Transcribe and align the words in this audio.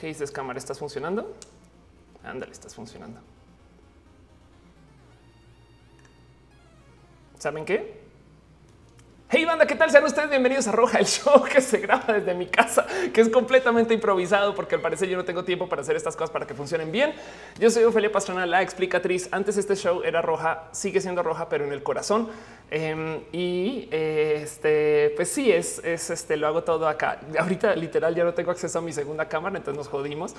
¿Qué 0.00 0.06
dices, 0.06 0.30
cámara? 0.30 0.58
¿Estás 0.58 0.78
funcionando? 0.78 1.36
Ándale, 2.24 2.52
estás 2.52 2.74
funcionando. 2.74 3.20
¿Saben 7.38 7.66
qué? 7.66 8.00
Hey 9.28 9.44
banda, 9.44 9.66
¿qué 9.66 9.76
tal? 9.76 9.90
Sean 9.90 10.02
ustedes 10.02 10.30
bienvenidos 10.30 10.66
a 10.68 10.72
Roja, 10.72 10.98
el 10.98 11.06
show 11.06 11.44
que 11.52 11.60
se 11.60 11.78
graba 11.78 12.14
desde 12.14 12.34
mi 12.34 12.46
casa, 12.46 12.86
que 13.12 13.20
es 13.20 13.28
completamente 13.28 13.92
improvisado 13.92 14.54
porque 14.54 14.74
al 14.74 14.80
parecer 14.80 15.08
yo 15.08 15.18
no 15.18 15.24
tengo 15.24 15.44
tiempo 15.44 15.68
para 15.68 15.82
hacer 15.82 15.94
estas 15.96 16.16
cosas 16.16 16.30
para 16.30 16.46
que 16.46 16.54
funcionen 16.54 16.90
bien. 16.90 17.14
Yo 17.58 17.70
soy 17.70 17.84
Ofelia 17.84 18.10
Pastrana, 18.10 18.46
la 18.46 18.62
explicatriz. 18.62 19.28
Antes 19.32 19.58
este 19.58 19.76
show 19.76 20.02
era 20.02 20.22
roja, 20.22 20.68
sigue 20.72 21.02
siendo 21.02 21.22
roja, 21.22 21.50
pero 21.50 21.64
en 21.66 21.72
el 21.72 21.82
corazón. 21.82 22.28
Em, 22.72 23.20
y 23.32 23.88
este, 23.90 25.12
pues 25.16 25.28
sí, 25.28 25.50
es, 25.50 25.80
es 25.84 26.08
este, 26.10 26.36
lo 26.36 26.46
hago 26.46 26.62
todo 26.62 26.86
acá. 26.86 27.20
Ahorita 27.38 27.74
literal 27.74 28.14
ya 28.14 28.22
no 28.22 28.32
tengo 28.32 28.52
acceso 28.52 28.78
a 28.78 28.82
mi 28.82 28.92
segunda 28.92 29.28
cámara, 29.28 29.56
entonces 29.56 29.76
nos 29.76 29.88
jodimos, 29.88 30.34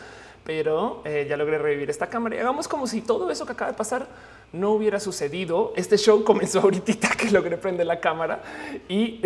pero 0.46 1.02
eh, 1.04 1.26
ya 1.30 1.36
logré 1.36 1.58
revivir 1.58 1.90
esta 1.90 2.08
cámara 2.08 2.38
y 2.38 2.40
hagamos 2.40 2.70
como 2.70 2.88
si 2.88 3.02
todo 3.02 3.30
eso 3.32 3.46
que 3.46 3.52
acaba 3.52 3.72
de 3.72 3.78
pasar 3.78 4.08
no 4.54 4.72
hubiera 4.72 5.02
sucedido. 5.02 5.74
Este 5.76 5.98
show 5.98 6.24
comenzó 6.26 6.62
ahorita 6.62 7.10
que 7.18 7.30
logré 7.32 7.58
prender 7.58 7.86
la 7.86 8.00
cámara 8.00 8.42
y 8.88 9.22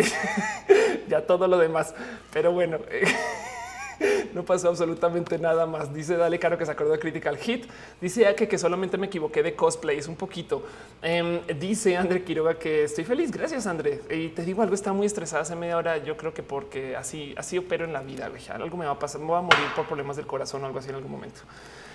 ya 1.08 1.24
todo 1.24 1.46
lo 1.46 1.58
demás. 1.58 1.94
Pero 2.32 2.50
bueno, 2.50 2.80
no 4.34 4.44
pasó 4.44 4.68
absolutamente 4.68 5.38
nada 5.38 5.66
más. 5.66 5.92
Dice 5.92 6.16
Dale 6.16 6.38
Caro 6.38 6.58
que 6.58 6.66
se 6.66 6.72
acordó 6.72 6.92
de 6.92 6.98
Critical 6.98 7.36
Hit. 7.36 7.66
Dice 8.00 8.34
que, 8.34 8.48
que 8.48 8.58
solamente 8.58 8.98
me 8.98 9.06
equivoqué 9.06 9.42
de 9.42 9.54
cosplay. 9.54 9.98
Es 9.98 10.08
un 10.08 10.16
poquito. 10.16 10.64
Em, 11.02 11.40
dice 11.58 11.96
André 11.96 12.22
Quiroga 12.24 12.58
que 12.58 12.84
estoy 12.84 13.04
feliz. 13.04 13.30
Gracias, 13.30 13.66
André. 13.66 14.00
Y 14.10 14.28
te 14.28 14.44
digo 14.44 14.62
algo, 14.62 14.74
está 14.74 14.92
muy 14.92 15.06
estresada 15.06 15.42
hace 15.42 15.56
media 15.56 15.76
hora. 15.76 15.98
Yo 15.98 16.16
creo 16.16 16.34
que 16.34 16.42
porque 16.42 16.96
así, 16.96 17.34
así 17.36 17.58
opero 17.58 17.84
en 17.84 17.92
la 17.92 18.00
vida. 18.00 18.30
Algo 18.50 18.76
me 18.76 18.86
va 18.86 18.92
a 18.92 18.98
pasar. 18.98 19.20
Me 19.20 19.28
voy 19.28 19.38
a 19.38 19.42
morir 19.42 19.72
por 19.74 19.86
problemas 19.86 20.16
del 20.16 20.26
corazón 20.26 20.62
o 20.62 20.66
algo 20.66 20.78
así 20.78 20.90
en 20.90 20.96
algún 20.96 21.12
momento. 21.12 21.40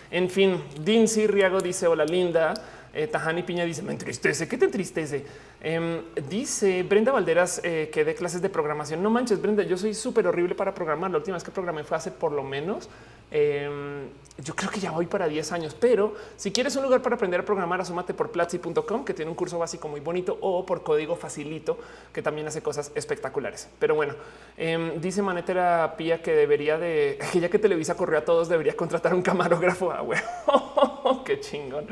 En 0.09 0.29
fin, 0.29 0.61
Dincy 0.81 1.25
Riago 1.27 1.61
dice 1.61 1.87
hola 1.87 2.03
linda. 2.05 2.53
Eh, 2.93 3.07
Tajani 3.07 3.43
Piña 3.43 3.63
dice 3.63 3.81
me 3.81 3.93
entristece. 3.93 4.47
¿Qué 4.47 4.57
te 4.57 4.65
entristece? 4.65 5.25
Em, 5.61 6.01
dice 6.29 6.83
Brenda 6.83 7.11
Valderas 7.11 7.61
eh, 7.63 7.89
que 7.91 8.03
de 8.03 8.15
clases 8.15 8.41
de 8.41 8.49
programación. 8.49 9.01
No 9.01 9.09
manches, 9.09 9.41
Brenda, 9.41 9.63
yo 9.63 9.77
soy 9.77 9.93
súper 9.93 10.27
horrible 10.27 10.55
para 10.55 10.73
programar. 10.73 11.11
La 11.11 11.17
última 11.17 11.35
vez 11.35 11.43
que 11.43 11.51
programé 11.51 11.83
fue 11.83 11.97
hace 11.97 12.11
por 12.11 12.31
lo 12.31 12.43
menos 12.43 12.89
em, 13.31 14.09
yo 14.43 14.55
creo 14.55 14.69
que 14.69 14.79
ya 14.79 14.91
voy 14.91 15.05
para 15.05 15.27
10 15.27 15.51
años, 15.51 15.75
pero 15.79 16.15
si 16.35 16.51
quieres 16.51 16.75
un 16.75 16.83
lugar 16.83 17.01
para 17.01 17.15
aprender 17.15 17.39
a 17.39 17.45
programar, 17.45 17.79
asómate 17.79 18.13
por 18.13 18.31
platzi.com, 18.31 19.05
que 19.05 19.13
tiene 19.13 19.29
un 19.29 19.35
curso 19.35 19.59
básico 19.59 19.87
muy 19.87 19.99
bonito, 19.99 20.37
o 20.41 20.65
por 20.65 20.83
código 20.83 21.15
facilito, 21.15 21.77
que 22.11 22.21
también 22.21 22.47
hace 22.47 22.61
cosas 22.61 22.91
espectaculares. 22.95 23.69
Pero 23.79 23.95
bueno, 23.95 24.15
em, 24.57 24.99
dice 24.99 25.21
Manetera 25.21 25.95
Pía 25.97 26.21
que 26.21 26.33
debería 26.33 26.77
de, 26.77 27.19
que 27.31 27.39
ya 27.39 27.49
que 27.49 27.59
Televisa 27.59 27.95
corrió 27.95 28.19
a 28.19 28.25
todos, 28.25 28.49
debería 28.49 28.75
contratar 28.75 29.13
un 29.13 29.21
camarógrafo. 29.21 29.91
Ah, 29.91 30.03
qué 31.25 31.39
chingón. 31.39 31.85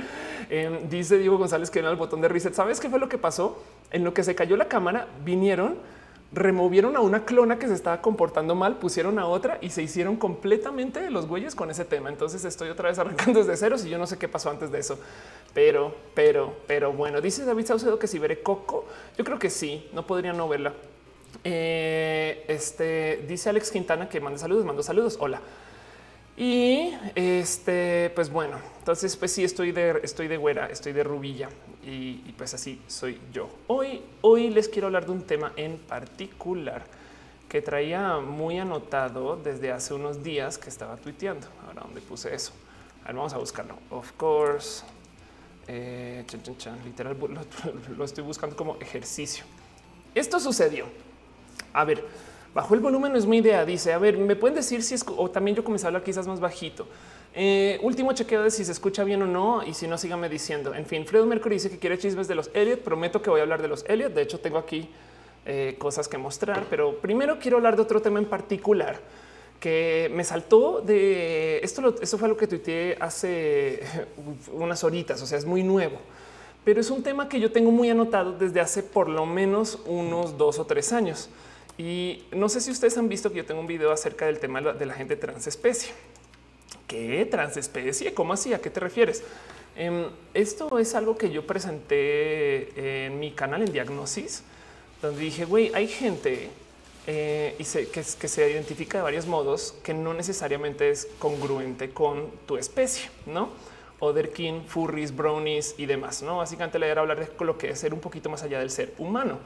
Em, 0.50 0.90
dice 0.90 1.18
Diego 1.18 1.38
González 1.38 1.70
que 1.70 1.80
en 1.80 1.86
el 1.86 1.96
botón 1.96 2.22
de 2.22 2.28
reset. 2.28 2.54
¿Sabes 2.54 2.80
qué 2.80 2.90
fue 2.90 3.00
lo 3.00 3.10
que 3.10 3.18
pasó? 3.18 3.62
En 3.92 4.04
lo 4.04 4.14
que 4.14 4.24
se 4.24 4.36
cayó 4.36 4.58
la 4.58 4.68
cámara, 4.68 5.08
vinieron 5.24 5.78
removieron 6.32 6.96
a 6.96 7.00
una 7.00 7.26
clona 7.26 7.58
que 7.58 7.68
se 7.68 7.74
estaba 7.74 8.02
comportando 8.02 8.54
mal, 8.54 8.78
pusieron 8.78 9.18
a 9.18 9.26
otra 9.26 9.58
y 9.62 9.72
se 9.72 9.82
hicieron 9.82 10.16
completamente 10.16 11.10
los 11.10 11.28
güeyes 11.28 11.56
con 11.56 11.72
ese 11.72 11.86
tema. 11.86 12.10
Entonces 12.10 12.46
estoy 12.46 12.70
otra 12.70 12.90
vez 12.90 13.00
arrancando 13.00 13.40
desde 13.44 13.58
cero 13.58 13.76
y 13.84 13.90
yo 13.90 13.98
no 13.98 14.06
sé 14.06 14.18
qué 14.18 14.28
pasó 14.28 14.50
antes 14.50 14.72
de 14.72 14.80
eso. 14.80 15.00
Pero, 15.54 15.96
pero, 16.14 16.54
pero 16.68 16.94
bueno, 16.94 17.22
dice 17.22 17.46
David 17.46 17.66
Saucedo 17.66 17.98
que 17.98 18.08
si 18.08 18.20
veré 18.20 18.42
Coco, 18.42 18.86
yo 19.18 19.24
creo 19.24 19.40
que 19.40 19.50
sí, 19.50 19.90
no 19.94 20.06
podría 20.06 20.34
no 20.34 20.48
verla. 20.48 20.74
Eh, 21.44 22.44
este 22.48 23.26
dice 23.28 23.50
Alex 23.50 23.72
Quintana 23.72 24.10
que 24.10 24.20
mande 24.20 24.40
saludos, 24.40 24.66
mando 24.66 24.84
saludos. 24.84 25.18
Hola. 25.20 25.42
Y 26.40 26.96
este, 27.16 28.12
pues 28.16 28.30
bueno, 28.30 28.60
entonces, 28.78 29.18
pues 29.18 29.34
sí, 29.34 29.44
estoy 29.44 29.74
de, 29.74 30.00
estoy 30.04 30.30
de 30.30 30.38
güera, 30.38 30.68
estoy 30.68 30.94
de 30.94 31.04
rubilla 31.04 31.50
y, 31.86 32.14
pues 32.38 32.54
así 32.54 32.82
soy 32.88 33.20
yo. 33.34 33.50
Hoy, 33.68 34.02
hoy 34.22 34.50
les 34.50 34.70
quiero 34.70 34.88
hablar 34.88 35.06
de 35.06 35.12
un 35.12 35.24
tema 35.24 35.52
en 35.58 35.78
particular 35.78 36.86
que 37.50 37.62
traía 37.62 38.20
muy 38.20 38.58
anotado 38.58 39.36
desde 39.36 39.74
hace 39.74 39.94
unos 39.94 40.24
días 40.24 40.58
que 40.58 40.70
estaba 40.70 40.96
tuiteando. 40.96 41.46
Ahora, 41.68 41.82
¿dónde 41.82 42.00
puse 42.00 42.34
eso? 42.34 42.54
A 43.04 43.08
ver, 43.08 43.18
vamos 43.18 43.34
a 43.34 43.38
buscarlo. 43.38 43.78
Of 43.90 44.14
course, 44.14 44.86
eh, 45.68 46.24
chan, 46.26 46.42
chan, 46.42 46.58
chan, 46.58 46.80
literal, 46.86 47.18
lo 47.98 48.06
estoy 48.06 48.24
buscando 48.24 48.56
como 48.56 48.78
ejercicio. 48.80 49.44
Esto 50.16 50.40
sucedió. 50.40 50.86
A 51.74 51.84
ver, 51.84 52.06
Bajo 52.60 52.74
el 52.74 52.82
volumen 52.82 53.14
no 53.14 53.18
es 53.18 53.26
mi 53.26 53.38
idea. 53.38 53.64
Dice, 53.64 53.94
a 53.94 53.98
ver, 53.98 54.18
me 54.18 54.36
pueden 54.36 54.54
decir 54.54 54.84
si 54.84 54.94
es 54.94 55.06
o 55.16 55.30
también 55.30 55.56
yo 55.56 55.64
comencé 55.64 55.86
a 55.86 55.88
hablar 55.88 56.04
quizás 56.04 56.28
más 56.28 56.42
bajito. 56.42 56.86
Eh, 57.34 57.80
último 57.84 58.12
chequeo 58.12 58.44
de 58.44 58.52
si 58.52 58.66
se 58.66 58.74
escucha 58.74 59.06
bien 59.06 59.22
o 59.22 59.26
no. 59.26 59.64
Y 59.66 59.74
si 59.74 59.88
no, 59.88 59.98
síganme 59.98 60.28
diciendo. 60.28 60.76
En 60.76 60.86
fin, 60.86 61.06
Fredo 61.06 61.26
Mercury 61.26 61.56
dice 61.56 61.70
que 61.70 61.78
quiere 61.78 61.98
chismes 61.98 62.28
de 62.28 62.36
los 62.36 62.52
Elliot. 62.54 62.82
Prometo 62.82 63.22
que 63.22 63.30
voy 63.30 63.40
a 63.40 63.44
hablar 63.44 63.62
de 63.62 63.70
los 63.70 63.86
Elliot. 63.88 64.14
De 64.14 64.24
hecho, 64.24 64.42
tengo 64.42 64.58
aquí 64.58 64.90
eh, 65.46 65.78
cosas 65.80 66.10
que 66.10 66.18
mostrar, 66.18 66.66
pero 66.70 66.98
primero 66.98 67.40
quiero 67.40 67.56
hablar 67.56 67.78
de 67.78 67.82
otro 67.82 68.02
tema 68.02 68.20
en 68.20 68.26
particular 68.26 69.00
que 69.62 70.12
me 70.14 70.26
saltó 70.26 70.82
de 70.82 71.60
esto. 71.60 71.82
Lo, 71.82 72.02
eso 72.02 72.18
fue 72.18 72.28
lo 72.28 72.36
que 72.36 72.46
tuiteé 72.46 72.98
hace 73.00 73.84
unas 74.52 74.84
horitas. 74.84 75.22
O 75.22 75.26
sea, 75.26 75.38
es 75.38 75.46
muy 75.46 75.64
nuevo, 75.64 75.96
pero 76.66 76.82
es 76.82 76.90
un 76.92 77.04
tema 77.04 77.30
que 77.30 77.40
yo 77.40 77.54
tengo 77.54 77.72
muy 77.72 77.90
anotado 77.90 78.34
desde 78.34 78.60
hace 78.60 78.84
por 78.84 79.08
lo 79.08 79.26
menos 79.26 79.80
unos 79.86 80.38
dos 80.38 80.60
o 80.60 80.66
tres 80.66 80.92
años. 80.92 81.30
Y 81.80 82.26
no 82.32 82.50
sé 82.50 82.60
si 82.60 82.72
ustedes 82.72 82.98
han 82.98 83.08
visto 83.08 83.32
que 83.32 83.38
yo 83.38 83.46
tengo 83.46 83.62
un 83.62 83.68
video 83.68 83.94
acerca 83.94 84.26
del 84.26 84.38
tema 84.40 84.60
de 84.60 84.86
la 84.86 84.94
gente 84.94 85.16
transespecie. 85.16 85.94
¿Qué 86.88 87.26
transespecie? 87.26 88.14
¿Cómo 88.14 88.34
así? 88.34 88.54
¿A 88.54 88.60
qué 88.60 88.70
te 88.70 88.82
refieres? 88.82 89.24
Eh, 89.78 90.10
esto 90.34 90.78
es 90.78 90.94
algo 90.94 91.18
que 91.18 91.32
yo 91.32 91.48
presenté 91.48 93.06
en 93.06 93.18
mi 93.18 93.32
canal 93.32 93.62
en 93.62 93.72
Diagnosis, 93.72 94.44
donde 95.02 95.22
dije, 95.22 95.46
güey, 95.46 95.72
hay 95.74 95.88
gente 95.88 96.50
eh, 97.08 97.56
que, 97.94 98.04
se 98.04 98.52
identifica 98.52 98.98
de 98.98 99.04
varios 99.06 99.26
modos 99.26 99.74
que 99.82 99.94
no 99.94 100.14
necesariamente 100.14 100.90
es 100.90 101.08
congruente 101.18 101.92
con 101.92 102.30
tu 102.46 102.58
especie, 102.58 103.10
¿no? 103.26 103.52
Otherkin, 104.00 104.66
furries, 104.66 105.16
brownies 105.16 105.76
y 105.78 105.86
demás, 105.86 106.24
¿no? 106.24 106.40
Básicamente 106.40 106.78
le 106.78 106.90
era 106.90 107.00
hablar 107.00 107.26
de 107.26 107.46
lo 107.46 107.58
que 107.58 107.70
es 107.70 107.80
ser 107.80 107.94
un 107.94 108.02
poquito 108.02 108.30
más 108.30 108.44
allá 108.44 108.60
del 108.60 108.70
ser 108.70 108.94
humano. 108.98 109.40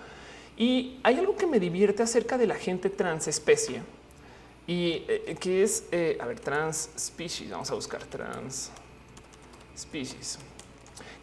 Y 0.57 0.99
hay 1.03 1.17
algo 1.17 1.35
que 1.35 1.47
me 1.47 1.59
divierte 1.59 2.03
acerca 2.03 2.37
de 2.37 2.47
la 2.47 2.55
gente 2.55 2.89
transespecie 2.89 3.81
y 4.67 5.03
eh, 5.07 5.35
que 5.39 5.63
es, 5.63 5.87
eh, 5.91 6.17
a 6.21 6.25
ver, 6.25 6.39
trans 6.39 6.89
species. 6.97 7.49
Vamos 7.49 7.71
a 7.71 7.75
buscar 7.75 8.03
trans 8.05 8.71
species, 9.77 10.37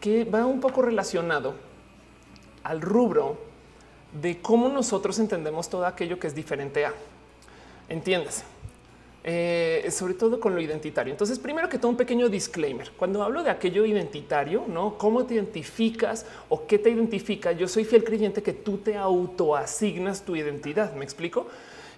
que 0.01 0.25
va 0.25 0.45
un 0.45 0.61
poco 0.61 0.83
relacionado 0.83 1.55
al 2.65 2.81
rubro 2.81 3.39
de 4.21 4.41
cómo 4.41 4.69
nosotros 4.69 5.19
entendemos 5.19 5.69
todo 5.69 5.87
aquello 5.87 6.19
que 6.19 6.27
es 6.27 6.35
diferente 6.35 6.85
a. 6.85 6.93
Entiendes? 7.89 8.45
Eh, 9.23 9.87
sobre 9.91 10.15
todo 10.15 10.41
con 10.41 10.55
lo 10.55 10.63
identitario. 10.63 11.13
Entonces, 11.13 11.39
primero 11.39 11.69
que 11.69 11.77
todo, 11.77 11.91
un 11.91 11.97
pequeño 11.99 12.31
disclaimer. 12.31 12.91
Cuando 12.97 13.23
hablo 13.23 13.43
de 13.43 13.51
aquello 13.51 13.85
identitario, 13.85 14.65
no 14.67 14.97
cómo 14.97 15.27
te 15.27 15.35
identificas 15.35 16.25
o 16.49 16.67
qué 16.67 16.79
te 16.79 16.89
identifica, 16.89 17.53
yo 17.53 17.69
soy 17.69 17.85
fiel 17.85 18.03
creyente 18.03 18.43
que 18.43 18.55
tú 18.55 18.79
te 18.79 18.97
autoasignas 18.97 20.25
tu 20.25 20.37
identidad. 20.37 20.95
Me 20.95 21.05
explico. 21.05 21.49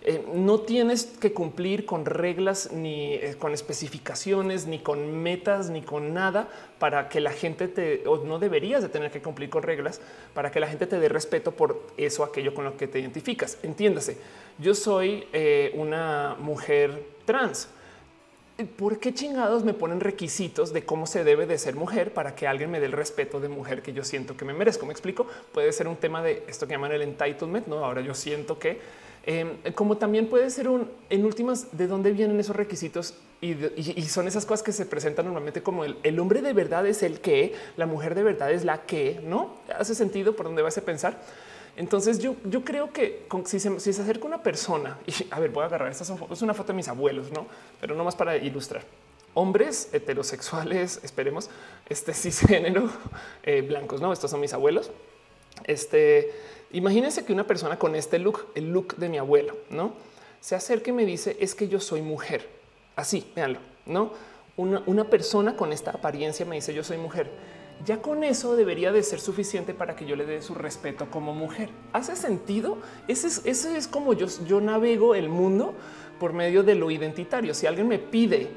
Eh, 0.05 0.21
no 0.35 0.59
tienes 0.59 1.05
que 1.05 1.33
cumplir 1.33 1.87
con 1.87 2.05
reglas 2.05 2.73
ni 2.73 3.15
eh, 3.15 3.37
con 3.39 3.55
especificaciones, 3.55 4.67
ni 4.67 4.81
con 4.81 5.23
metas, 5.23 5.71
ni 5.71 5.81
con 5.81 6.13
nada 6.13 6.49
para 6.81 7.09
que 7.09 7.21
la 7.21 7.31
gente 7.31 7.69
te 7.69 8.03
o 8.09 8.17
no 8.17 8.41
deberías 8.41 8.83
de 8.83 8.89
tener 8.89 9.13
que 9.13 9.23
cumplir 9.23 9.49
con 9.49 9.63
reglas 9.63 10.01
para 10.35 10.51
que 10.51 10.59
la 10.59 10.67
gente 10.67 10.89
te 10.89 10.99
dé 10.99 11.09
respeto 11.09 11.53
por 11.53 11.87
eso, 11.97 12.25
aquello 12.25 12.53
con 12.53 12.65
lo 12.65 12.77
que 12.77 12.89
te 12.89 12.99
identificas. 12.99 13.59
Entiéndase, 13.63 14.17
yo 14.59 14.75
soy 14.75 15.25
una 15.75 16.37
mujer 16.41 17.12
trans. 17.25 17.69
¿Por 18.77 18.99
qué 18.99 19.15
chingados 19.15 19.65
me 19.65 19.75
ponen 19.75 20.01
requisitos 20.01 20.73
de 20.73 20.85
cómo 20.85 21.07
se 21.07 21.25
debe 21.25 21.47
de 21.47 21.59
ser 21.59 21.75
mujer 21.75 22.13
para 22.13 22.35
que 22.35 22.47
alguien 22.47 22.71
me 22.71 22.81
dé 22.81 22.87
el 22.87 22.93
respeto 22.93 23.41
de 23.41 23.49
mujer 23.49 23.83
que 23.83 23.93
yo 23.93 24.05
siento 24.05 24.37
que 24.37 24.45
me 24.45 24.53
merezco? 24.53 24.87
Me 24.87 24.93
explico. 24.93 25.27
Puede 25.53 25.73
ser 25.73 25.89
un 25.89 25.97
tema 25.97 26.23
de 26.23 26.45
esto 26.47 26.67
que 26.67 26.75
llaman 26.75 26.93
el 26.93 27.03
entitlement. 27.03 27.67
No, 27.67 27.85
ahora 27.85 28.03
yo 28.03 28.15
siento 28.15 28.59
que 28.59 28.79
eh, 29.25 29.73
como 29.75 29.99
también 29.99 30.29
puede 30.29 30.51
ser 30.51 30.69
un 30.69 30.91
en 31.09 31.25
últimas 31.25 31.77
de 31.77 31.87
dónde 31.87 32.11
vienen 32.11 32.41
esos 32.41 32.57
requisitos 32.57 33.15
y 33.41 34.03
son 34.03 34.29
esas 34.29 34.47
cosas 34.47 34.63
que 34.63 34.71
se 34.71 34.87
presentan 34.87 35.25
normalmente 35.25 35.63
como 35.63 35.85
el, 35.85 35.97
el, 36.05 36.21
hombre 36.21 36.43
de 36.43 36.53
verdad 36.53 36.87
es 36.87 37.03
el 37.03 37.21
que 37.21 37.55
la 37.77 37.87
mujer 37.87 38.15
de 38.15 38.23
verdad 38.23 38.53
es 38.53 38.65
la 38.65 38.83
que 38.83 39.21
no 39.25 39.57
hace 39.77 39.97
sentido 39.97 40.37
por 40.37 40.47
dónde 40.47 40.63
vas 40.63 40.79
a 40.79 40.83
pensar. 40.83 41.21
Entonces 41.77 42.19
yo, 42.19 42.37
yo 42.45 42.65
creo 42.65 42.93
que 42.93 43.27
si 43.47 43.59
se, 43.59 43.81
si 43.81 43.93
se 43.93 44.03
acerca 44.03 44.27
una 44.27 44.43
persona 44.43 44.99
y 45.07 45.13
a 45.31 45.41
ver, 45.41 45.51
voy 45.51 45.63
a 45.63 45.67
agarrar 45.67 45.91
esta 45.91 46.05
es 46.05 46.43
una 46.43 46.55
foto 46.55 46.69
de 46.69 46.77
mis 46.77 46.89
abuelos, 46.89 47.31
no, 47.33 47.47
pero 47.81 47.95
no 47.95 48.05
más 48.05 48.17
para 48.17 48.37
ilustrar 48.37 48.83
hombres 49.35 49.89
heterosexuales, 49.93 51.01
esperemos 51.05 51.49
este 51.89 52.13
cisgénero 52.13 52.91
eh, 53.43 53.63
blancos. 53.63 54.01
No, 54.01 54.13
estos 54.13 54.31
son 54.31 54.41
mis 54.41 54.53
abuelos. 54.53 54.91
Este 55.65 56.33
Imagínense 56.73 57.25
que 57.25 57.35
una 57.35 57.47
persona 57.47 57.79
con 57.79 57.95
este 57.95 58.19
look, 58.19 58.47
el 58.55 58.73
look 58.73 58.97
de 58.97 59.11
mi 59.11 59.19
abuelo, 59.19 59.59
no 59.69 59.93
se 60.41 60.55
acerca 60.55 60.91
y 60.91 60.93
me 60.93 61.05
dice 61.05 61.37
es 61.39 61.55
que 61.55 61.69
yo 61.69 61.81
soy 61.81 62.01
mujer. 62.01 62.49
Así, 62.97 63.31
véanlo. 63.37 63.61
no 63.87 64.13
una, 64.57 64.83
una 64.87 65.05
persona 65.05 65.57
con 65.57 65.73
esta 65.73 65.93
apariencia 65.93 66.45
me 66.45 66.57
dice 66.57 66.75
yo 66.75 66.85
soy 66.85 66.99
mujer 66.99 67.31
ya 67.85 68.01
con 68.01 68.23
eso 68.23 68.55
debería 68.57 68.93
de 68.93 69.03
ser 69.03 69.21
suficiente 69.21 69.75
para 69.75 69.97
que 69.97 70.07
yo 70.07 70.17
le 70.17 70.25
dé 70.25 70.41
su 70.43 70.55
respeto 70.55 71.11
como 71.11 71.35
mujer. 71.35 71.71
¿Hace 71.93 72.17
sentido? 72.17 72.79
Ese 73.09 73.27
es, 73.27 73.43
ese 73.45 73.77
es 73.77 73.89
como 73.89 74.13
yo, 74.13 74.27
yo 74.47 74.61
navego 74.61 75.15
el 75.15 75.29
mundo 75.29 75.75
por 76.21 76.33
medio 76.33 76.63
de 76.63 76.75
lo 76.75 76.91
identitario. 76.91 77.55
Si 77.55 77.67
alguien 77.67 77.89
me 77.89 77.99
pide 77.99 78.49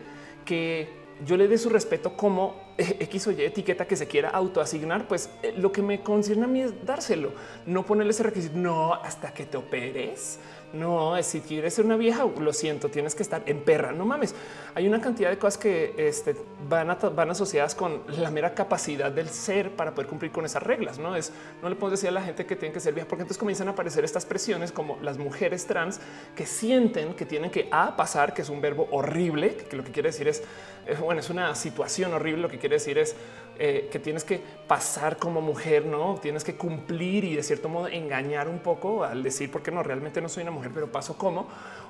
que 0.46 0.90
yo 1.26 1.38
le 1.38 1.48
dé 1.48 1.58
su 1.58 1.70
respeto 1.70 2.16
como 2.16 2.65
X 3.00 3.28
o 3.28 3.32
Y 3.32 3.42
etiqueta 3.42 3.88
que 3.88 3.96
se 3.96 4.08
quiera 4.08 4.30
autoasignar, 4.30 5.08
pues 5.08 5.30
eh, 5.44 5.54
lo 5.58 5.72
que 5.72 5.82
me 5.82 6.02
concierne 6.02 6.46
a 6.46 6.48
mí 6.48 6.62
es 6.62 6.86
dárselo, 6.86 7.32
no 7.66 7.86
ponerle 7.86 8.12
ese 8.12 8.24
requisito. 8.24 8.58
No, 8.58 8.94
hasta 8.94 9.34
que 9.34 9.46
te 9.46 9.58
operes 9.58 10.40
no, 10.76 11.22
si 11.24 11.40
quieres 11.40 11.74
ser 11.74 11.86
una 11.86 11.96
vieja, 11.96 12.26
lo 12.26 12.52
siento, 12.52 12.90
tienes 12.90 13.16
que 13.16 13.24
estar 13.24 13.44
en 13.46 13.62
perra. 13.62 13.94
No 13.94 14.06
mames. 14.06 14.36
Hay 14.74 14.86
una 14.88 15.00
cantidad 15.00 15.30
de 15.30 15.38
cosas 15.38 15.58
que 15.58 15.94
este, 15.98 16.36
van, 16.68 16.90
asociadas 17.30 17.76
con 17.76 18.02
la 18.20 18.30
mera 18.30 18.54
capacidad 18.54 19.10
del 19.10 19.30
ser 19.30 19.72
para 19.72 19.96
poder 19.96 20.10
cumplir 20.10 20.32
con 20.32 20.44
esas 20.44 20.62
reglas. 20.62 21.00
No 21.00 21.16
es, 21.16 21.32
no 21.62 21.70
le 21.70 21.76
podemos 21.76 22.00
decir 22.00 22.10
a 22.10 22.12
la 22.12 22.22
gente 22.22 22.46
que 22.46 22.58
tienen 22.58 22.74
que 22.74 22.82
ser 22.82 22.94
vieja, 22.94 23.08
porque 23.08 23.22
entonces 23.22 23.40
comienzan 23.40 23.70
a 23.70 23.72
aparecer 23.72 24.04
estas 24.04 24.26
presiones 24.26 24.74
como 24.74 24.98
las 25.02 25.18
mujeres 25.18 25.66
trans 25.66 26.02
que 26.36 26.46
sienten 26.46 27.14
que 27.14 27.26
tienen 27.26 27.52
que 27.52 27.70
a 27.72 27.96
pasar, 27.96 28.34
que 28.34 28.42
es 28.42 28.50
un 28.50 28.60
verbo 28.60 28.90
horrible, 28.92 29.56
que 29.56 29.78
lo 29.78 29.84
que 29.84 29.92
quiere 29.92 30.10
decir 30.10 30.28
es, 30.28 30.44
eh, 30.88 30.98
bueno, 31.00 31.22
es 31.22 31.30
una 31.30 31.56
situación 31.56 32.14
horrible. 32.14 32.42
Lo 32.42 32.50
que 32.50 32.60
quiere 32.66 32.78
decir 32.78 32.98
es 32.98 33.16
eh, 33.60 33.90
que 33.92 34.00
tienes 34.00 34.24
que 34.24 34.42
pasar 34.68 35.18
como 35.18 35.40
mujer, 35.40 35.86
no 35.86 36.18
tienes 36.20 36.44
que 36.44 36.56
cumplir 36.56 37.24
y 37.24 37.36
de 37.36 37.44
cierto 37.44 37.70
modo 37.70 37.88
engañar 37.88 38.50
un 38.50 38.58
poco 38.58 39.04
al 39.04 39.22
decir, 39.22 39.52
porque 39.52 39.70
no 39.70 39.84
realmente 39.84 40.20
no 40.20 40.30
soy 40.30 40.42
una 40.42 40.52
mujer, 40.52 40.72
pero 40.74 40.92
paso 40.92 41.16
como. 41.16 41.48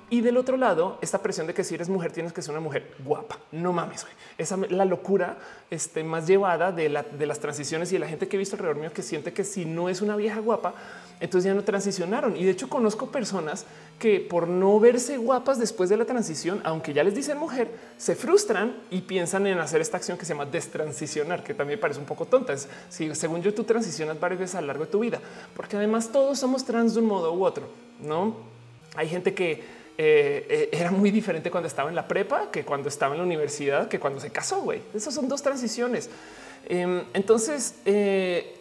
Y 0.10 0.20
del 0.20 0.36
otro 0.36 0.58
lado, 0.58 1.00
esta 1.02 1.24
presión 1.24 1.48
de 1.48 1.54
que 1.54 1.64
si 1.64 1.74
eres 1.74 1.88
mujer 1.88 2.12
tienes 2.12 2.34
que 2.34 2.42
ser 2.42 2.52
una 2.52 2.60
mujer 2.60 2.94
guapa. 3.00 3.40
No 3.54 3.72
mames, 3.72 4.06
esa 4.38 4.56
es 4.56 4.72
la 4.72 4.84
locura 4.84 5.38
este, 5.72 6.04
más 6.04 6.28
llevada 6.28 6.74
de, 6.74 7.04
de 7.18 7.26
las 7.26 7.40
transiciones 7.40 7.90
y 7.92 7.96
de 7.96 8.00
la 8.00 8.08
gente 8.08 8.28
que 8.28 8.36
he 8.36 8.40
visto 8.40 8.58
alrededor 8.58 8.78
mío 8.78 8.92
que 8.94 9.02
siente 9.02 9.32
que 9.32 9.46
si 9.46 9.64
no 9.66 9.88
es 9.88 10.02
una 10.02 10.18
vieja 10.18 10.42
guapa, 10.42 10.76
entonces 11.20 11.48
ya 11.48 11.54
no 11.54 11.64
transicionaron. 11.64 12.36
Y 12.36 12.44
de 12.44 12.52
hecho 12.52 12.70
conozco 12.70 13.12
personas 13.12 13.66
que 14.00 14.20
por 14.20 14.48
no 14.48 14.80
verse 14.80 15.18
guapas 15.18 15.60
después 15.60 15.90
de 15.90 15.98
la 15.98 16.06
transición, 16.06 16.62
aunque 16.64 16.94
ya 16.94 17.04
les 17.04 17.16
dicen 17.16 17.38
mujer, 17.38 17.70
se 17.98 18.16
frustran 18.16 18.76
y 18.92 19.02
piensan 19.02 19.48
en 19.48 19.60
hacer 19.60 19.82
esta 19.82 19.98
acción 19.98 20.18
que 20.18 20.26
se 20.26 20.34
llama 20.34 20.46
destransicionar, 20.46 21.44
que 21.44 21.54
también 21.54 21.80
parece 21.80 22.00
un 22.00 22.06
poco 22.06 22.26
tonta. 22.26 22.56
Si 22.90 23.14
según 23.16 23.42
yo 23.42 23.54
tú 23.54 23.64
transicionas 23.64 24.20
varias 24.20 24.40
veces 24.40 24.56
a 24.56 24.62
lo 24.62 24.68
largo 24.68 24.86
de 24.86 24.92
tu 24.92 25.00
vida, 25.00 25.20
porque 25.56 25.78
además 25.78 26.12
todos 26.12 26.40
somos 26.40 26.66
trans 26.66 26.94
de 26.94 27.00
un 27.00 27.08
modo 27.08 27.34
u 27.34 27.46
otro, 27.46 27.68
¿no? 28.02 28.36
Hay 28.96 29.08
gente 29.08 29.34
que 29.34 29.76
eh, 29.98 30.46
eh, 30.50 30.70
era 30.74 30.92
muy 30.92 31.10
diferente 31.10 31.50
cuando 31.50 31.68
estaba 31.68 31.88
en 31.88 31.96
la 31.96 32.06
prepa 32.06 32.52
que 32.52 32.66
cuando 32.66 32.90
estaba 32.90 33.14
en 33.14 33.20
la 33.20 33.26
universidad, 33.26 33.88
que 33.88 34.00
cuando 34.00 34.20
se 34.20 34.30
casó, 34.30 34.62
güey. 34.62 34.82
Esas 34.94 35.14
son 35.14 35.30
dos 35.30 35.42
transiciones. 35.42 36.10
Em, 36.68 37.04
entonces, 37.14 37.76
eh, 37.86 38.56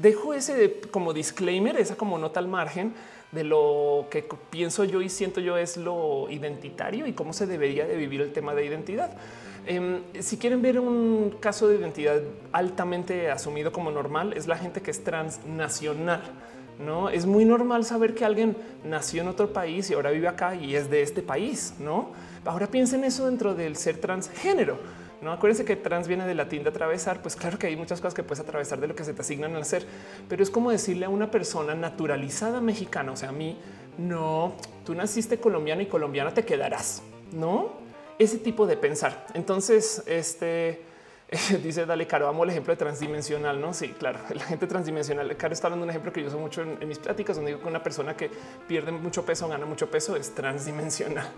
dejo 0.00 0.34
ese 0.34 0.80
como 0.90 1.12
disclaimer, 1.12 1.76
esa 1.76 1.96
como 1.96 2.18
nota 2.18 2.40
al 2.40 2.48
margen 2.48 2.92
de 3.32 3.44
lo 3.44 4.06
que 4.10 4.24
pienso 4.50 4.84
yo 4.84 5.02
y 5.02 5.08
siento 5.08 5.40
yo 5.40 5.56
es 5.56 5.76
lo 5.76 6.28
identitario 6.30 7.06
y 7.06 7.12
cómo 7.12 7.32
se 7.32 7.46
debería 7.46 7.84
de 7.86 7.96
vivir 7.96 8.20
el 8.20 8.32
tema 8.32 8.54
de 8.54 8.64
identidad. 8.64 9.10
Em, 9.66 10.02
si 10.20 10.36
quieren 10.36 10.62
ver 10.62 10.78
un 10.78 11.36
caso 11.40 11.68
de 11.68 11.76
identidad 11.76 12.20
altamente 12.52 13.30
asumido 13.30 13.72
como 13.72 13.90
normal, 13.90 14.34
es 14.34 14.46
la 14.46 14.56
gente 14.56 14.82
que 14.82 14.90
es 14.90 15.02
transnacional. 15.02 16.22
No 16.78 17.08
es 17.08 17.24
muy 17.24 17.44
normal 17.44 17.84
saber 17.84 18.14
que 18.14 18.24
alguien 18.24 18.56
nació 18.84 19.22
en 19.22 19.28
otro 19.28 19.52
país 19.52 19.90
y 19.90 19.94
ahora 19.94 20.10
vive 20.10 20.28
acá 20.28 20.54
y 20.54 20.74
es 20.74 20.90
de 20.90 21.02
este 21.02 21.22
país. 21.22 21.74
No, 21.78 22.10
ahora 22.44 22.66
piensen 22.66 23.04
eso 23.04 23.26
dentro 23.26 23.54
del 23.54 23.76
ser 23.76 23.98
transgénero 23.98 24.78
no 25.24 25.32
acuérdense 25.32 25.64
que 25.64 25.76
trans 25.76 26.06
viene 26.06 26.26
de 26.26 26.34
latín 26.34 26.62
de 26.62 26.68
atravesar. 26.68 27.22
Pues 27.22 27.34
claro 27.34 27.58
que 27.58 27.66
hay 27.66 27.76
muchas 27.76 28.00
cosas 28.00 28.14
que 28.14 28.22
puedes 28.22 28.40
atravesar 28.40 28.80
de 28.80 28.86
lo 28.86 28.94
que 28.94 29.04
se 29.04 29.14
te 29.14 29.22
asignan 29.22 29.56
al 29.56 29.62
hacer, 29.62 29.86
pero 30.28 30.42
es 30.42 30.50
como 30.50 30.70
decirle 30.70 31.06
a 31.06 31.08
una 31.08 31.30
persona 31.30 31.74
naturalizada 31.74 32.60
mexicana, 32.60 33.12
o 33.12 33.16
sea, 33.16 33.30
a 33.30 33.32
mí 33.32 33.58
no, 33.98 34.54
tú 34.84 34.94
naciste 34.94 35.38
colombiano 35.38 35.82
y 35.82 35.86
colombiana 35.86 36.32
te 36.32 36.44
quedarás, 36.44 37.02
no 37.32 37.82
ese 38.18 38.38
tipo 38.38 38.66
de 38.66 38.76
pensar. 38.76 39.26
Entonces, 39.34 40.04
este 40.06 40.82
Dice 41.62 41.86
Dale 41.86 42.06
Caro, 42.06 42.28
amo 42.28 42.44
el 42.44 42.50
ejemplo 42.50 42.72
de 42.72 42.76
transdimensional. 42.76 43.60
No, 43.60 43.72
sí, 43.72 43.88
claro, 43.98 44.20
la 44.34 44.44
gente 44.44 44.66
transdimensional. 44.66 45.36
Caro 45.36 45.52
está 45.52 45.66
hablando 45.66 45.84
de 45.84 45.86
un 45.86 45.90
ejemplo 45.90 46.12
que 46.12 46.20
yo 46.22 46.28
uso 46.28 46.38
mucho 46.38 46.62
en, 46.62 46.86
mis 46.86 46.98
pláticas, 46.98 47.36
donde 47.36 47.52
digo 47.52 47.62
que 47.62 47.68
una 47.68 47.82
persona 47.82 48.16
que 48.16 48.30
pierde 48.68 48.92
mucho 48.92 49.24
peso, 49.24 49.48
gana 49.48 49.66
mucho 49.66 49.90
peso, 49.90 50.16
es 50.16 50.34
transdimensional. 50.34 51.28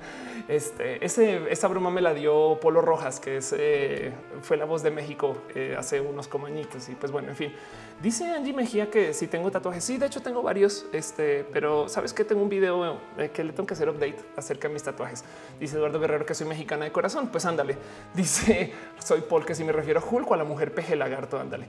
Este, 0.48 1.04
esa 1.04 1.66
broma 1.69 1.90
me 1.90 2.00
la 2.00 2.14
dio 2.14 2.58
Polo 2.60 2.81
Rojas, 2.81 3.19
que 3.19 3.40
eh, 3.58 4.12
fue 4.43 4.56
la 4.56 4.64
voz 4.64 4.82
de 4.82 4.90
México 4.90 5.38
eh, 5.54 5.75
hace 5.76 6.00
unos 6.00 6.28
comañitos. 6.28 6.88
Y 6.88 6.94
pues 6.94 7.10
bueno, 7.10 7.31
en 7.31 7.37
fin, 7.37 7.52
dice 8.02 8.25
Angie 8.25 8.52
Mejía 8.52 8.90
que 8.90 9.12
si 9.12 9.26
tengo 9.26 9.50
tatuajes. 9.50 9.84
Sí, 9.84 9.98
de 9.98 10.06
hecho 10.06 10.20
tengo 10.22 10.43
varios, 10.43 10.87
este, 10.93 11.44
pero 11.52 11.88
sabes 11.88 12.12
que 12.12 12.25
tengo 12.25 12.43
un 12.43 12.48
video 12.48 12.98
eh, 13.19 13.31
que 13.32 13.44
le 13.44 13.52
tengo 13.52 13.66
que 13.66 13.75
hacer 13.75 13.88
update 13.88 14.19
acerca 14.37 14.69
de 14.69 14.75
mis 14.75 14.82
tatuajes. 14.82 15.25
Dice 15.58 15.76
Eduardo 15.76 16.00
Guerrero 16.00 16.26
que 16.26 16.34
soy 16.34 16.46
mexicana 16.46 16.84
de 16.84 16.93
corazón. 16.93 17.28
Pues 17.28 17.44
ándale. 17.46 17.76
Dice 18.14 18.72
soy 18.98 19.22
Paul 19.22 19.44
que 19.44 19.54
si 19.54 19.64
me 19.64 19.72
refiero 19.72 20.00
a 20.00 20.04
Hulk 20.04 20.31
o 20.31 20.34
a 20.34 20.37
la 20.37 20.44
mujer 20.44 20.75
peje 20.75 20.96
lagarto. 20.96 21.38
Ándale. 21.38 21.66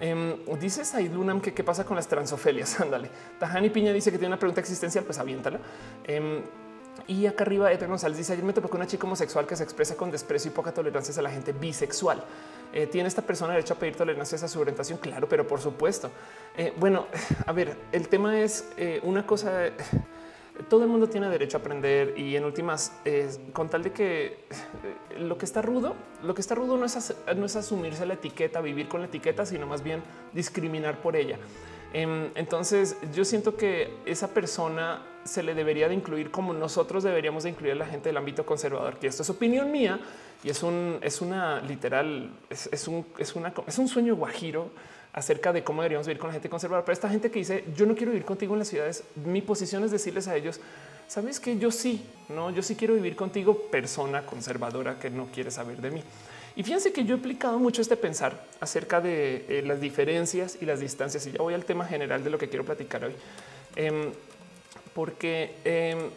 Um, 0.00 0.58
dice 0.60 0.84
Saidunam 0.84 1.40
que 1.40 1.52
qué 1.52 1.64
pasa 1.64 1.84
con 1.84 1.96
las 1.96 2.06
transofelias. 2.06 2.80
Ándale. 2.80 3.10
Tajani 3.38 3.70
Piña 3.70 3.92
dice 3.92 4.12
que 4.12 4.18
tiene 4.18 4.28
una 4.28 4.38
pregunta 4.38 4.60
existencial. 4.60 5.04
Pues 5.04 5.18
aviéntala. 5.18 5.58
Em, 6.04 6.42
y 7.08 7.26
acá 7.26 7.44
arriba, 7.44 7.72
Edgar 7.72 7.88
González 7.88 8.18
dice: 8.18 8.34
Ayer 8.34 8.44
me 8.44 8.52
topé 8.52 8.68
con 8.68 8.80
una 8.80 8.86
chica 8.86 9.06
homosexual 9.06 9.46
que 9.46 9.56
se 9.56 9.64
expresa 9.64 9.96
con 9.96 10.10
desprecio 10.10 10.50
y 10.50 10.54
poca 10.54 10.72
tolerancia 10.72 11.18
a 11.18 11.22
la 11.22 11.30
gente 11.30 11.52
bisexual. 11.52 12.22
Eh, 12.70 12.86
¿Tiene 12.86 13.08
esta 13.08 13.22
persona 13.22 13.54
derecho 13.54 13.72
a 13.72 13.78
pedir 13.78 13.96
tolerancia 13.96 14.36
a 14.36 14.46
su 14.46 14.60
orientación? 14.60 14.98
Claro, 14.98 15.26
pero 15.26 15.46
por 15.46 15.58
supuesto. 15.58 16.10
Eh, 16.54 16.74
bueno, 16.76 17.06
a 17.46 17.52
ver, 17.52 17.78
el 17.92 18.08
tema 18.08 18.38
es 18.38 18.68
eh, 18.76 19.00
una 19.02 19.26
cosa 19.26 19.70
todo 20.68 20.82
el 20.82 20.90
mundo 20.90 21.08
tiene 21.08 21.28
derecho 21.28 21.56
a 21.56 21.60
aprender 21.60 22.18
y 22.18 22.34
en 22.34 22.44
últimas, 22.44 22.92
con 23.52 23.68
tal 23.68 23.84
de 23.84 23.92
que 23.92 24.44
lo 25.16 25.38
que 25.38 25.44
está 25.44 25.62
rudo, 25.62 25.94
lo 26.24 26.34
que 26.34 26.40
está 26.40 26.56
rudo 26.56 26.76
no 26.76 26.84
es, 26.84 27.14
no 27.36 27.46
es 27.46 27.54
asumirse 27.54 28.04
la 28.04 28.14
etiqueta, 28.14 28.60
vivir 28.60 28.88
con 28.88 29.00
la 29.00 29.06
etiqueta, 29.06 29.46
sino 29.46 29.68
más 29.68 29.84
bien 29.84 30.02
discriminar 30.32 31.00
por 31.00 31.14
ella. 31.14 31.38
Em, 31.92 32.30
entonces 32.34 32.96
yo 33.14 33.24
siento 33.24 33.56
que 33.56 33.94
esa 34.04 34.28
persona 34.34 35.02
se 35.24 35.42
le 35.42 35.54
debería 35.54 35.88
de 35.88 35.94
incluir 35.94 36.30
como 36.30 36.52
nosotros 36.52 37.02
deberíamos 37.02 37.44
de 37.44 37.50
incluir 37.50 37.72
a 37.72 37.76
la 37.76 37.86
gente 37.86 38.08
del 38.08 38.16
ámbito 38.16 38.44
conservador, 38.44 38.98
que 38.98 39.06
esto 39.06 39.22
es 39.22 39.30
opinión 39.30 39.70
mía 39.70 40.00
y 40.42 40.50
es 40.50 40.62
un, 40.62 41.00
una 41.20 41.60
literal, 41.62 42.30
es, 42.50 42.88
un, 42.88 43.04
es 43.18 43.78
un 43.78 43.88
sueño 43.88 44.16
guajiro 44.16 44.70
acerca 45.12 45.52
de 45.52 45.64
cómo 45.64 45.82
deberíamos 45.82 46.06
vivir 46.06 46.18
con 46.18 46.28
la 46.28 46.34
gente 46.34 46.48
conservadora. 46.48 46.84
Pero 46.84 46.92
esta 46.92 47.08
gente 47.08 47.30
que 47.30 47.38
dice 47.38 47.64
yo 47.76 47.86
no 47.86 47.94
quiero 47.94 48.12
vivir 48.12 48.24
contigo 48.24 48.54
en 48.54 48.60
las 48.60 48.68
ciudades, 48.68 49.04
mi 49.24 49.42
posición 49.42 49.84
es 49.84 49.90
decirles 49.90 50.28
a 50.28 50.36
ellos, 50.36 50.60
sabes 51.06 51.40
que 51.40 51.58
yo 51.58 51.70
sí, 51.70 52.04
no, 52.28 52.50
yo 52.50 52.62
sí 52.62 52.76
quiero 52.76 52.94
vivir 52.94 53.16
contigo, 53.16 53.56
persona 53.70 54.24
conservadora 54.24 54.98
que 54.98 55.10
no 55.10 55.26
quiere 55.26 55.50
saber 55.50 55.80
de 55.80 55.90
mí. 55.90 56.02
Y 56.58 56.64
fíjense 56.64 56.92
que 56.92 57.04
yo 57.04 57.14
he 57.14 57.18
aplicado 57.20 57.56
mucho 57.60 57.80
este 57.80 57.96
pensar 57.96 58.44
acerca 58.58 59.00
de 59.00 59.44
eh, 59.48 59.62
las 59.64 59.80
diferencias 59.80 60.58
y 60.60 60.66
las 60.66 60.80
distancias. 60.80 61.24
Y 61.28 61.30
ya 61.30 61.38
voy 61.38 61.54
al 61.54 61.64
tema 61.64 61.86
general 61.86 62.24
de 62.24 62.30
lo 62.30 62.36
que 62.36 62.48
quiero 62.48 62.64
platicar 62.64 63.04
hoy, 63.04 63.14
em, 63.76 64.10
porque 64.92 65.54
em, 65.64 66.10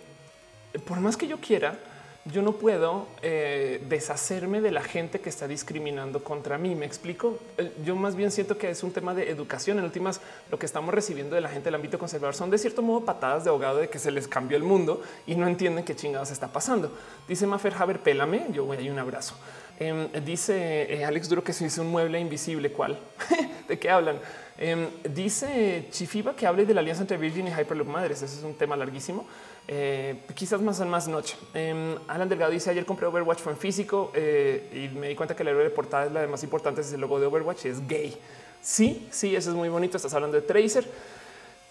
por 0.87 0.99
más 0.99 1.15
que 1.15 1.27
yo 1.27 1.37
quiera, 1.37 1.77
yo 2.25 2.41
no 2.41 2.53
puedo 2.53 3.07
eh, 3.21 3.83
deshacerme 3.87 4.61
de 4.61 4.71
la 4.71 4.81
gente 4.81 5.19
que 5.19 5.29
está 5.29 5.47
discriminando 5.47 6.23
contra 6.23 6.57
mí. 6.57 6.73
Me 6.73 6.87
explico. 6.87 7.37
Eh, 7.59 7.71
yo 7.85 7.95
más 7.95 8.15
bien 8.15 8.31
siento 8.31 8.57
que 8.57 8.71
es 8.71 8.81
un 8.81 8.91
tema 8.91 9.13
de 9.13 9.29
educación. 9.29 9.77
En 9.77 9.85
últimas, 9.85 10.21
lo 10.49 10.57
que 10.57 10.65
estamos 10.65 10.91
recibiendo 10.91 11.35
de 11.35 11.41
la 11.41 11.49
gente 11.49 11.65
del 11.65 11.75
ámbito 11.75 11.99
conservador 11.99 12.33
son 12.33 12.49
de 12.49 12.57
cierto 12.57 12.81
modo 12.81 13.05
patadas 13.05 13.43
de 13.43 13.51
ahogado 13.51 13.77
de 13.77 13.89
que 13.89 13.99
se 13.99 14.09
les 14.09 14.27
cambió 14.27 14.57
el 14.57 14.63
mundo 14.63 15.03
y 15.27 15.35
no 15.35 15.45
entienden 15.45 15.85
qué 15.85 15.95
chingados 15.95 16.31
está 16.31 16.47
pasando. 16.47 16.91
Dice 17.27 17.45
Mafer 17.45 17.75
Haber, 17.75 17.99
pélame. 17.99 18.47
Yo 18.51 18.65
voy 18.65 18.77
ahí 18.77 18.89
un 18.89 18.97
abrazo. 18.97 19.35
Em, 19.81 20.11
dice 20.23 20.93
eh, 20.93 21.03
Alex 21.03 21.27
Duro 21.27 21.43
que 21.43 21.53
se 21.53 21.65
hizo 21.65 21.81
un 21.81 21.89
mueble 21.89 22.19
invisible. 22.19 22.71
¿Cuál? 22.71 22.99
¿De 23.67 23.79
qué 23.79 23.89
hablan? 23.89 24.19
Em, 24.55 24.87
dice 25.03 25.87
Chifiba 25.89 26.35
que 26.35 26.45
hable 26.45 26.67
de 26.67 26.75
la 26.75 26.81
alianza 26.81 27.01
entre 27.01 27.17
Virgin 27.17 27.47
y 27.47 27.49
Hyperloop 27.49 27.87
Madres. 27.87 28.21
Ese 28.21 28.37
es 28.37 28.43
un 28.43 28.53
tema 28.53 28.77
larguísimo. 28.77 29.25
Eh, 29.67 30.17
quizás 30.35 30.61
más 30.61 30.79
en 30.81 30.87
más 30.87 31.07
noche. 31.07 31.35
Em, 31.55 31.95
Alan 32.07 32.29
Delgado 32.29 32.51
dice 32.51 32.69
ayer 32.69 32.85
compré 32.85 33.07
Overwatch 33.07 33.39
fue 33.39 33.53
en 33.53 33.57
físico 33.57 34.11
eh, 34.13 34.69
y 34.71 34.95
me 34.95 35.07
di 35.07 35.15
cuenta 35.15 35.35
que 35.35 35.43
la 35.43 35.49
héroe 35.49 35.63
de 35.63 35.71
portada 35.71 36.05
es 36.05 36.11
la 36.11 36.21
de 36.21 36.27
más 36.27 36.43
importante, 36.43 36.81
es 36.81 36.93
el 36.93 37.01
logo 37.01 37.19
de 37.19 37.25
Overwatch, 37.25 37.65
es 37.65 37.87
gay. 37.87 38.15
Sí, 38.61 39.07
sí, 39.09 39.35
eso 39.35 39.49
es 39.49 39.55
muy 39.55 39.69
bonito. 39.69 39.97
Estás 39.97 40.13
hablando 40.13 40.35
de 40.35 40.43
Tracer, 40.43 40.85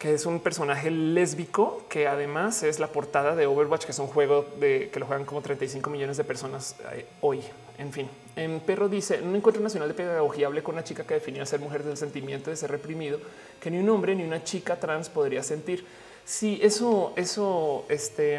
que 0.00 0.14
es 0.14 0.26
un 0.26 0.40
personaje 0.40 0.90
lésbico 0.90 1.84
que 1.88 2.08
además 2.08 2.64
es 2.64 2.80
la 2.80 2.88
portada 2.88 3.36
de 3.36 3.46
Overwatch, 3.46 3.84
que 3.84 3.92
es 3.92 3.98
un 4.00 4.08
juego 4.08 4.46
de 4.58 4.90
que 4.92 4.98
lo 4.98 5.06
juegan 5.06 5.24
como 5.24 5.42
35 5.42 5.88
millones 5.90 6.16
de 6.16 6.24
personas 6.24 6.74
eh, 6.92 7.06
hoy. 7.20 7.40
En 7.80 7.94
fin, 7.94 8.06
en 8.36 8.60
Perro 8.60 8.90
dice 8.90 9.16
en 9.16 9.28
un 9.28 9.36
encuentro 9.36 9.62
nacional 9.62 9.88
de 9.88 9.94
pedagogía 9.94 10.46
hablé 10.46 10.62
con 10.62 10.74
una 10.74 10.84
chica 10.84 11.04
que 11.04 11.14
definía 11.14 11.46
ser 11.46 11.60
mujer 11.60 11.82
del 11.82 11.96
sentimiento 11.96 12.50
de 12.50 12.56
ser 12.56 12.70
reprimido 12.70 13.18
que 13.58 13.70
ni 13.70 13.78
un 13.78 13.88
hombre 13.88 14.14
ni 14.14 14.22
una 14.22 14.44
chica 14.44 14.78
trans 14.78 15.08
podría 15.08 15.42
sentir. 15.42 15.86
Sí, 16.26 16.60
eso, 16.62 17.14
eso, 17.16 17.86
este, 17.88 18.38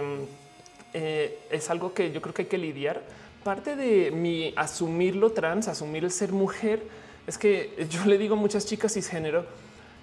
eh, 0.94 1.40
es 1.50 1.72
algo 1.72 1.92
que 1.92 2.12
yo 2.12 2.22
creo 2.22 2.36
que 2.36 2.44
hay 2.44 2.48
que 2.48 2.60
lidiar. 2.60 3.02
Parte 3.44 3.76
de 3.76 4.12
mi 4.12 4.54
asumir 4.56 5.16
lo 5.16 5.32
trans, 5.32 5.68
asumir 5.68 6.04
el 6.04 6.12
ser 6.12 6.32
mujer, 6.32 6.84
es 7.26 7.40
que 7.40 7.88
yo 7.90 8.06
le 8.06 8.20
digo 8.20 8.36
a 8.36 8.38
muchas 8.38 8.68
chicas 8.68 8.94
cisgénero 8.94 9.48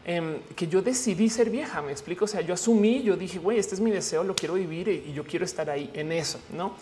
eh, 0.05 0.41
que 0.57 0.67
yo 0.67 0.83
decidí 0.83 1.31
ser 1.31 1.49
vieja. 1.49 1.81
Me 1.81 1.93
explico. 1.93 2.25
O 2.25 2.29
sea, 2.29 2.41
yo 2.41 2.55
asumí, 2.55 3.05
yo 3.05 3.17
dije, 3.17 3.39
güey, 3.39 3.61
este 3.61 3.77
es 3.77 3.81
mi 3.81 3.93
deseo, 3.93 4.25
lo 4.25 4.35
quiero 4.35 4.55
vivir 4.55 4.89
y 4.89 5.13
yo 5.13 5.23
quiero 5.23 5.45
estar 5.45 5.71
ahí 5.71 5.91
en 5.95 6.11
eso, 6.11 6.41
no? 6.53 6.75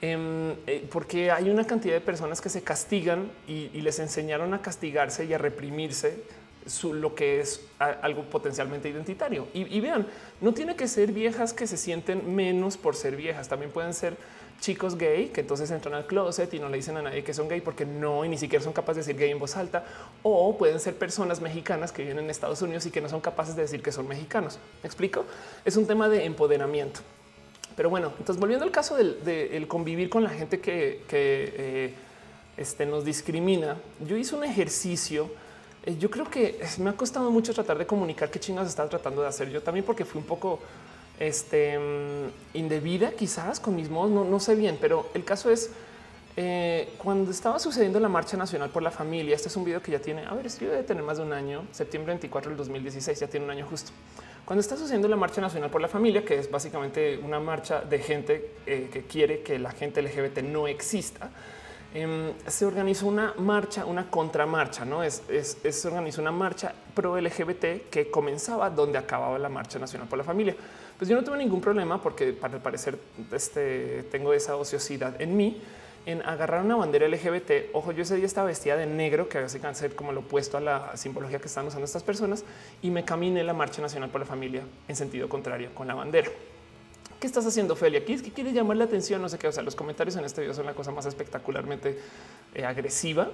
Em, 0.00 0.52
eh, 0.68 0.86
porque 0.92 1.32
hay 1.32 1.50
una 1.50 1.66
cantidad 1.66 1.94
de 1.94 2.00
personas 2.00 2.40
que 2.40 2.48
se 2.48 2.62
castigan 2.62 3.30
y, 3.48 3.68
les 3.80 3.98
enseñaron 3.98 4.54
a 4.54 4.62
castigarse 4.62 5.24
y 5.24 5.34
a 5.34 5.38
reprimirse 5.38 6.22
lo 6.92 7.14
que 7.14 7.40
es 7.40 7.62
algo 7.78 8.24
potencialmente 8.24 8.88
identitario. 8.88 9.48
Y, 9.54 9.80
vean, 9.80 10.06
no 10.40 10.52
tiene 10.52 10.76
que 10.76 10.86
ser 10.86 11.12
viejas 11.12 11.54
que 11.54 11.66
se 11.66 11.76
sienten 11.76 12.34
menos 12.34 12.76
por 12.76 12.94
ser 12.94 13.16
viejas. 13.16 13.48
También 13.48 13.72
pueden 13.72 13.94
ser 13.94 14.16
chicos 14.60 14.98
gay 14.98 15.28
que 15.28 15.40
entonces 15.40 15.70
entran 15.70 15.94
al 15.94 16.06
closet 16.06 16.52
y 16.52 16.58
no 16.58 16.68
le 16.68 16.76
dicen 16.76 16.96
a 16.96 17.02
nadie 17.02 17.22
que 17.22 17.32
son 17.32 17.48
gay 17.48 17.60
porque 17.60 17.86
no 17.86 18.24
y 18.24 18.28
ni 18.28 18.36
siquiera 18.36 18.62
son 18.62 18.72
capaces 18.72 19.06
de 19.06 19.12
decir 19.12 19.20
gay 19.20 19.30
en 19.30 19.38
voz 19.38 19.56
alta. 19.56 19.84
O 20.22 20.58
pueden 20.58 20.78
ser 20.78 20.94
personas 20.96 21.40
mexicanas 21.40 21.90
que 21.90 22.02
viven 22.02 22.18
en 22.18 22.28
Estados 22.30 22.60
Unidos 22.60 22.84
y 22.86 22.90
que 22.90 23.00
no 23.00 23.08
son 23.08 23.20
capaces 23.20 23.56
de 23.56 23.62
decir 23.62 23.82
que 23.82 23.90
son 23.90 24.06
mexicanos. 24.06 24.58
¿Me 24.82 24.86
explico? 24.86 25.24
Es 25.64 25.76
un 25.76 25.86
tema 25.86 26.08
de 26.08 26.24
empoderamiento. 26.26 27.00
Pero 27.78 27.90
bueno, 27.90 28.12
entonces 28.18 28.40
volviendo 28.40 28.64
al 28.64 28.72
caso 28.72 28.96
del, 28.96 29.68
convivir 29.68 30.10
con 30.10 30.24
la 30.24 30.30
gente 30.30 30.58
que, 30.58 31.00
eh, 31.12 31.94
este, 32.56 32.84
nos 32.84 33.04
discrimina, 33.04 33.76
yo 34.04 34.16
hice 34.16 34.34
un 34.34 34.42
ejercicio. 34.42 35.30
Eh, 35.86 35.96
yo 35.96 36.10
creo 36.10 36.28
que 36.28 36.58
me 36.78 36.90
ha 36.90 36.94
costado 36.94 37.30
mucho 37.30 37.54
tratar 37.54 37.78
de 37.78 37.86
comunicar 37.86 38.32
qué 38.32 38.40
chingados 38.40 38.68
estaba 38.68 38.88
tratando 38.88 39.22
de 39.22 39.28
hacer 39.28 39.48
yo 39.50 39.62
también, 39.62 39.86
porque 39.86 40.04
fui 40.04 40.20
un 40.20 40.26
poco 40.26 40.58
este, 41.20 41.78
mm, 41.78 42.56
indebida 42.56 43.12
quizás 43.12 43.60
con 43.60 43.76
mis 43.76 43.88
modos, 43.88 44.10
no, 44.26 44.40
sé 44.40 44.56
bien, 44.56 44.76
pero 44.80 45.08
el 45.14 45.24
caso 45.24 45.48
es 45.48 45.70
eh, 46.36 46.88
cuando 46.98 47.30
estaba 47.30 47.60
sucediendo 47.60 48.00
la 48.00 48.08
Marcha 48.08 48.36
Nacional 48.36 48.70
por 48.70 48.82
la 48.82 48.90
Familia. 48.90 49.36
Este 49.36 49.46
es 49.46 49.56
un 49.56 49.62
video 49.62 49.80
que 49.80 49.92
ya 49.92 50.00
tiene, 50.00 50.26
a 50.26 50.34
ver, 50.34 50.50
si 50.50 50.64
debe 50.64 50.82
tener 50.82 51.04
más 51.04 51.18
de 51.18 51.22
un 51.22 51.32
año, 51.32 51.62
septiembre 51.70 52.10
24 52.14 52.50
del 52.50 52.58
2016, 52.58 53.20
ya 53.20 53.28
tiene 53.28 53.46
un 53.46 53.52
año 53.52 53.68
justo. 53.70 53.92
Cuando 54.48 54.62
está 54.62 54.78
sucediendo 54.78 55.08
la 55.08 55.16
Marcha 55.16 55.42
Nacional 55.42 55.68
por 55.68 55.82
la 55.82 55.88
Familia, 55.88 56.24
que 56.24 56.38
es 56.38 56.50
básicamente 56.50 57.18
una 57.18 57.38
marcha 57.38 57.82
de 57.82 57.98
gente 57.98 58.52
eh, 58.64 58.88
que 58.90 59.02
quiere 59.02 59.42
que 59.42 59.58
la 59.58 59.72
gente 59.72 60.00
LGBT 60.00 60.38
no 60.38 60.66
exista, 60.66 61.28
em, 61.92 62.32
se 62.46 62.64
organizó 62.64 63.08
una 63.08 63.34
marcha, 63.36 63.84
una 63.84 64.10
contramarcha, 64.10 64.86
no 64.86 65.02
es, 65.04 65.22
se 65.68 65.88
organizó 65.88 66.22
una 66.22 66.32
marcha 66.32 66.72
pro 66.94 67.20
LGBT 67.20 67.90
que 67.90 68.10
comenzaba 68.10 68.70
donde 68.70 68.96
acababa 68.96 69.38
la 69.38 69.50
Marcha 69.50 69.78
Nacional 69.78 70.08
por 70.08 70.16
la 70.16 70.24
Familia. 70.24 70.56
Pues 70.96 71.10
yo 71.10 71.14
no 71.14 71.22
tuve 71.22 71.36
ningún 71.36 71.60
problema 71.60 72.00
porque 72.00 72.32
para 72.32 72.58
parecer 72.58 72.98
este, 73.30 74.04
tengo 74.04 74.32
esa 74.32 74.56
ociosidad 74.56 75.20
en 75.20 75.36
mí 75.36 75.60
en 76.08 76.22
agarrar 76.22 76.64
una 76.64 76.74
bandera 76.74 77.06
LGBT. 77.06 77.74
Ojo, 77.74 77.92
yo 77.92 78.02
ese 78.02 78.16
día 78.16 78.24
estaba 78.24 78.46
vestida 78.46 78.78
de 78.78 78.86
negro, 78.86 79.28
que 79.28 79.36
hace 79.36 79.60
ser 79.74 79.94
como 79.94 80.10
lo 80.10 80.20
opuesto 80.20 80.56
a 80.56 80.60
la 80.60 80.96
simbología 80.96 81.38
que 81.38 81.48
están 81.48 81.66
usando 81.66 81.84
estas 81.84 82.02
personas, 82.02 82.44
y 82.80 82.90
me 82.90 83.04
caminé 83.04 83.44
la 83.44 83.52
marcha 83.52 83.82
nacional 83.82 84.08
por 84.08 84.22
la 84.22 84.26
familia 84.26 84.62
en 84.88 84.96
sentido 84.96 85.28
contrario 85.28 85.68
con 85.74 85.86
la 85.86 85.92
bandera. 85.92 86.30
¿Qué 87.20 87.26
estás 87.26 87.44
haciendo? 87.44 87.74
Aquí 87.74 88.14
es 88.14 88.22
que 88.22 88.32
quieres 88.32 88.54
llamar 88.54 88.78
la 88.78 88.84
atención, 88.84 89.20
no 89.20 89.28
sé 89.28 89.38
qué. 89.38 89.48
O 89.48 89.52
sea, 89.52 89.62
los 89.62 89.74
comentarios 89.74 90.16
en 90.16 90.24
este 90.24 90.40
video 90.40 90.54
son 90.54 90.64
la 90.64 90.72
cosa 90.72 90.92
más 90.92 91.04
espectacularmente 91.04 91.98
eh, 92.54 92.64
agresiva. 92.64 93.28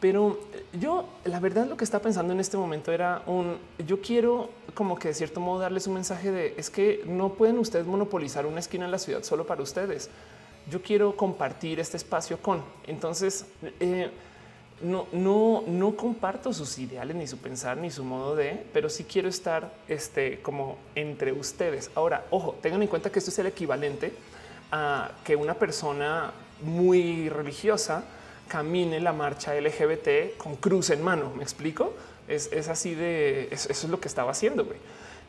Pero 0.00 0.40
eh, 0.54 0.64
yo, 0.80 1.10
la 1.24 1.40
verdad, 1.40 1.66
lo 1.66 1.76
que 1.76 1.84
está 1.84 2.00
pensando 2.00 2.32
en 2.32 2.40
este 2.40 2.56
momento 2.56 2.90
era 2.90 3.22
un 3.26 3.58
yo 3.86 4.00
quiero, 4.00 4.48
como 4.72 4.98
que 4.98 5.08
de 5.08 5.14
cierto 5.14 5.40
modo, 5.40 5.58
darles 5.58 5.86
un 5.86 5.94
mensaje 5.94 6.30
de 6.30 6.54
es 6.56 6.70
que 6.70 7.02
no 7.04 7.34
pueden 7.34 7.58
ustedes 7.58 7.84
monopolizar 7.84 8.46
una 8.46 8.60
esquina 8.60 8.86
en 8.86 8.92
la 8.92 8.98
ciudad 8.98 9.24
solo 9.24 9.46
para 9.46 9.62
ustedes 9.62 10.08
yo 10.70 10.82
quiero 10.82 11.16
compartir 11.16 11.80
este 11.80 11.96
espacio 11.96 12.38
con. 12.38 12.62
Entonces, 12.86 13.46
eh, 13.80 14.10
no, 14.80 15.06
no, 15.12 15.64
no 15.66 15.96
comparto 15.96 16.52
sus 16.52 16.78
ideales, 16.78 17.16
ni 17.16 17.26
su 17.26 17.38
pensar, 17.38 17.76
ni 17.76 17.90
su 17.90 18.04
modo 18.04 18.36
de, 18.36 18.64
pero 18.72 18.88
sí 18.88 19.04
quiero 19.04 19.28
estar 19.28 19.72
este, 19.88 20.40
como 20.40 20.78
entre 20.94 21.32
ustedes. 21.32 21.90
Ahora, 21.94 22.26
ojo, 22.30 22.56
tengan 22.62 22.82
en 22.82 22.88
cuenta 22.88 23.10
que 23.10 23.18
esto 23.18 23.30
es 23.30 23.38
el 23.38 23.46
equivalente 23.46 24.12
a 24.70 25.10
que 25.24 25.36
una 25.36 25.54
persona 25.54 26.32
muy 26.62 27.28
religiosa 27.28 28.04
camine 28.46 29.00
la 29.00 29.12
marcha 29.12 29.54
LGBT 29.54 30.36
con 30.36 30.56
cruz 30.56 30.90
en 30.90 31.02
mano. 31.02 31.32
Me 31.36 31.42
explico. 31.42 31.94
Es, 32.26 32.68
así 32.68 32.94
de 32.94 33.48
eso, 33.50 33.70
es 33.70 33.84
lo 33.84 34.00
que 34.00 34.08
estaba 34.08 34.32
haciendo. 34.32 34.66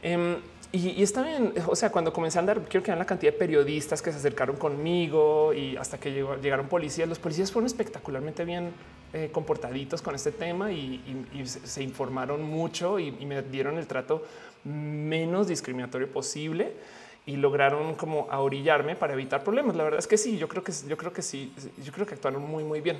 Em, 0.01 0.37
y, 0.71 1.01
está 1.01 1.23
bien. 1.23 1.53
O 1.67 1.75
sea, 1.75 1.91
cuando 1.91 2.13
comencé 2.13 2.37
a 2.37 2.41
andar, 2.41 2.61
quiero 2.61 2.83
que 2.83 2.91
vean 2.91 2.99
la 2.99 3.05
cantidad 3.05 3.31
de 3.31 3.37
periodistas 3.39 4.01
que 4.01 4.11
se 4.11 4.17
acercaron 4.17 4.55
conmigo 4.55 5.51
y 5.53 5.75
hasta 5.77 5.99
que 5.99 6.11
llegaron 6.41 6.67
policías. 6.67 7.09
Los 7.09 7.17
policías 7.17 7.51
fueron 7.51 7.65
espectacularmente 7.65 8.45
bien 8.45 8.71
eh, 9.11 9.29
comportaditos 9.31 10.03
con 10.03 10.13
este 10.13 10.31
tema 10.31 10.71
y, 10.71 11.01
se, 11.45 11.81
informaron 11.81 12.43
mucho 12.43 12.99
y, 12.99 13.11
me 13.11 13.41
dieron 13.41 13.79
el 13.79 13.87
trato 13.87 14.23
menos 14.63 15.47
discriminatorio 15.47 16.11
posible 16.11 16.73
y 17.25 17.37
lograron 17.37 17.95
como 17.95 18.27
orillarme 18.31 18.95
para 18.95 19.13
evitar 19.13 19.43
problemas. 19.43 19.75
La 19.75 19.83
verdad 19.83 19.99
es 19.99 20.07
que 20.07 20.17
sí, 20.17 20.37
yo 20.37 20.47
creo 20.47 20.63
que 20.63 20.71
yo 20.87 20.97
creo 20.97 21.11
que 21.11 21.23
sí, 21.23 21.51
yo 21.83 21.91
creo 21.91 22.05
que 22.05 22.13
actuaron 22.13 22.43
muy, 22.43 22.63
muy 22.63 22.81
bien. 22.81 22.99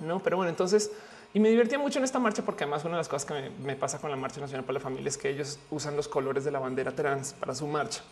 No, 0.00 0.20
pero 0.20 0.36
bueno, 0.36 0.50
entonces 0.50 0.90
y 1.34 1.40
me 1.40 1.50
divertía 1.50 1.78
mucho 1.78 1.98
en 1.98 2.04
esta 2.04 2.18
marcha 2.18 2.42
porque 2.42 2.64
además 2.64 2.84
una 2.84 2.94
de 2.94 2.98
las 2.98 3.08
cosas 3.08 3.26
que 3.26 3.50
me, 3.62 3.76
pasa 3.76 3.98
con 3.98 4.10
la 4.10 4.16
Marcha 4.16 4.40
Nacional 4.40 4.64
para 4.64 4.78
la 4.78 4.80
Familia 4.80 5.08
es 5.08 5.18
que 5.18 5.28
ellos 5.28 5.58
usan 5.70 5.94
los 5.94 6.08
colores 6.08 6.44
de 6.44 6.50
la 6.50 6.58
bandera 6.58 6.92
trans 6.92 7.34
para 7.34 7.54
su 7.54 7.66
marcha. 7.66 8.02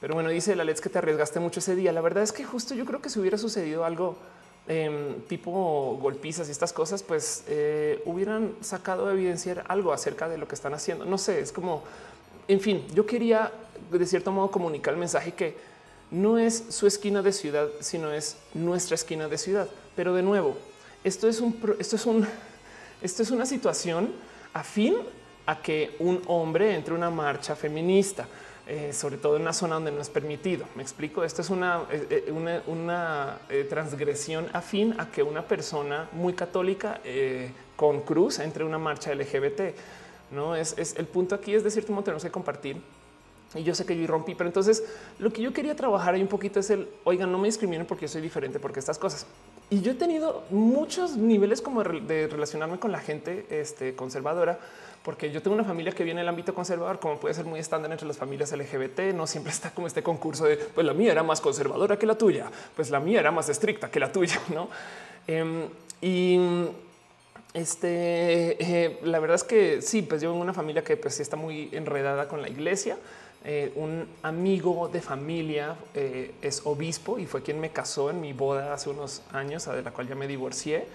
Pero 0.00 0.14
bueno, 0.14 0.28
dice 0.28 0.54
la 0.54 0.64
Let's 0.64 0.80
que 0.80 0.90
te 0.90 0.98
arriesgaste 0.98 1.40
mucho 1.40 1.60
ese 1.60 1.74
día. 1.74 1.92
La 1.92 2.00
verdad 2.00 2.22
es 2.22 2.32
que 2.32 2.44
justo 2.44 2.74
yo 2.74 2.84
creo 2.84 3.00
que 3.00 3.08
si 3.08 3.18
hubiera 3.18 3.38
sucedido 3.38 3.84
algo 3.84 4.16
em, 4.68 5.20
tipo 5.22 5.98
golpizas 6.00 6.48
y 6.48 6.50
estas 6.50 6.72
cosas, 6.72 7.02
pues 7.02 7.44
eh, 7.48 8.02
hubieran 8.04 8.54
sacado 8.60 9.08
a 9.08 9.12
evidenciar 9.12 9.64
algo 9.68 9.92
acerca 9.92 10.28
de 10.28 10.36
lo 10.36 10.46
que 10.46 10.54
están 10.54 10.74
haciendo. 10.74 11.06
No 11.06 11.16
sé, 11.16 11.40
es 11.40 11.52
como, 11.52 11.82
en 12.46 12.60
fin, 12.60 12.86
yo 12.94 13.06
quería 13.06 13.52
de 13.90 14.06
cierto 14.06 14.32
modo 14.32 14.50
comunicar 14.50 14.92
el 14.94 15.00
mensaje 15.00 15.32
que 15.32 15.56
no 16.10 16.38
es 16.38 16.64
su 16.68 16.86
esquina 16.86 17.22
de 17.22 17.32
ciudad, 17.32 17.68
sino 17.80 18.12
es 18.12 18.36
nuestra 18.52 18.96
esquina 18.96 19.28
de 19.28 19.38
ciudad. 19.38 19.68
Pero 19.96 20.14
de 20.14 20.22
nuevo, 20.22 20.56
esto 21.04 21.28
es 21.28 21.40
un, 21.40 21.58
esto 21.78 21.96
es 21.96 22.06
un, 22.06 22.26
esto 23.02 23.22
es 23.22 23.30
una 23.30 23.46
situación 23.46 24.10
afín 24.52 24.96
a 25.46 25.60
que 25.62 25.96
un 25.98 26.22
hombre 26.26 26.74
entre 26.74 26.94
una 26.94 27.10
marcha 27.10 27.56
feminista, 27.56 28.26
eh, 28.66 28.92
sobre 28.92 29.16
todo 29.16 29.36
en 29.36 29.42
una 29.42 29.52
zona 29.52 29.74
donde 29.74 29.90
no 29.90 30.00
es 30.00 30.10
permitido. 30.10 30.66
Me 30.76 30.82
explico. 30.82 31.24
Esto 31.24 31.42
es 31.42 31.50
una, 31.50 31.82
eh, 31.90 32.24
eh, 33.48 33.66
transgresión 33.68 34.48
afín 34.52 34.94
a 34.98 35.10
que 35.10 35.22
una 35.22 35.42
persona 35.42 36.08
muy 36.12 36.34
católica 36.34 37.00
con 37.74 38.02
cruz 38.02 38.38
entre 38.38 38.64
una 38.64 38.78
marcha 38.78 39.12
LGBT. 39.12 39.74
No 40.30 40.54
es, 40.54 40.94
el 40.96 41.06
punto 41.06 41.34
aquí 41.34 41.54
es 41.54 41.64
de 41.64 41.70
cierto 41.70 41.92
modo 41.92 42.04
tenemos 42.04 42.22
que 42.22 42.30
compartir 42.30 42.80
y 43.54 43.64
yo 43.64 43.74
sé 43.74 43.84
que 43.84 43.98
yo 43.98 44.06
rompí, 44.06 44.36
pero 44.36 44.48
entonces 44.48 44.84
lo 45.18 45.32
que 45.32 45.42
yo 45.42 45.52
quería 45.52 45.74
trabajar 45.74 46.14
ahí 46.14 46.22
un 46.22 46.28
poquito 46.28 46.60
es 46.60 46.70
el 46.70 46.88
oigan, 47.02 47.32
no 47.32 47.38
me 47.38 47.48
discriminen 47.48 47.84
porque 47.84 48.02
yo 48.02 48.08
soy 48.08 48.20
diferente, 48.20 48.60
porque 48.60 48.78
estas 48.78 48.98
cosas. 48.98 49.26
Y 49.70 49.82
yo 49.82 49.92
he 49.92 49.94
tenido 49.94 50.42
muchos 50.50 51.16
niveles 51.16 51.62
como 51.62 51.84
de 51.84 52.26
relacionarme 52.26 52.80
con 52.80 52.90
la 52.90 52.98
gente 52.98 53.46
este, 53.50 53.94
conservadora, 53.94 54.58
porque 55.04 55.30
yo 55.30 55.40
tengo 55.42 55.54
una 55.54 55.64
familia 55.64 55.92
que 55.92 56.02
viene 56.02 56.20
del 56.20 56.28
ámbito 56.28 56.52
conservador, 56.54 56.98
como 56.98 57.20
puede 57.20 57.34
ser 57.34 57.44
muy 57.44 57.60
estándar 57.60 57.92
entre 57.92 58.08
las 58.08 58.18
familias 58.18 58.50
LGBT. 58.50 59.14
No 59.14 59.28
siempre 59.28 59.52
está 59.52 59.70
como 59.70 59.86
este 59.86 60.02
concurso 60.02 60.44
de 60.44 60.56
pues 60.56 60.84
la 60.84 60.92
mía 60.92 61.12
era 61.12 61.22
más 61.22 61.40
conservadora 61.40 61.96
que 61.96 62.04
la 62.04 62.18
tuya, 62.18 62.50
pues 62.74 62.90
la 62.90 62.98
mía 62.98 63.20
era 63.20 63.30
más 63.30 63.48
estricta 63.48 63.88
que 63.92 64.00
la 64.00 64.10
tuya, 64.10 64.40
no? 64.52 64.68
Em, 65.28 65.68
y 66.02 66.66
este, 67.54 68.56
eh, 68.58 68.98
la 69.04 69.20
verdad 69.20 69.36
es 69.36 69.44
que 69.44 69.82
sí, 69.82 70.02
pues 70.02 70.20
yo 70.20 70.32
de 70.32 70.38
una 70.38 70.52
familia 70.52 70.82
que 70.82 70.96
pues 70.96 71.20
está 71.20 71.36
muy 71.36 71.68
enredada 71.70 72.26
con 72.26 72.42
la 72.42 72.48
iglesia. 72.48 72.96
Eh, 73.42 73.72
un 73.74 74.06
amigo 74.22 74.88
de 74.92 75.00
familia 75.00 75.74
eh, 75.94 76.34
es 76.42 76.60
obispo 76.66 77.18
y 77.18 77.24
fue 77.24 77.42
quien 77.42 77.58
me 77.58 77.70
casó 77.70 78.10
en 78.10 78.20
mi 78.20 78.34
boda 78.34 78.74
hace 78.74 78.90
unos 78.90 79.22
años, 79.32 79.64
de 79.64 79.82
la 79.82 79.90
cual 79.92 80.08
ya 80.08 80.14
me 80.14 80.26
divorcié. 80.26 80.86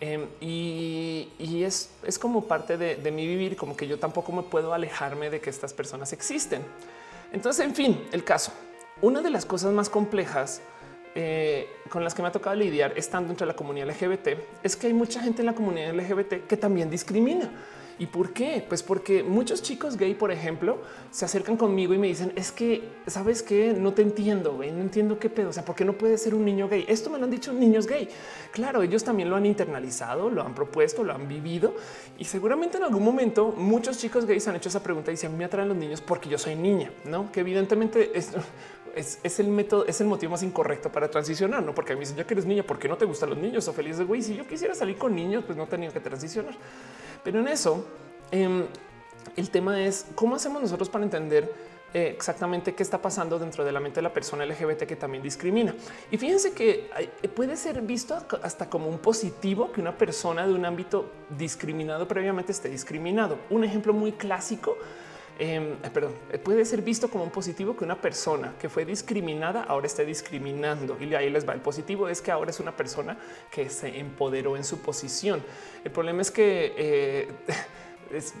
Em, 0.00 0.26
y, 0.40 1.28
es, 1.64 1.90
como 2.20 2.44
parte 2.44 2.76
de, 2.76 3.10
mi 3.10 3.26
vivir, 3.26 3.56
como 3.56 3.76
que 3.76 3.86
yo 3.88 3.98
tampoco 3.98 4.32
me 4.32 4.42
puedo 4.42 4.72
alejarme 4.72 5.30
de 5.30 5.40
que 5.40 5.50
estas 5.50 5.72
personas 5.72 6.12
existen. 6.12 6.62
Entonces, 7.32 7.64
en 7.64 7.74
fin, 7.74 8.06
el 8.12 8.22
caso. 8.22 8.52
Una 9.00 9.22
de 9.22 9.30
las 9.30 9.46
cosas 9.46 9.72
más 9.72 9.88
complejas 9.88 10.60
eh, 11.14 11.68
con 11.88 12.04
las 12.04 12.14
que 12.14 12.22
me 12.22 12.28
ha 12.28 12.32
tocado 12.32 12.54
lidiar 12.54 12.92
estando 12.96 13.30
entre 13.30 13.46
la 13.46 13.54
comunidad 13.54 13.88
LGBT 13.88 14.38
es 14.62 14.76
que 14.76 14.88
hay 14.88 14.92
mucha 14.92 15.20
gente 15.20 15.42
en 15.42 15.46
la 15.46 15.54
comunidad 15.54 15.94
LGBT 15.94 16.46
que 16.46 16.56
también 16.56 16.90
discrimina. 16.90 17.50
¿Y 17.98 18.06
por 18.06 18.32
qué? 18.32 18.64
Pues 18.68 18.82
porque 18.82 19.22
muchos 19.24 19.60
chicos 19.62 19.96
gay, 19.96 20.14
por 20.14 20.30
ejemplo, 20.30 20.78
se 21.10 21.24
acercan 21.24 21.56
conmigo 21.56 21.94
y 21.94 21.98
me 21.98 22.06
dicen 22.06 22.32
es 22.36 22.52
que 22.52 22.88
sabes 23.06 23.42
que 23.42 23.72
no 23.72 23.92
te 23.92 24.02
entiendo, 24.02 24.54
güey, 24.54 24.70
no 24.70 24.80
entiendo 24.80 25.18
qué 25.18 25.28
pedo. 25.28 25.48
O 25.48 25.52
sea, 25.52 25.64
¿por 25.64 25.74
qué 25.74 25.84
no 25.84 25.94
puede 25.94 26.16
ser 26.16 26.34
un 26.34 26.44
niño 26.44 26.68
gay? 26.68 26.84
Esto 26.86 27.10
me 27.10 27.18
lo 27.18 27.24
han 27.24 27.30
dicho 27.30 27.52
niños 27.52 27.86
gay. 27.86 28.08
Claro, 28.52 28.82
ellos 28.82 29.02
también 29.02 29.30
lo 29.30 29.36
han 29.36 29.46
internalizado, 29.46 30.30
lo 30.30 30.42
han 30.42 30.54
propuesto, 30.54 31.02
lo 31.02 31.12
han 31.12 31.26
vivido 31.26 31.74
y 32.18 32.24
seguramente 32.24 32.76
en 32.76 32.84
algún 32.84 33.02
momento 33.02 33.52
muchos 33.56 33.98
chicos 33.98 34.26
gays 34.26 34.46
han 34.46 34.56
hecho 34.56 34.68
esa 34.68 34.82
pregunta 34.82 35.10
y 35.10 35.14
dicen 35.14 35.36
me 35.36 35.44
atraen 35.44 35.68
los 35.68 35.76
niños 35.76 36.00
porque 36.00 36.28
yo 36.28 36.38
soy 36.38 36.54
niña, 36.54 36.92
no? 37.04 37.32
Que 37.32 37.40
evidentemente 37.40 38.12
es 38.14 39.40
el 39.40 39.48
método, 39.48 39.86
es 39.86 40.00
el 40.00 40.06
motivo 40.06 40.32
más 40.32 40.42
incorrecto 40.42 40.90
para 40.90 41.10
transicionar, 41.10 41.62
no? 41.62 41.74
Porque 41.74 41.92
a 41.92 41.96
mí 41.96 42.00
dicen 42.00 42.16
ya 42.16 42.24
que 42.24 42.34
eres 42.34 42.46
niña, 42.46 42.62
¿por 42.62 42.78
qué 42.78 42.88
no 42.88 42.96
te 42.96 43.04
gustan 43.04 43.30
los 43.30 43.38
niños? 43.38 43.66
O 43.66 43.72
feliz 43.72 43.98
de 43.98 44.04
güey, 44.04 44.22
si 44.22 44.36
yo 44.36 44.46
quisiera 44.46 44.74
salir 44.74 44.96
con 44.96 45.14
niños, 45.14 45.44
pues 45.44 45.58
no 45.58 45.66
tenía 45.66 45.90
que 45.90 46.00
transicionar. 46.00 46.54
Pero 47.22 47.40
en 47.40 47.48
eso, 47.48 47.84
em, 48.30 48.64
el 49.36 49.50
tema 49.50 49.82
es 49.82 50.06
cómo 50.14 50.36
hacemos 50.36 50.62
nosotros 50.62 50.88
para 50.88 51.04
entender 51.04 51.52
eh, 51.94 52.12
exactamente 52.14 52.74
qué 52.74 52.82
está 52.82 53.00
pasando 53.00 53.38
dentro 53.38 53.64
de 53.64 53.72
la 53.72 53.80
mente 53.80 53.96
de 53.96 54.02
la 54.02 54.12
persona 54.12 54.44
LGBT 54.44 54.84
que 54.86 54.96
también 54.96 55.22
discrimina. 55.22 55.74
Y 56.10 56.18
fíjense 56.18 56.52
que 56.52 56.90
puede 57.34 57.56
ser 57.56 57.80
visto 57.80 58.14
hasta 58.42 58.68
como 58.68 58.88
un 58.88 58.98
positivo 58.98 59.72
que 59.72 59.80
una 59.80 59.96
persona 59.96 60.46
de 60.46 60.52
un 60.52 60.66
ámbito 60.66 61.10
discriminado 61.30 62.06
previamente 62.06 62.52
esté 62.52 62.68
discriminado. 62.68 63.38
Un 63.48 63.64
ejemplo 63.64 63.94
muy 63.94 64.12
clásico 64.12 64.76
eh, 65.38 65.76
perdón, 65.92 66.14
puede 66.42 66.64
ser 66.64 66.82
visto 66.82 67.08
como 67.08 67.24
un 67.24 67.30
positivo 67.30 67.76
que 67.76 67.84
una 67.84 68.00
persona 68.00 68.54
que 68.60 68.68
fue 68.68 68.84
discriminada 68.84 69.62
ahora 69.62 69.86
esté 69.86 70.04
discriminando. 70.04 70.96
Y 71.00 71.14
ahí 71.14 71.30
les 71.30 71.48
va. 71.48 71.54
El 71.54 71.60
positivo 71.60 72.08
es 72.08 72.20
que 72.20 72.30
ahora 72.30 72.50
es 72.50 72.60
una 72.60 72.76
persona 72.76 73.16
que 73.50 73.70
se 73.70 73.98
empoderó 73.98 74.56
en 74.56 74.64
su 74.64 74.80
posición. 74.80 75.42
El 75.84 75.92
problema 75.92 76.22
es 76.22 76.30
que 76.30 76.74
eh, 76.76 77.28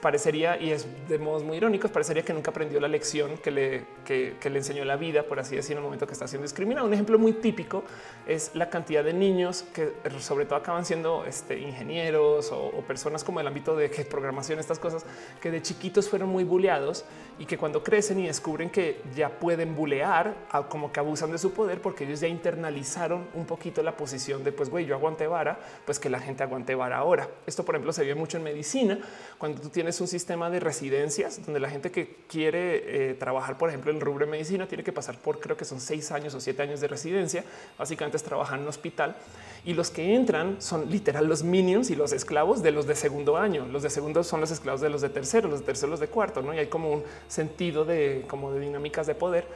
parecería, 0.00 0.60
y 0.60 0.70
es 0.70 0.86
de 1.08 1.18
modos 1.18 1.42
muy 1.44 1.56
irónicos, 1.56 1.90
parecería 1.90 2.22
que 2.22 2.32
nunca 2.32 2.50
aprendió 2.50 2.80
la 2.80 2.88
lección 2.88 3.36
que 3.38 3.50
le, 3.50 3.84
que, 4.04 4.50
le 4.50 4.58
enseñó 4.58 4.84
la 4.84 4.96
vida, 4.96 5.22
por 5.24 5.38
así 5.38 5.56
decir, 5.56 5.72
en 5.72 5.78
el 5.78 5.84
momento 5.84 6.06
que 6.06 6.12
está 6.12 6.26
siendo 6.26 6.44
discriminado. 6.44 6.86
Un 6.86 6.94
ejemplo 6.94 7.18
muy 7.18 7.34
típico 7.34 7.84
es 8.26 8.54
la 8.54 8.70
cantidad 8.70 9.04
de 9.04 9.12
niños 9.12 9.64
que 9.74 9.92
sobre 10.20 10.46
todo 10.46 10.56
acaban 10.56 10.84
siendo 10.84 11.24
este, 11.24 11.58
ingenieros 11.58 12.50
o, 12.52 12.70
personas 12.86 13.24
como 13.24 13.40
el 13.40 13.46
ámbito 13.46 13.76
de 13.76 13.88
programación, 14.10 14.58
estas 14.58 14.78
cosas, 14.78 15.04
que 15.40 15.50
de 15.50 15.60
chiquitos 15.60 16.08
fueron 16.08 16.28
muy 16.28 16.44
buleados 16.44 17.04
y 17.38 17.44
que 17.44 17.58
cuando 17.58 17.82
crecen 17.82 18.18
y 18.20 18.26
descubren 18.26 18.70
que 18.70 19.02
ya 19.14 19.28
pueden 19.28 19.76
bulear, 19.76 20.34
como 20.68 20.92
que 20.92 21.00
abusan 21.00 21.30
de 21.30 21.38
su 21.38 21.52
poder 21.52 21.80
porque 21.80 22.04
ellos 22.04 22.20
ya 22.20 22.28
internalizaron 22.28 23.26
un 23.34 23.44
poquito 23.44 23.82
la 23.82 23.96
posición 23.96 24.42
de 24.44 24.52
pues 24.52 24.70
güey, 24.70 24.86
yo 24.86 24.94
aguante 24.94 25.26
vara, 25.26 25.58
pues 25.84 25.98
que 25.98 26.08
la 26.08 26.20
gente 26.20 26.42
aguante 26.42 26.74
vara 26.74 26.98
ahora. 26.98 27.28
Esto, 27.46 27.64
por 27.64 27.74
ejemplo, 27.74 27.92
se 27.92 28.04
ve 28.04 28.14
mucho 28.14 28.38
en 28.38 28.44
medicina 28.44 28.98
cuando 29.36 29.57
tú 29.58 29.68
tienes 29.68 30.00
un 30.00 30.08
sistema 30.08 30.50
de 30.50 30.60
residencias 30.60 31.44
donde 31.44 31.60
la 31.60 31.70
gente 31.70 31.90
que 31.90 32.16
quiere 32.28 33.10
eh, 33.10 33.14
trabajar, 33.14 33.58
por 33.58 33.68
ejemplo, 33.68 33.90
en 33.90 33.96
el 33.96 34.02
rubro 34.02 34.24
de 34.24 34.30
medicina, 34.30 34.66
tiene 34.66 34.84
que 34.84 34.92
pasar 34.92 35.18
por 35.18 35.40
creo 35.40 35.56
que 35.56 35.64
son 35.64 35.80
seis 35.80 36.10
años 36.12 36.34
o 36.34 36.40
siete 36.40 36.62
años 36.62 36.80
de 36.80 36.88
residencia. 36.88 37.44
Básicamente 37.78 38.16
es 38.16 38.22
trabajar 38.22 38.58
en 38.58 38.62
un 38.62 38.68
hospital 38.68 39.16
y 39.64 39.74
los 39.74 39.90
que 39.90 40.14
entran 40.14 40.60
son 40.60 40.90
literal 40.90 41.26
los 41.26 41.42
minions 41.42 41.90
y 41.90 41.96
los 41.96 42.12
esclavos 42.12 42.62
de 42.62 42.70
los 42.70 42.86
de 42.86 42.94
segundo 42.94 43.36
año. 43.36 43.66
Los 43.66 43.82
de 43.82 43.90
segundo 43.90 44.24
son 44.24 44.40
los 44.40 44.50
esclavos 44.50 44.80
de 44.80 44.88
los 44.88 45.00
de 45.00 45.08
tercero, 45.08 45.48
los 45.48 45.60
de 45.60 45.66
tercero, 45.66 45.90
los 45.90 46.00
de 46.00 46.08
cuarto. 46.08 46.42
No 46.42 46.54
y 46.54 46.58
hay 46.58 46.66
como 46.66 46.90
un 46.90 47.02
sentido 47.28 47.84
de 47.84 48.24
como 48.28 48.52
de 48.52 48.60
dinámicas 48.60 49.06
de 49.06 49.14
poder. 49.14 49.46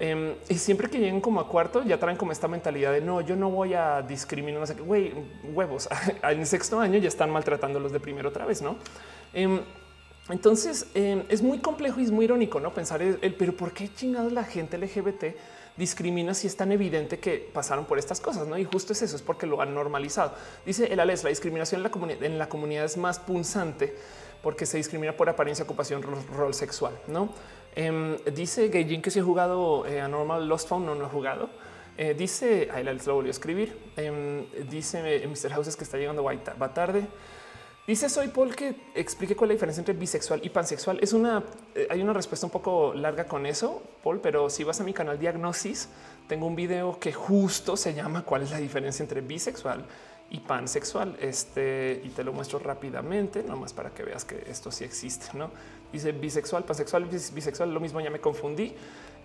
Em, 0.00 0.34
y 0.48 0.54
siempre 0.54 0.88
que 0.88 0.98
lleguen 0.98 1.20
como 1.20 1.40
a 1.40 1.48
cuarto, 1.48 1.82
ya 1.82 1.98
traen 1.98 2.16
como 2.16 2.30
esta 2.30 2.46
mentalidad 2.46 2.92
de 2.92 3.00
no, 3.00 3.20
yo 3.20 3.34
no 3.34 3.50
voy 3.50 3.74
a 3.74 4.00
discriminar, 4.02 4.60
no 4.60 4.66
sé 4.66 4.76
qué, 4.76 4.82
güey, 4.82 5.12
huevos. 5.52 5.88
en 6.22 6.46
sexto 6.46 6.78
año 6.78 6.98
ya 6.98 7.08
están 7.08 7.30
maltratando 7.30 7.80
los 7.80 7.90
de 7.90 7.98
primero 7.98 8.28
otra 8.28 8.46
vez, 8.46 8.62
no? 8.62 8.76
Em, 9.32 9.60
entonces 10.28 10.86
em, 10.94 11.24
es 11.28 11.42
muy 11.42 11.58
complejo 11.58 12.00
y 12.00 12.04
es 12.04 12.10
muy 12.10 12.26
irónico 12.26 12.60
no 12.60 12.72
pensar 12.74 13.00
el, 13.00 13.34
pero 13.38 13.54
por 13.54 13.72
qué 13.72 13.92
chingados 13.94 14.32
la 14.32 14.44
gente 14.44 14.76
LGBT 14.76 15.36
discrimina 15.76 16.34
si 16.34 16.46
es 16.46 16.56
tan 16.56 16.72
evidente 16.72 17.18
que 17.18 17.48
pasaron 17.52 17.84
por 17.84 17.98
estas 17.98 18.20
cosas, 18.20 18.46
no? 18.48 18.58
Y 18.58 18.64
justo 18.64 18.92
es 18.92 19.02
eso, 19.02 19.16
es 19.16 19.22
porque 19.22 19.46
lo 19.46 19.60
han 19.62 19.74
normalizado. 19.74 20.34
Dice 20.66 20.92
el 20.92 20.98
Alex, 20.98 21.22
la 21.22 21.30
discriminación 21.30 21.78
en 21.78 21.82
la 21.84 21.90
comunidad, 21.90 22.22
en 22.24 22.38
la 22.38 22.48
comunidad 22.48 22.84
es 22.84 22.96
más 22.96 23.20
punzante 23.20 23.94
porque 24.42 24.66
se 24.66 24.76
discrimina 24.76 25.16
por 25.16 25.28
apariencia, 25.28 25.64
ocupación, 25.64 26.02
rol, 26.02 26.54
sexual, 26.54 26.98
no? 27.06 27.28
Em, 27.76 28.16
dice 28.34 28.70
que 28.70 29.10
si 29.10 29.18
he 29.20 29.22
jugado 29.22 29.86
eh, 29.86 30.00
a 30.00 30.08
Normal 30.08 30.48
Lost 30.48 30.68
Phone, 30.68 30.84
no, 30.84 30.94
no 30.94 31.06
he 31.06 31.08
jugado. 31.08 31.48
Eh, 31.96 32.14
dice, 32.14 32.68
ahí 32.72 32.84
lo 32.84 33.14
volvió 33.14 33.30
a 33.30 33.30
escribir. 33.30 33.76
dice 34.68 35.00
eh, 35.04 35.26
Mr. 35.26 35.52
Houses 35.52 35.76
que 35.76 35.84
está 35.84 35.96
llegando 35.96 36.24
va 36.24 36.74
tarde. 36.74 37.06
Dice 37.88 38.10
soy 38.10 38.28
Paul 38.28 38.54
que 38.54 38.76
explique 38.94 39.34
cuál 39.34 39.48
es 39.48 39.54
la 39.54 39.54
diferencia 39.54 39.80
entre 39.80 39.94
bisexual 39.94 40.40
y 40.44 40.50
pansexual. 40.50 40.98
Es 41.00 41.14
una, 41.14 41.42
eh, 41.74 41.86
hay 41.88 42.02
una 42.02 42.12
respuesta 42.12 42.44
un 42.44 42.50
poco 42.50 42.92
larga 42.92 43.24
con 43.24 43.46
eso, 43.46 43.82
Paul, 44.04 44.20
pero 44.20 44.50
si 44.50 44.62
vas 44.62 44.78
a 44.82 44.84
mi 44.84 44.92
canal 44.92 45.18
Diagnosis, 45.18 45.88
tengo 46.28 46.44
un 46.44 46.54
video 46.54 47.00
que 47.00 47.14
justo 47.14 47.78
se 47.78 47.94
llama 47.94 48.24
cuál 48.26 48.42
es 48.42 48.50
la 48.50 48.58
diferencia 48.58 49.02
entre 49.02 49.22
bisexual 49.22 49.86
y 50.28 50.40
pansexual. 50.40 51.16
Este 51.18 52.02
y 52.04 52.10
te 52.10 52.24
lo 52.24 52.34
muestro 52.34 52.58
rápidamente, 52.58 53.42
nomás 53.42 53.72
para 53.72 53.88
que 53.88 54.02
veas 54.02 54.26
que 54.26 54.44
esto 54.50 54.70
sí 54.70 54.84
existe. 54.84 55.28
No 55.32 55.50
dice 55.90 56.12
bisexual, 56.12 56.64
pansexual, 56.64 57.06
bisexual. 57.06 57.72
Lo 57.72 57.80
mismo, 57.80 58.02
ya 58.02 58.10
me 58.10 58.20
confundí. 58.20 58.74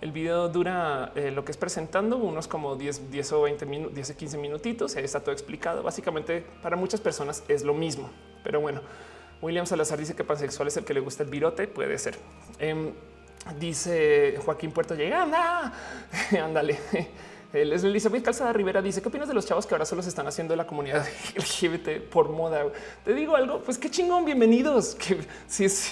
El 0.04 0.12
video 0.12 0.50
dura 0.50 1.14
eh, 1.16 1.32
lo 1.32 1.46
que 1.46 1.54
es 1.54 1.58
presentando 1.58 2.18
unos 2.18 2.50
como 2.50 2.76
10, 2.76 3.10
10 3.10 3.32
o 3.32 3.42
20 3.44 3.66
minutos, 3.66 3.96
10 3.96 4.10
o 4.10 4.18
15 4.18 4.38
minutitos. 4.38 4.98
Ahí 4.98 5.06
está 5.06 5.22
todo 5.22 5.32
explicado. 5.32 5.82
Básicamente, 5.82 6.46
para 6.62 6.76
muchas 6.76 7.00
personas 7.00 7.42
es 7.48 7.64
lo 7.64 7.74
mismo. 7.74 8.10
Pero 8.44 8.60
bueno, 8.60 8.82
William 9.42 9.66
Salazar 9.66 9.98
dice 9.98 10.14
que 10.14 10.26
pansexual 10.26 10.68
es 10.68 10.76
el 10.76 10.84
que 10.84 10.94
le 10.94 11.00
gusta 11.00 11.24
el 11.24 11.30
virote. 11.30 11.68
Puede 11.68 11.98
ser. 11.98 12.18
Em, 12.60 12.92
dice 13.58 14.38
Joaquín 14.44 14.74
Puerto 14.74 14.94
llega, 14.94 15.24
anda, 15.24 15.72
ándale. 16.44 16.78
Elizabeth 17.54 18.24
Calzada 18.24 18.52
Rivera 18.52 18.82
dice 18.82 19.00
qué 19.00 19.10
opinas 19.10 19.28
de 19.28 19.36
los 19.36 19.46
chavos 19.46 19.68
que 19.68 19.76
ahora 19.76 19.86
solo 19.86 20.02
se 20.02 20.10
están 20.10 20.26
haciendo 20.26 20.56
la 20.56 20.66
comunidad 20.66 21.06
LGBT 21.36 22.02
por 22.10 22.30
moda. 22.30 22.66
Te 23.06 23.14
digo 23.14 23.36
algo, 23.36 23.60
pues 23.60 23.78
qué 23.78 23.92
chingón, 23.92 24.26
bienvenidos. 24.26 24.98
Si 25.48 25.66
es, 25.66 25.92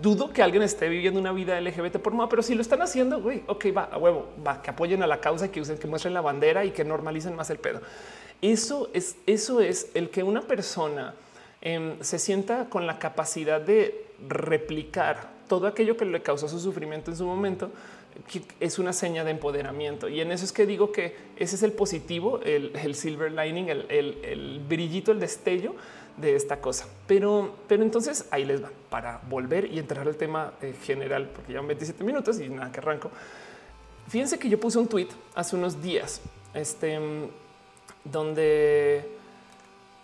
dudo 0.00 0.32
que 0.32 0.42
alguien 0.42 0.62
esté 0.62 0.88
viviendo 0.88 1.18
una 1.18 1.32
vida 1.32 1.60
LGBT 1.60 1.96
por 1.96 2.12
moda, 2.12 2.28
pero 2.28 2.42
si 2.42 2.54
lo 2.54 2.62
están 2.62 2.82
haciendo, 2.82 3.20
güey, 3.20 3.42
ok, 3.48 3.66
va 3.76 3.84
a 3.84 3.98
huevo, 3.98 4.28
va 4.46 4.62
que 4.62 4.70
apoyen 4.70 5.02
a 5.02 5.08
la 5.08 5.20
causa, 5.20 5.50
que 5.50 5.60
usen, 5.60 5.76
que 5.76 5.88
muestren 5.88 6.14
la 6.14 6.20
bandera 6.20 6.64
y 6.64 6.70
que 6.70 6.84
normalicen 6.84 7.34
más 7.34 7.50
el 7.50 7.58
pedo. 7.58 7.80
Eso 8.40 8.90
es, 8.92 9.16
eso 9.26 9.60
es 9.60 9.90
el 9.94 10.10
que 10.10 10.22
una 10.22 10.42
persona 10.42 11.14
em, 11.60 12.00
se 12.00 12.20
sienta 12.20 12.66
con 12.66 12.86
la 12.86 13.00
capacidad 13.00 13.60
de 13.60 14.06
replicar 14.28 15.34
todo 15.48 15.66
aquello 15.66 15.96
que 15.96 16.04
le 16.04 16.22
causó 16.22 16.48
su 16.48 16.60
sufrimiento 16.60 17.10
en 17.10 17.16
su 17.16 17.26
momento 17.26 17.72
es 18.60 18.78
una 18.78 18.92
seña 18.92 19.24
de 19.24 19.30
empoderamiento. 19.30 20.08
Y 20.08 20.20
en 20.20 20.32
eso 20.32 20.44
es 20.44 20.52
que 20.52 20.66
digo 20.66 20.92
que 20.92 21.16
ese 21.36 21.56
es 21.56 21.62
el 21.62 21.72
positivo, 21.72 22.40
el, 22.42 22.94
silver 22.94 23.32
lining, 23.32 23.68
el, 23.68 24.62
brillito, 24.68 25.12
el 25.12 25.20
destello 25.20 25.74
de 26.16 26.34
esta 26.34 26.60
cosa. 26.60 26.86
Pero, 27.06 27.54
pero 27.68 27.82
entonces 27.82 28.26
ahí 28.30 28.44
les 28.44 28.62
va 28.62 28.70
para 28.90 29.20
volver 29.28 29.70
y 29.72 29.78
entrar 29.78 30.06
al 30.06 30.16
tema 30.16 30.54
eh, 30.62 30.74
general, 30.82 31.28
porque 31.34 31.52
ya 31.52 31.60
27 31.60 32.02
minutos 32.04 32.40
y 32.40 32.48
nada 32.48 32.72
que 32.72 32.80
arranco. 32.80 33.10
Fíjense 34.08 34.38
que 34.38 34.48
yo 34.48 34.58
puse 34.58 34.78
un 34.78 34.86
tweet 34.86 35.08
hace 35.34 35.56
unos 35.56 35.82
días, 35.82 36.20
este, 36.54 36.98
donde 38.04 39.04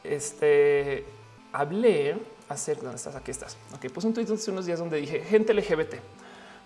este, 0.05 1.05
hablé 1.53 2.17
acerca, 2.49 2.83
¿dónde 2.83 2.97
estás? 2.97 3.15
Aquí 3.17 3.31
estás. 3.31 3.57
Ok, 3.75 3.91
puse 3.91 4.07
un 4.07 4.15
tweet 4.15 4.27
hace 4.31 4.51
unos 4.51 4.67
días 4.67 4.79
donde 4.79 4.99
dije 4.99 5.21
gente 5.21 5.55
LGBT. 5.55 5.95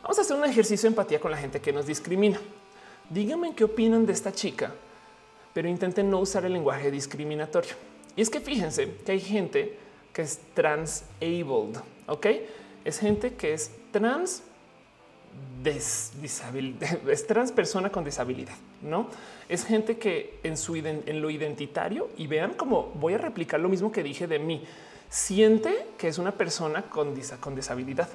Vamos 0.07 0.19
a 0.21 0.21
hacer 0.21 0.37
un 0.37 0.45
ejercicio 0.45 0.89
de 0.89 0.93
empatía 0.93 1.19
con 1.19 1.33
la 1.33 1.37
gente 1.37 1.61
que 1.61 1.73
nos 1.73 1.85
discrimina. 1.85 2.39
Díganme 3.11 3.57
qué 3.57 3.65
opinan 3.65 4.07
de 4.07 4.13
esta 4.13 4.31
chica, 4.31 4.73
pero 5.53 5.69
intenten 5.69 6.09
no 6.09 6.21
usar 6.21 6.45
el 6.45 6.53
lenguaje 6.53 6.93
discriminatorio. 6.93 7.75
Y 8.15 8.23
es 8.23 8.31
que 8.31 8.39
fíjense 8.39 8.99
que 9.05 9.11
hay 9.11 9.19
gente 9.19 9.77
que 10.13 10.23
es 10.23 10.39
transabled, 10.55 11.79
¿ok? 12.07 12.27
Es 12.85 13.01
gente 13.01 13.35
que 13.35 13.53
es 13.53 13.73
trans 13.91 14.45
es 15.65 17.27
trans 17.27 17.51
persona 17.51 17.91
con 17.91 18.05
disabilidad, 18.05 18.55
no 18.83 19.09
es 19.49 19.65
gente 19.65 19.99
que 19.99 20.39
en 20.45 20.57
su 20.57 20.77
en 20.77 21.21
lo 21.21 21.31
identitario 21.31 22.11
y 22.17 22.29
vean 22.29 22.55
cómo 22.55 22.93
voy 22.95 23.15
a 23.15 23.19
replicar 23.19 23.59
lo 23.59 23.69
mismo 23.69 23.91
que 23.91 24.05
dije 24.05 24.29
de 24.29 24.39
mí. 24.39 24.63
Siente 25.11 25.89
que 25.99 26.07
es 26.07 26.19
una 26.19 26.31
persona 26.31 26.83
con, 26.83 27.13
con 27.41 27.57
disabilidad 27.57 28.09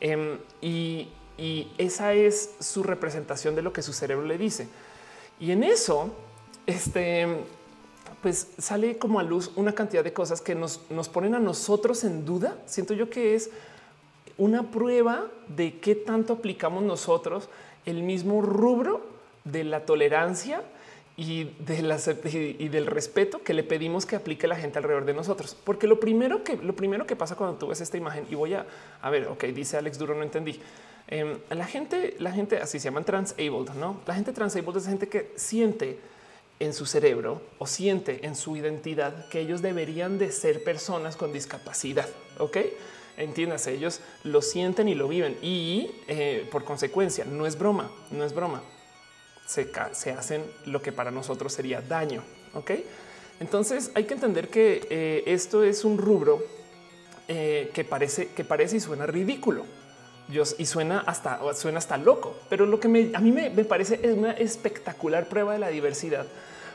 em, 0.00 0.38
y, 0.62 1.08
y 1.36 1.68
esa 1.78 2.14
es 2.14 2.54
su 2.60 2.82
representación 2.82 3.54
de 3.54 3.62
lo 3.62 3.72
que 3.72 3.82
su 3.82 3.92
cerebro 3.92 4.24
le 4.26 4.38
dice. 4.38 4.68
Y 5.40 5.50
en 5.50 5.64
eso, 5.64 6.14
este, 6.66 7.26
pues 8.22 8.48
sale 8.58 8.98
como 8.98 9.18
a 9.18 9.22
luz 9.22 9.50
una 9.56 9.74
cantidad 9.74 10.04
de 10.04 10.12
cosas 10.12 10.40
que 10.40 10.54
nos, 10.54 10.80
nos 10.90 11.08
ponen 11.08 11.34
a 11.34 11.40
nosotros 11.40 12.04
en 12.04 12.24
duda. 12.24 12.56
Siento 12.66 12.94
yo 12.94 13.10
que 13.10 13.34
es 13.34 13.50
una 14.38 14.70
prueba 14.70 15.26
de 15.48 15.78
qué 15.78 15.94
tanto 15.94 16.34
aplicamos 16.34 16.82
nosotros 16.82 17.48
el 17.86 18.02
mismo 18.02 18.40
rubro 18.42 19.04
de 19.44 19.64
la 19.64 19.84
tolerancia 19.84 20.62
y, 21.16 21.44
de 21.60 21.82
la, 21.82 21.98
y 22.32 22.68
del 22.68 22.86
respeto 22.86 23.42
que 23.42 23.54
le 23.54 23.62
pedimos 23.62 24.06
que 24.06 24.16
aplique 24.16 24.48
la 24.48 24.56
gente 24.56 24.78
alrededor 24.78 25.04
de 25.04 25.14
nosotros. 25.14 25.56
Porque 25.62 25.86
lo 25.86 26.00
primero 26.00 26.42
que 26.42 26.56
lo 26.56 26.74
primero 26.74 27.06
que 27.06 27.14
pasa 27.14 27.36
cuando 27.36 27.56
tú 27.56 27.68
ves 27.68 27.80
esta 27.80 27.96
imagen 27.96 28.26
y 28.30 28.34
voy 28.34 28.54
a, 28.54 28.66
a 29.00 29.10
ver, 29.10 29.28
ok, 29.28 29.44
dice 29.44 29.76
Alex 29.76 29.98
Duro, 29.98 30.14
no 30.14 30.22
entendí. 30.22 30.60
Em, 31.14 31.38
la 31.48 31.64
gente, 31.64 32.16
la 32.18 32.32
gente 32.32 32.56
así 32.56 32.80
se 32.80 32.86
llaman 32.86 33.04
transabled, 33.04 33.70
no? 33.76 34.00
La 34.04 34.14
gente 34.14 34.32
transabled 34.32 34.76
es 34.76 34.86
gente 34.86 35.08
que 35.08 35.30
siente 35.36 36.00
en 36.58 36.74
su 36.74 36.86
cerebro 36.86 37.40
o 37.58 37.68
siente 37.68 38.26
en 38.26 38.34
su 38.34 38.56
identidad 38.56 39.28
que 39.28 39.38
ellos 39.38 39.62
deberían 39.62 40.18
de 40.18 40.32
ser 40.32 40.64
personas 40.64 41.14
con 41.16 41.32
discapacidad. 41.32 42.08
Ok, 42.38 42.58
Entiéndase, 43.16 43.72
ellos 43.72 44.00
lo 44.24 44.42
sienten 44.42 44.88
y 44.88 44.96
lo 44.96 45.06
viven 45.06 45.38
y 45.40 45.88
eh, 46.08 46.48
por 46.50 46.64
consecuencia 46.64 47.24
no 47.24 47.46
es 47.46 47.56
broma, 47.56 47.88
no 48.10 48.24
es 48.24 48.34
broma. 48.34 48.60
Se, 49.46 49.70
hacen 50.10 50.42
lo 50.66 50.82
que 50.82 50.90
para 50.90 51.12
nosotros 51.12 51.52
sería 51.52 51.80
daño. 51.80 52.24
Ok, 52.54 52.72
entonces 53.38 53.92
hay 53.94 54.02
que 54.04 54.14
entender 54.14 54.48
que 54.48 54.84
eh, 54.90 55.22
esto 55.26 55.62
es 55.62 55.84
un 55.84 55.96
rubro 55.96 56.42
eh, 57.28 57.70
que 57.72 57.84
parece 57.84 58.30
que 58.30 58.42
parece 58.42 58.78
y 58.78 58.80
suena 58.80 59.06
ridículo. 59.06 59.64
Y 60.28 60.66
suena 60.66 61.00
hasta 61.00 61.40
suena 61.54 61.78
hasta 61.78 61.96
loco, 61.96 62.36
pero 62.48 62.66
lo 62.66 62.80
que 62.80 62.88
a 63.14 63.20
mí 63.20 63.32
me, 63.32 63.50
me 63.50 63.64
parece 63.64 64.00
es 64.02 64.16
una 64.16 64.32
espectacular 64.32 65.28
prueba 65.28 65.52
de 65.52 65.58
la 65.58 65.68
diversidad, 65.68 66.26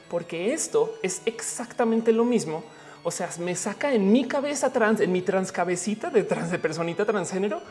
porque 0.09 0.53
esto 0.53 0.95
es 1.03 1.21
exactamente 1.25 2.11
lo 2.11 2.25
mismo 2.25 2.63
o 3.03 3.11
sea, 3.11 3.29
me 3.39 3.55
saca 3.55 3.93
en 3.93 4.11
mi 4.11 4.25
cabeza 4.25 4.73
trans, 4.73 4.99
en 4.99 5.11
mi 5.11 5.21
transcabecita 5.21 6.09
de 6.09 6.23
trans 6.23 6.51
de 6.51 6.59
personita 6.59 7.05
transgénero, 7.05 7.61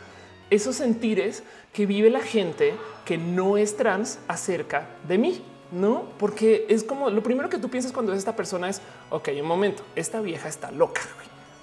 esos 0.51 0.77
sentires 0.77 1.43
que 1.73 1.85
vive 1.85 2.09
la 2.09 2.21
gente 2.21 2.75
que 3.05 3.19
no 3.19 3.59
es 3.59 3.77
trans 3.77 4.19
acerca 4.29 4.89
de 5.07 5.19
mí. 5.19 5.43
No, 5.71 6.05
porque 6.19 6.65
es 6.71 6.83
como 6.83 7.11
lo 7.11 7.23
primero 7.23 7.51
que 7.51 7.59
tú 7.59 7.69
piensas 7.69 7.93
cuando 7.93 8.15
es 8.15 8.19
esta 8.19 8.35
persona 8.35 8.71
es 8.71 8.81
ok, 9.11 9.29
un 9.39 9.47
momento, 9.47 9.83
esta 9.97 10.23
vieja 10.23 10.49
está 10.49 10.71
loca, 10.71 11.03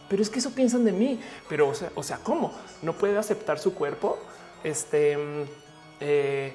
pero 0.09 0.21
es 0.21 0.29
que 0.29 0.39
eso 0.39 0.51
piensan 0.51 0.85
de 0.85 0.91
mí. 0.91 1.19
Pero 1.49 1.71
o 1.95 2.03
sea, 2.03 2.17
cómo 2.23 2.53
no 2.81 2.93
puede 2.93 3.17
aceptar 3.17 3.59
su 3.59 3.73
cuerpo? 3.73 4.17
Este, 4.63 5.17
eh, 5.99 6.53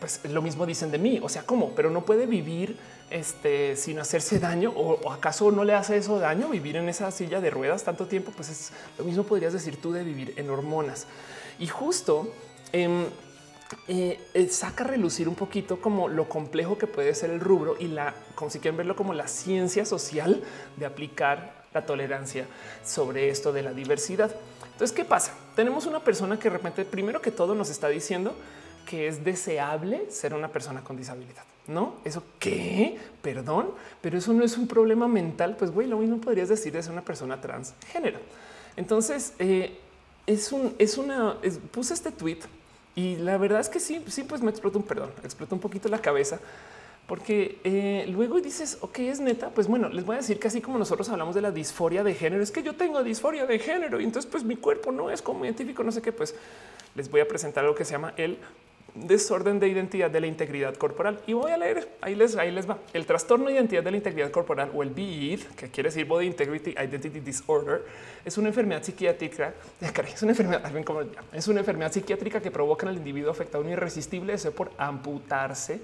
pues 0.00 0.20
lo 0.24 0.42
mismo 0.42 0.66
dicen 0.66 0.90
de 0.90 0.98
mí. 0.98 1.20
O 1.22 1.28
sea, 1.28 1.44
cómo, 1.44 1.74
pero 1.74 1.90
no 1.90 2.04
puede 2.04 2.26
vivir 2.26 2.76
este, 3.10 3.76
sin 3.76 3.98
hacerse 3.98 4.38
daño 4.38 4.72
o, 4.74 5.10
acaso 5.10 5.50
no 5.50 5.64
le 5.64 5.74
hace 5.74 5.96
eso 5.96 6.18
daño 6.18 6.48
vivir 6.48 6.76
en 6.76 6.88
esa 6.88 7.10
silla 7.10 7.40
de 7.40 7.50
ruedas 7.50 7.84
tanto 7.84 8.06
tiempo, 8.06 8.32
pues 8.34 8.48
es 8.48 8.72
lo 8.98 9.04
mismo 9.04 9.24
podrías 9.24 9.52
decir 9.52 9.80
tú 9.80 9.92
de 9.92 10.02
vivir 10.04 10.34
en 10.36 10.50
hormonas. 10.50 11.06
Y 11.58 11.66
justo 11.66 12.32
em, 12.72 13.04
eh, 13.88 14.20
eh, 14.34 14.48
saca 14.48 14.84
a 14.84 14.88
relucir 14.88 15.28
un 15.28 15.34
poquito 15.34 15.80
como 15.80 16.08
lo 16.08 16.28
complejo 16.28 16.76
que 16.76 16.86
puede 16.86 17.14
ser 17.14 17.30
el 17.30 17.40
rubro 17.40 17.76
y 17.78 17.88
la, 17.88 18.14
como 18.34 18.50
si 18.50 18.58
quieren 18.58 18.76
verlo 18.76 18.96
como 18.96 19.14
la 19.14 19.28
ciencia 19.28 19.84
social 19.84 20.42
de 20.76 20.86
aplicar 20.86 21.63
la 21.74 21.84
tolerancia 21.84 22.46
sobre 22.84 23.28
esto 23.28 23.52
de 23.52 23.62
la 23.62 23.72
diversidad. 23.72 24.34
Entonces, 24.72 24.92
¿qué 24.96 25.04
pasa? 25.04 25.34
Tenemos 25.56 25.86
una 25.86 26.00
persona 26.00 26.38
que 26.38 26.48
de 26.48 26.56
repente, 26.56 26.84
primero 26.84 27.20
que 27.20 27.32
todo, 27.32 27.54
nos 27.54 27.68
está 27.68 27.88
diciendo 27.88 28.34
que 28.86 29.08
es 29.08 29.24
deseable 29.24 30.10
ser 30.10 30.34
una 30.34 30.48
persona 30.48 30.82
con 30.82 30.96
disabilidad. 30.96 31.42
No, 31.66 31.94
eso 32.04 32.22
qué, 32.38 32.98
perdón, 33.22 33.70
pero 34.00 34.18
eso 34.18 34.32
no 34.32 34.44
es 34.44 34.56
un 34.56 34.68
problema 34.68 35.08
mental. 35.08 35.56
Pues 35.58 35.72
güey, 35.72 35.88
lo 35.88 35.98
mismo 35.98 36.18
podrías 36.18 36.48
decir 36.48 36.72
de 36.72 36.82
ser 36.82 36.92
una 36.92 37.02
persona 37.02 37.40
transgénero. 37.40 38.18
Entonces 38.76 39.32
eh, 39.38 39.78
es 40.26 40.52
un, 40.52 40.74
es 40.78 40.96
una, 40.96 41.38
puse 41.72 41.94
este 41.94 42.12
tweet 42.12 42.40
y 42.94 43.16
la 43.16 43.36
verdad 43.38 43.60
es 43.60 43.68
que 43.68 43.80
sí, 43.80 44.04
sí, 44.08 44.22
pues 44.22 44.42
me 44.42 44.50
explotó 44.50 44.78
un 44.78 44.84
perdón, 44.84 45.10
explotó 45.24 45.54
un 45.54 45.60
poquito 45.60 45.88
la 45.88 45.98
cabeza 45.98 46.38
porque 47.06 47.58
eh, 47.64 48.06
luego 48.08 48.40
dices, 48.40 48.78
ok, 48.80 48.98
es 49.00 49.20
neta. 49.20 49.50
Pues 49.50 49.66
bueno, 49.66 49.88
les 49.90 50.04
voy 50.06 50.14
a 50.14 50.18
decir 50.18 50.38
que 50.38 50.48
así 50.48 50.60
como 50.60 50.78
nosotros 50.78 51.08
hablamos 51.10 51.34
de 51.34 51.42
la 51.42 51.50
disforia 51.50 52.02
de 52.02 52.14
género, 52.14 52.42
es 52.42 52.50
que 52.50 52.62
yo 52.62 52.74
tengo 52.74 53.02
disforia 53.02 53.44
de 53.46 53.58
género 53.58 54.00
y 54.00 54.04
entonces, 54.04 54.30
pues 54.30 54.42
mi 54.42 54.56
cuerpo 54.56 54.90
no 54.90 55.10
es 55.10 55.20
como 55.20 55.42
científico, 55.42 55.84
no 55.84 55.92
sé 55.92 56.00
qué. 56.00 56.12
Pues 56.12 56.34
les 56.94 57.10
voy 57.10 57.20
a 57.20 57.28
presentar 57.28 57.64
algo 57.64 57.74
que 57.74 57.84
se 57.84 57.92
llama 57.92 58.14
el 58.16 58.38
desorden 58.94 59.58
de 59.58 59.68
identidad 59.68 60.10
de 60.10 60.20
la 60.20 60.28
integridad 60.28 60.74
corporal. 60.76 61.20
Y 61.26 61.32
voy 61.32 61.50
a 61.50 61.58
leer, 61.58 61.88
ahí 62.00 62.14
les, 62.14 62.36
ahí 62.36 62.50
les 62.50 62.68
va. 62.68 62.78
El 62.92 63.04
trastorno 63.04 63.46
de 63.46 63.54
identidad 63.54 63.82
de 63.82 63.90
la 63.90 63.96
integridad 63.96 64.30
corporal 64.30 64.70
o 64.74 64.82
el 64.82 64.90
BID, 64.90 65.40
que 65.56 65.68
quiere 65.68 65.90
decir 65.90 66.06
Body 66.06 66.26
Integrity 66.26 66.70
Identity 66.70 67.20
Disorder, 67.20 67.84
es 68.24 68.38
una 68.38 68.48
enfermedad 68.48 68.82
psiquiátrica, 68.82 69.52
es 69.80 70.22
una 70.22 70.32
enfermedad, 70.32 70.62
es 71.32 71.48
una 71.48 71.60
enfermedad 71.60 71.92
psiquiátrica 71.92 72.40
que 72.40 72.50
provoca 72.50 72.86
en 72.86 72.92
el 72.92 72.98
individuo 72.98 73.30
afectado 73.30 73.62
un 73.62 73.70
irresistible 73.70 74.32
deseo 74.32 74.52
por 74.52 74.70
amputarse 74.78 75.80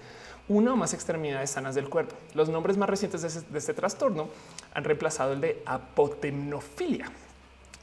una 0.48 0.72
o 0.72 0.76
más 0.76 0.94
extremidades 0.94 1.50
sanas 1.50 1.74
del 1.74 1.88
cuerpo. 1.88 2.16
Los 2.35 2.48
nombres 2.48 2.76
más 2.76 2.88
recientes 2.88 3.22
de, 3.50 3.59
este 3.59 3.74
trastorno 3.74 4.29
han 4.74 4.85
reemplazado 4.85 5.33
el 5.33 5.40
de 5.40 5.62
apotemnofilia 5.66 7.11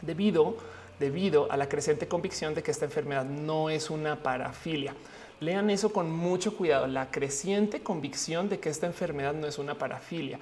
debido 0.01 0.57
debido 0.99 1.51
a 1.51 1.57
la 1.57 1.69
creciente 1.69 2.07
convicción 2.07 2.55
de 2.55 2.63
que 2.63 2.71
esta 2.71 2.85
enfermedad 2.85 3.25
no 3.25 3.69
es 3.69 3.89
una 3.89 4.23
parafilia. 4.23 4.95
Lean 5.39 5.69
eso 5.69 5.93
con 5.93 6.11
mucho 6.11 6.57
cuidado. 6.57 6.87
La 6.87 7.11
creciente 7.11 7.81
convicción 7.83 8.49
de 8.49 8.59
que 8.59 8.69
esta 8.69 8.87
enfermedad 8.87 9.33
no 9.33 9.45
es 9.45 9.59
una 9.59 9.75
parafilia. 9.75 10.39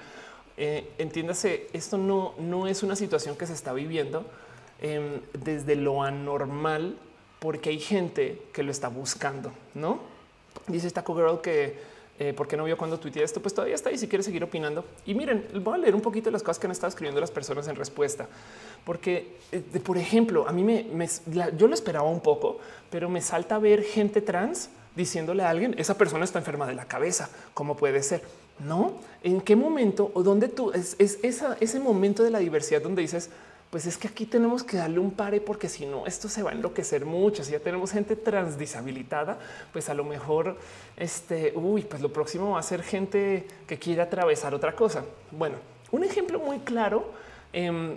Eh, 0.56 0.88
entiéndase, 0.96 1.68
esto 1.74 1.98
no, 1.98 2.34
no 2.38 2.66
es 2.66 2.82
una 2.82 2.96
situación 2.96 3.36
que 3.36 3.46
se 3.46 3.52
está 3.52 3.74
viviendo 3.74 4.24
em, 4.80 5.20
desde 5.34 5.76
lo 5.76 6.02
anormal, 6.02 6.96
porque 7.38 7.70
hay 7.70 7.78
gente 7.78 8.42
que 8.54 8.62
lo 8.62 8.70
está 8.70 8.88
buscando, 8.88 9.52
no? 9.74 10.00
Dice 10.66 10.86
esta 10.86 11.04
Girl 11.06 11.42
que 11.42 11.78
eh, 12.18 12.32
porque 12.34 12.56
no 12.56 12.64
vio 12.64 12.78
cuando 12.78 12.98
tuiteé 12.98 13.22
esto, 13.22 13.42
pues 13.42 13.52
todavía 13.52 13.74
está 13.74 13.90
ahí 13.90 13.98
si 13.98 14.08
quiere 14.08 14.22
seguir 14.22 14.42
opinando. 14.42 14.84
Y 15.04 15.14
miren, 15.14 15.46
voy 15.62 15.74
a 15.74 15.78
leer 15.78 15.94
un 15.94 16.00
poquito 16.00 16.30
las 16.30 16.42
cosas 16.42 16.58
que 16.58 16.66
han 16.66 16.70
estado 16.70 16.88
escribiendo 16.88 17.20
las 17.20 17.30
personas 17.30 17.68
en 17.68 17.76
respuesta, 17.76 18.26
porque, 18.84 19.36
eh, 19.52 19.60
por 19.84 19.98
ejemplo, 19.98 20.48
a 20.48 20.52
mí 20.52 20.64
me, 20.64 21.08
yo 21.56 21.66
lo 21.66 21.74
esperaba 21.74 22.08
un 22.08 22.20
poco, 22.20 22.58
pero 22.90 23.08
me 23.08 23.20
salta 23.20 23.58
ver 23.58 23.82
gente 23.82 24.22
trans 24.22 24.70
diciéndole 24.94 25.42
a 25.42 25.50
alguien, 25.50 25.74
esa 25.78 25.98
persona 25.98 26.24
está 26.24 26.38
enferma 26.38 26.66
de 26.66 26.74
la 26.74 26.86
cabeza, 26.86 27.28
¿cómo 27.52 27.76
puede 27.76 28.02
ser? 28.02 28.22
No, 28.58 28.94
¿en 29.22 29.42
qué 29.42 29.54
momento 29.54 30.10
o 30.14 30.22
dónde 30.22 30.48
tú 30.48 30.72
es, 30.72 30.96
ese 30.98 31.80
momento 31.80 32.22
de 32.22 32.30
la 32.30 32.38
diversidad 32.38 32.80
donde 32.80 33.02
dices, 33.02 33.28
pues 33.70 33.86
es 33.86 33.98
que 33.98 34.08
aquí 34.08 34.26
tenemos 34.26 34.62
que 34.62 34.76
darle 34.76 34.98
un 34.98 35.10
pare 35.10 35.40
porque 35.40 35.68
si 35.68 35.86
no, 35.86 36.06
esto 36.06 36.28
se 36.28 36.42
va 36.42 36.50
a 36.50 36.54
enloquecer 36.54 37.04
mucho. 37.04 37.44
Si 37.44 37.52
ya 37.52 37.60
tenemos 37.60 37.92
gente 37.92 38.16
transdisabilitada, 38.16 39.38
pues 39.72 39.88
a 39.88 39.94
lo 39.94 40.04
mejor 40.04 40.56
este, 40.96 41.52
uy, 41.56 41.82
pues 41.82 42.00
lo 42.00 42.12
próximo 42.12 42.52
va 42.52 42.60
a 42.60 42.62
ser 42.62 42.82
gente 42.82 43.46
que 43.66 43.78
quiere 43.78 44.02
atravesar 44.02 44.54
otra 44.54 44.74
cosa. 44.74 45.04
Bueno, 45.32 45.56
un 45.90 46.04
ejemplo 46.04 46.38
muy 46.38 46.60
claro. 46.60 47.10
Em, 47.52 47.96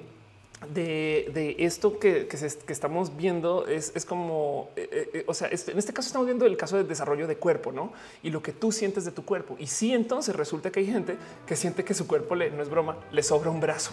de, 0.67 1.55
esto 1.59 1.99
que, 1.99 2.27
estamos 2.67 3.15
viendo 3.15 3.65
es, 3.67 4.05
como, 4.05 4.69
eh, 4.75 4.89
eh, 4.91 5.09
eh, 5.13 5.23
o 5.25 5.33
sea, 5.33 5.47
en 5.47 5.77
este 5.77 5.93
caso 5.93 6.07
estamos 6.07 6.27
viendo 6.27 6.45
el 6.45 6.57
caso 6.57 6.77
del 6.77 6.87
desarrollo 6.87 7.27
de 7.27 7.37
cuerpo, 7.37 7.71
¿no? 7.71 7.93
Y 8.23 8.29
lo 8.29 8.41
que 8.41 8.51
tú 8.51 8.71
sientes 8.71 9.05
de 9.05 9.11
tu 9.11 9.23
cuerpo. 9.23 9.55
Y 9.57 9.67
si 9.67 9.93
entonces 9.93 10.35
resulta 10.35 10.71
que 10.71 10.81
hay 10.81 10.87
gente 10.87 11.17
que 11.45 11.55
siente 11.55 11.83
que 11.83 11.93
su 11.93 12.07
cuerpo 12.07 12.35
le, 12.35 12.51
no 12.51 12.61
es 12.61 12.69
broma, 12.69 12.97
le 13.11 13.23
sobra 13.23 13.49
un 13.49 13.61
brazo. 13.61 13.91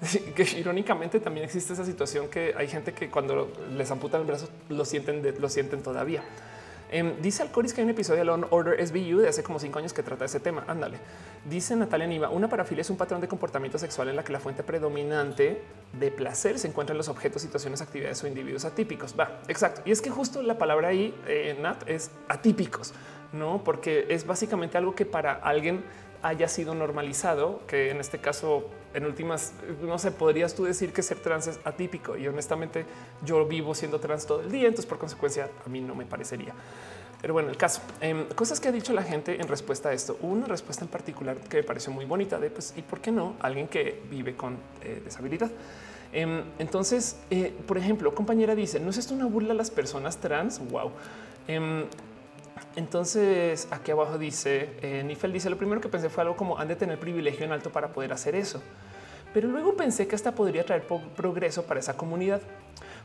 Que 0.34 0.42
irónicamente 0.58 1.20
también 1.20 1.44
existe 1.44 1.72
esa 1.72 1.84
situación 1.84 2.28
que 2.28 2.54
hay 2.56 2.68
gente 2.68 2.92
que 2.92 3.10
cuando 3.10 3.50
les 3.76 3.90
amputan 3.90 4.20
el 4.20 4.26
brazo 4.26 4.48
lo 4.68 4.84
sienten, 4.84 5.22
lo 5.40 5.48
sienten 5.48 5.82
todavía. 5.82 6.22
Em, 6.88 7.20
dice 7.20 7.42
Alcoris 7.42 7.74
que 7.74 7.80
hay 7.80 7.84
un 7.84 7.90
episodio 7.90 8.20
de 8.20 8.24
Law 8.26 8.46
Order 8.50 8.86
SBU 8.86 9.18
de 9.18 9.28
hace 9.28 9.42
como 9.42 9.58
cinco 9.58 9.80
años 9.80 9.92
que 9.92 10.02
trata 10.02 10.24
ese 10.24 10.38
tema. 10.38 10.64
Ándale. 10.68 10.98
Dice 11.44 11.74
Natalia 11.74 12.06
Niva, 12.06 12.30
una 12.30 12.48
parafilia 12.48 12.82
es 12.82 12.90
un 12.90 12.96
patrón 12.96 13.20
de 13.20 13.28
comportamiento 13.28 13.78
sexual 13.78 14.08
en 14.08 14.16
la 14.16 14.22
que 14.22 14.32
la 14.32 14.38
fuente 14.38 14.62
predominante 14.62 15.62
de 15.92 16.10
placer 16.10 16.58
se 16.58 16.68
encuentra 16.68 16.92
en 16.92 16.98
los 16.98 17.08
objetos, 17.08 17.42
situaciones, 17.42 17.80
actividades 17.80 18.22
o 18.22 18.28
individuos 18.28 18.64
atípicos. 18.64 19.14
Va, 19.18 19.40
exacto. 19.48 19.82
Y 19.84 19.90
es 19.90 20.00
que 20.00 20.10
justo 20.10 20.42
la 20.42 20.58
palabra 20.58 20.88
ahí, 20.88 21.14
eh, 21.26 21.56
Nat, 21.60 21.88
es 21.88 22.10
atípicos, 22.28 22.94
no? 23.32 23.64
Porque 23.64 24.06
es 24.08 24.26
básicamente 24.26 24.78
algo 24.78 24.94
que 24.94 25.06
para 25.06 25.32
alguien 25.32 25.82
haya 26.22 26.48
sido 26.48 26.74
normalizado, 26.74 27.62
que 27.66 27.90
en 27.90 27.98
este 27.98 28.18
caso, 28.18 28.68
en 28.96 29.04
últimas, 29.04 29.52
no 29.82 29.98
sé, 29.98 30.10
podrías 30.10 30.54
tú 30.54 30.64
decir 30.64 30.90
que 30.90 31.02
ser 31.02 31.18
trans 31.18 31.46
es 31.48 31.60
atípico 31.64 32.16
y 32.16 32.26
honestamente 32.26 32.86
yo 33.22 33.44
vivo 33.44 33.74
siendo 33.74 34.00
trans 34.00 34.26
todo 34.26 34.40
el 34.40 34.50
día, 34.50 34.68
entonces 34.68 34.86
por 34.86 34.98
consecuencia 34.98 35.50
a 35.64 35.68
mí 35.68 35.82
no 35.82 35.94
me 35.94 36.06
parecería. 36.06 36.54
Pero 37.20 37.34
bueno, 37.34 37.50
el 37.50 37.58
caso, 37.58 37.82
em, 38.00 38.26
cosas 38.28 38.58
que 38.58 38.68
ha 38.68 38.72
dicho 38.72 38.94
la 38.94 39.02
gente 39.02 39.38
en 39.38 39.48
respuesta 39.48 39.90
a 39.90 39.92
esto. 39.92 40.16
una 40.22 40.46
respuesta 40.46 40.84
en 40.84 40.90
particular 40.90 41.36
que 41.36 41.58
me 41.58 41.62
pareció 41.62 41.92
muy 41.92 42.06
bonita 42.06 42.38
de 42.38 42.48
pues, 42.48 42.72
y 42.76 42.82
por 42.82 43.00
qué 43.00 43.12
no 43.12 43.34
alguien 43.40 43.68
que 43.68 44.02
vive 44.10 44.34
con 44.34 44.56
eh, 44.82 45.02
disabilidad. 45.04 45.50
Em, 46.12 46.42
entonces, 46.58 47.18
eh, 47.30 47.52
por 47.66 47.76
ejemplo, 47.76 48.14
compañera 48.14 48.54
dice, 48.54 48.80
¿no 48.80 48.90
es 48.90 48.96
esto 48.96 49.12
una 49.12 49.26
burla 49.26 49.52
a 49.52 49.56
las 49.56 49.70
personas 49.70 50.16
trans? 50.18 50.58
Wow. 50.70 50.92
Entonces 52.76 53.68
aquí 53.70 53.90
abajo 53.90 54.18
dice 54.18 54.70
eh, 54.82 55.02
Nifel 55.02 55.32
dice 55.32 55.48
lo 55.48 55.56
primero 55.56 55.80
que 55.80 55.88
pensé 55.88 56.10
fue 56.10 56.22
algo 56.22 56.36
como 56.36 56.58
han 56.58 56.68
de 56.68 56.76
tener 56.76 57.00
privilegio 57.00 57.46
en 57.46 57.52
alto 57.52 57.70
para 57.70 57.88
poder 57.88 58.12
hacer 58.12 58.34
eso. 58.34 58.62
Pero 59.32 59.48
luego 59.48 59.76
pensé 59.76 60.06
que 60.06 60.14
hasta 60.14 60.34
podría 60.34 60.64
traer 60.64 60.86
progreso 60.86 61.64
para 61.64 61.80
esa 61.80 61.96
comunidad, 61.96 62.40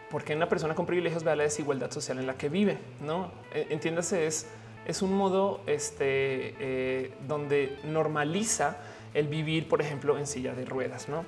porque 0.10 0.36
una 0.36 0.48
persona 0.48 0.76
con 0.76 0.86
privilegios 0.86 1.24
vea 1.24 1.36
la 1.36 1.44
desigualdad 1.44 1.92
social 1.92 2.20
en 2.20 2.28
la 2.28 2.36
que 2.36 2.48
vive. 2.48 2.78
No 3.02 3.32
e, 3.54 3.68
entiéndase, 3.70 4.28
es, 4.28 4.48
es 4.86 5.02
un 5.02 5.14
modo 5.14 5.62
este, 5.68 6.56
eh, 6.60 7.14
donde 7.28 7.80
normaliza 7.84 8.78
el 9.14 9.28
vivir, 9.28 9.68
por 9.68 9.82
ejemplo, 9.82 10.18
en 10.18 10.26
silla 10.26 10.54
de 10.54 10.64
ruedas. 10.64 11.10
No, 11.10 11.26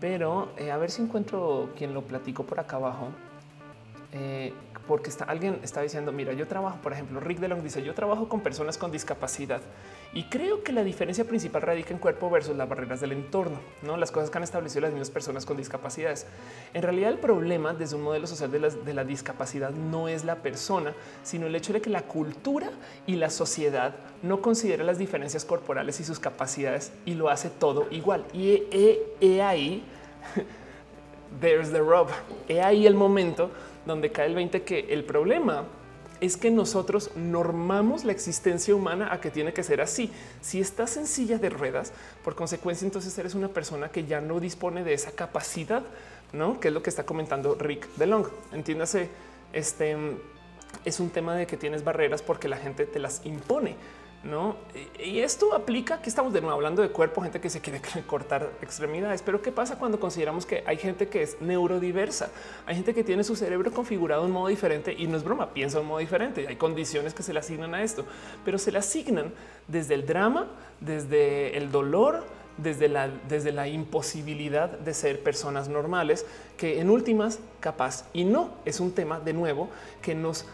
pero 0.00 0.52
eh, 0.56 0.70
a 0.70 0.78
ver 0.78 0.90
si 0.90 1.02
encuentro 1.02 1.70
quien 1.76 1.92
lo 1.92 2.02
platico 2.02 2.44
por 2.44 2.60
acá 2.60 2.76
abajo. 2.76 3.08
Eh, 4.12 4.54
porque 4.88 5.10
está, 5.10 5.24
alguien 5.26 5.60
está 5.62 5.82
diciendo, 5.82 6.10
mira, 6.10 6.32
yo 6.32 6.48
trabajo, 6.48 6.78
por 6.82 6.92
ejemplo, 6.92 7.20
Rick 7.20 7.38
DeLong 7.38 7.62
dice, 7.62 7.82
yo 7.82 7.94
trabajo 7.94 8.28
con 8.28 8.40
personas 8.40 8.78
con 8.78 8.90
discapacidad 8.90 9.60
Y 10.14 10.24
creo 10.24 10.64
que 10.64 10.72
la 10.72 10.82
diferencia 10.82 11.24
principal 11.24 11.62
radica 11.62 11.92
en 11.92 11.98
cuerpo 11.98 12.30
versus 12.30 12.56
las 12.56 12.68
barreras 12.68 13.00
del 13.00 13.12
entorno, 13.12 13.60
no 13.82 13.96
las 13.98 14.10
cosas 14.10 14.30
que 14.30 14.38
han 14.38 14.44
establecido 14.44 14.80
las 14.80 14.92
mismas 14.92 15.10
personas 15.10 15.44
con 15.44 15.56
discapacidades. 15.58 16.26
En 16.72 16.82
realidad, 16.82 17.10
el 17.10 17.18
problema 17.18 17.74
desde 17.74 17.96
un 17.96 18.02
modelo 18.02 18.26
social 18.26 18.50
de 18.50 18.58
la, 18.58 18.68
de 18.70 18.94
la 18.94 19.04
discapacidad 19.04 19.70
no 19.70 20.08
es 20.08 20.24
la 20.24 20.36
persona, 20.36 20.94
sino 21.22 21.46
el 21.46 21.54
hecho 21.54 21.72
de 21.72 21.82
que 21.82 21.90
la 21.90 22.02
cultura 22.02 22.70
y 23.06 23.16
la 23.16 23.28
sociedad 23.30 23.94
no 24.22 24.40
considera 24.40 24.82
las 24.84 24.98
diferencias 24.98 25.44
corporales 25.44 26.00
y 26.00 26.04
sus 26.04 26.18
capacidades 26.18 26.92
y 27.04 27.14
lo 27.14 27.28
hace 27.28 27.50
todo 27.50 27.86
igual. 27.90 28.24
Y 28.32 28.64
he, 29.20 29.42
ahí, 29.42 29.84
there's 31.40 31.70
the 31.70 31.80
rub. 31.80 32.08
He 32.48 32.60
ahí 32.60 32.86
el 32.86 32.94
momento 32.94 33.50
donde 33.88 34.12
cae 34.12 34.26
el 34.26 34.36
20 34.36 34.62
que 34.62 34.86
el 34.90 35.02
problema 35.02 35.64
es 36.20 36.36
que 36.36 36.50
nosotros 36.50 37.10
normamos 37.16 38.04
la 38.04 38.12
existencia 38.12 38.74
humana 38.74 39.12
a 39.12 39.20
que 39.20 39.30
tiene 39.30 39.52
que 39.52 39.62
ser 39.62 39.80
así. 39.80 40.10
Si 40.40 40.60
estás 40.60 40.96
en 40.96 41.06
silla 41.06 41.38
de 41.38 41.48
ruedas, 41.48 41.92
por 42.24 42.34
consecuencia, 42.34 42.84
entonces 42.84 43.16
eres 43.18 43.34
una 43.34 43.48
persona 43.48 43.88
que 43.88 44.04
ya 44.04 44.20
no 44.20 44.40
dispone 44.40 44.84
de 44.84 44.94
esa 44.94 45.12
capacidad, 45.12 45.82
no? 46.32 46.60
Que 46.60 46.68
es 46.68 46.74
lo 46.74 46.82
que 46.82 46.90
está 46.90 47.04
comentando 47.04 47.54
Rick 47.54 47.88
DeLong. 47.96 48.26
Entiéndase, 48.52 49.08
este 49.52 49.96
es 50.84 51.00
un 51.00 51.10
tema 51.10 51.34
de 51.34 51.46
que 51.46 51.56
tienes 51.56 51.84
barreras 51.84 52.22
porque 52.22 52.48
la 52.48 52.56
gente 52.56 52.84
te 52.84 52.98
las 52.98 53.24
impone. 53.24 53.76
No, 54.24 54.56
y 54.98 55.20
esto 55.20 55.54
aplica 55.54 56.02
que 56.02 56.08
estamos 56.08 56.32
de 56.32 56.40
nuevo 56.40 56.56
hablando 56.56 56.82
de 56.82 56.90
cuerpo, 56.90 57.22
gente 57.22 57.40
que 57.40 57.48
se 57.48 57.60
quiere 57.60 57.80
cortar 58.06 58.50
extremidades. 58.60 59.22
Pero 59.22 59.40
qué 59.40 59.52
pasa 59.52 59.78
cuando 59.78 60.00
consideramos 60.00 60.44
que 60.44 60.64
hay 60.66 60.76
gente 60.76 61.08
que 61.08 61.22
es 61.22 61.40
neurodiversa? 61.40 62.30
Hay 62.66 62.74
gente 62.74 62.94
que 62.94 63.04
tiene 63.04 63.22
su 63.22 63.36
cerebro 63.36 63.72
configurado 63.72 64.22
de 64.22 64.26
un 64.26 64.32
modo 64.32 64.48
diferente 64.48 64.92
y 64.92 65.06
no 65.06 65.16
es 65.16 65.22
broma, 65.22 65.50
piensa 65.50 65.78
de 65.78 65.82
un 65.82 65.88
modo 65.88 66.00
diferente. 66.00 66.48
Hay 66.48 66.56
condiciones 66.56 67.14
que 67.14 67.22
se 67.22 67.32
le 67.32 67.38
asignan 67.38 67.74
a 67.74 67.82
esto, 67.84 68.04
pero 68.44 68.58
se 68.58 68.72
le 68.72 68.78
asignan 68.78 69.32
desde 69.68 69.94
el 69.94 70.04
drama, 70.04 70.48
desde 70.80 71.56
el 71.56 71.70
dolor, 71.70 72.24
desde 72.58 73.52
la 73.52 73.68
imposibilidad 73.68 74.68
de 74.68 74.94
ser 74.94 75.22
personas 75.22 75.68
normales, 75.68 76.26
que 76.56 76.80
en 76.80 76.90
últimas 76.90 77.38
capaz 77.60 78.04
y 78.12 78.24
no 78.24 78.50
es 78.64 78.80
un 78.80 78.90
tema 78.90 79.20
de 79.20 79.32
nuevo 79.32 79.68
que 80.02 80.16
nos 80.16 80.44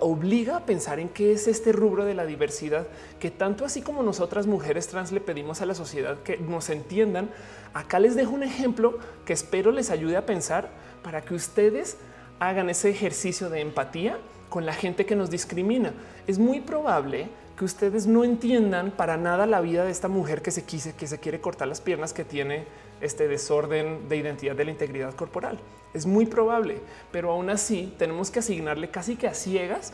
obliga 0.00 0.56
a 0.56 0.66
pensar 0.66 0.98
en 0.98 1.08
qué 1.08 1.32
es 1.32 1.46
este 1.48 1.72
rubro 1.72 2.04
de 2.04 2.14
la 2.14 2.26
diversidad 2.26 2.86
que 3.18 3.30
tanto 3.30 3.64
así 3.64 3.82
como 3.82 4.02
nosotras 4.02 4.46
mujeres 4.46 4.88
trans 4.88 5.12
le 5.12 5.20
pedimos 5.20 5.60
a 5.60 5.66
la 5.66 5.74
sociedad 5.74 6.18
que 6.22 6.36
nos 6.36 6.70
entiendan. 6.70 7.30
Acá 7.72 7.98
les 7.98 8.16
dejo 8.16 8.32
un 8.32 8.42
ejemplo 8.42 8.98
que 9.24 9.32
espero 9.32 9.72
les 9.72 9.90
ayude 9.90 10.16
a 10.16 10.26
pensar 10.26 10.70
para 11.02 11.22
que 11.22 11.34
ustedes 11.34 11.96
hagan 12.38 12.70
ese 12.70 12.90
ejercicio 12.90 13.50
de 13.50 13.60
empatía 13.60 14.18
con 14.48 14.66
la 14.66 14.72
gente 14.72 15.06
que 15.06 15.16
nos 15.16 15.30
discrimina. 15.30 15.92
Es 16.26 16.38
muy 16.38 16.60
probable 16.60 17.28
que 17.56 17.64
ustedes 17.64 18.06
no 18.06 18.24
entiendan 18.24 18.90
para 18.90 19.16
nada 19.16 19.46
la 19.46 19.60
vida 19.60 19.84
de 19.84 19.90
esta 19.90 20.08
mujer 20.08 20.42
que 20.42 20.50
se 20.50 20.64
quise, 20.64 20.94
que 20.94 21.06
se 21.06 21.18
quiere 21.18 21.40
cortar 21.40 21.68
las 21.68 21.80
piernas, 21.80 22.12
que 22.12 22.24
tiene 22.24 22.66
este 23.00 23.28
desorden 23.28 24.08
de 24.08 24.16
identidad 24.16 24.56
de 24.56 24.64
la 24.64 24.70
integridad 24.70 25.14
corporal. 25.14 25.58
Es 25.94 26.06
muy 26.06 26.26
probable, 26.26 26.80
pero 27.12 27.30
aún 27.30 27.48
así 27.50 27.94
tenemos 27.98 28.30
que 28.30 28.40
asignarle 28.40 28.90
casi 28.90 29.16
que 29.16 29.28
a 29.28 29.34
ciegas 29.34 29.92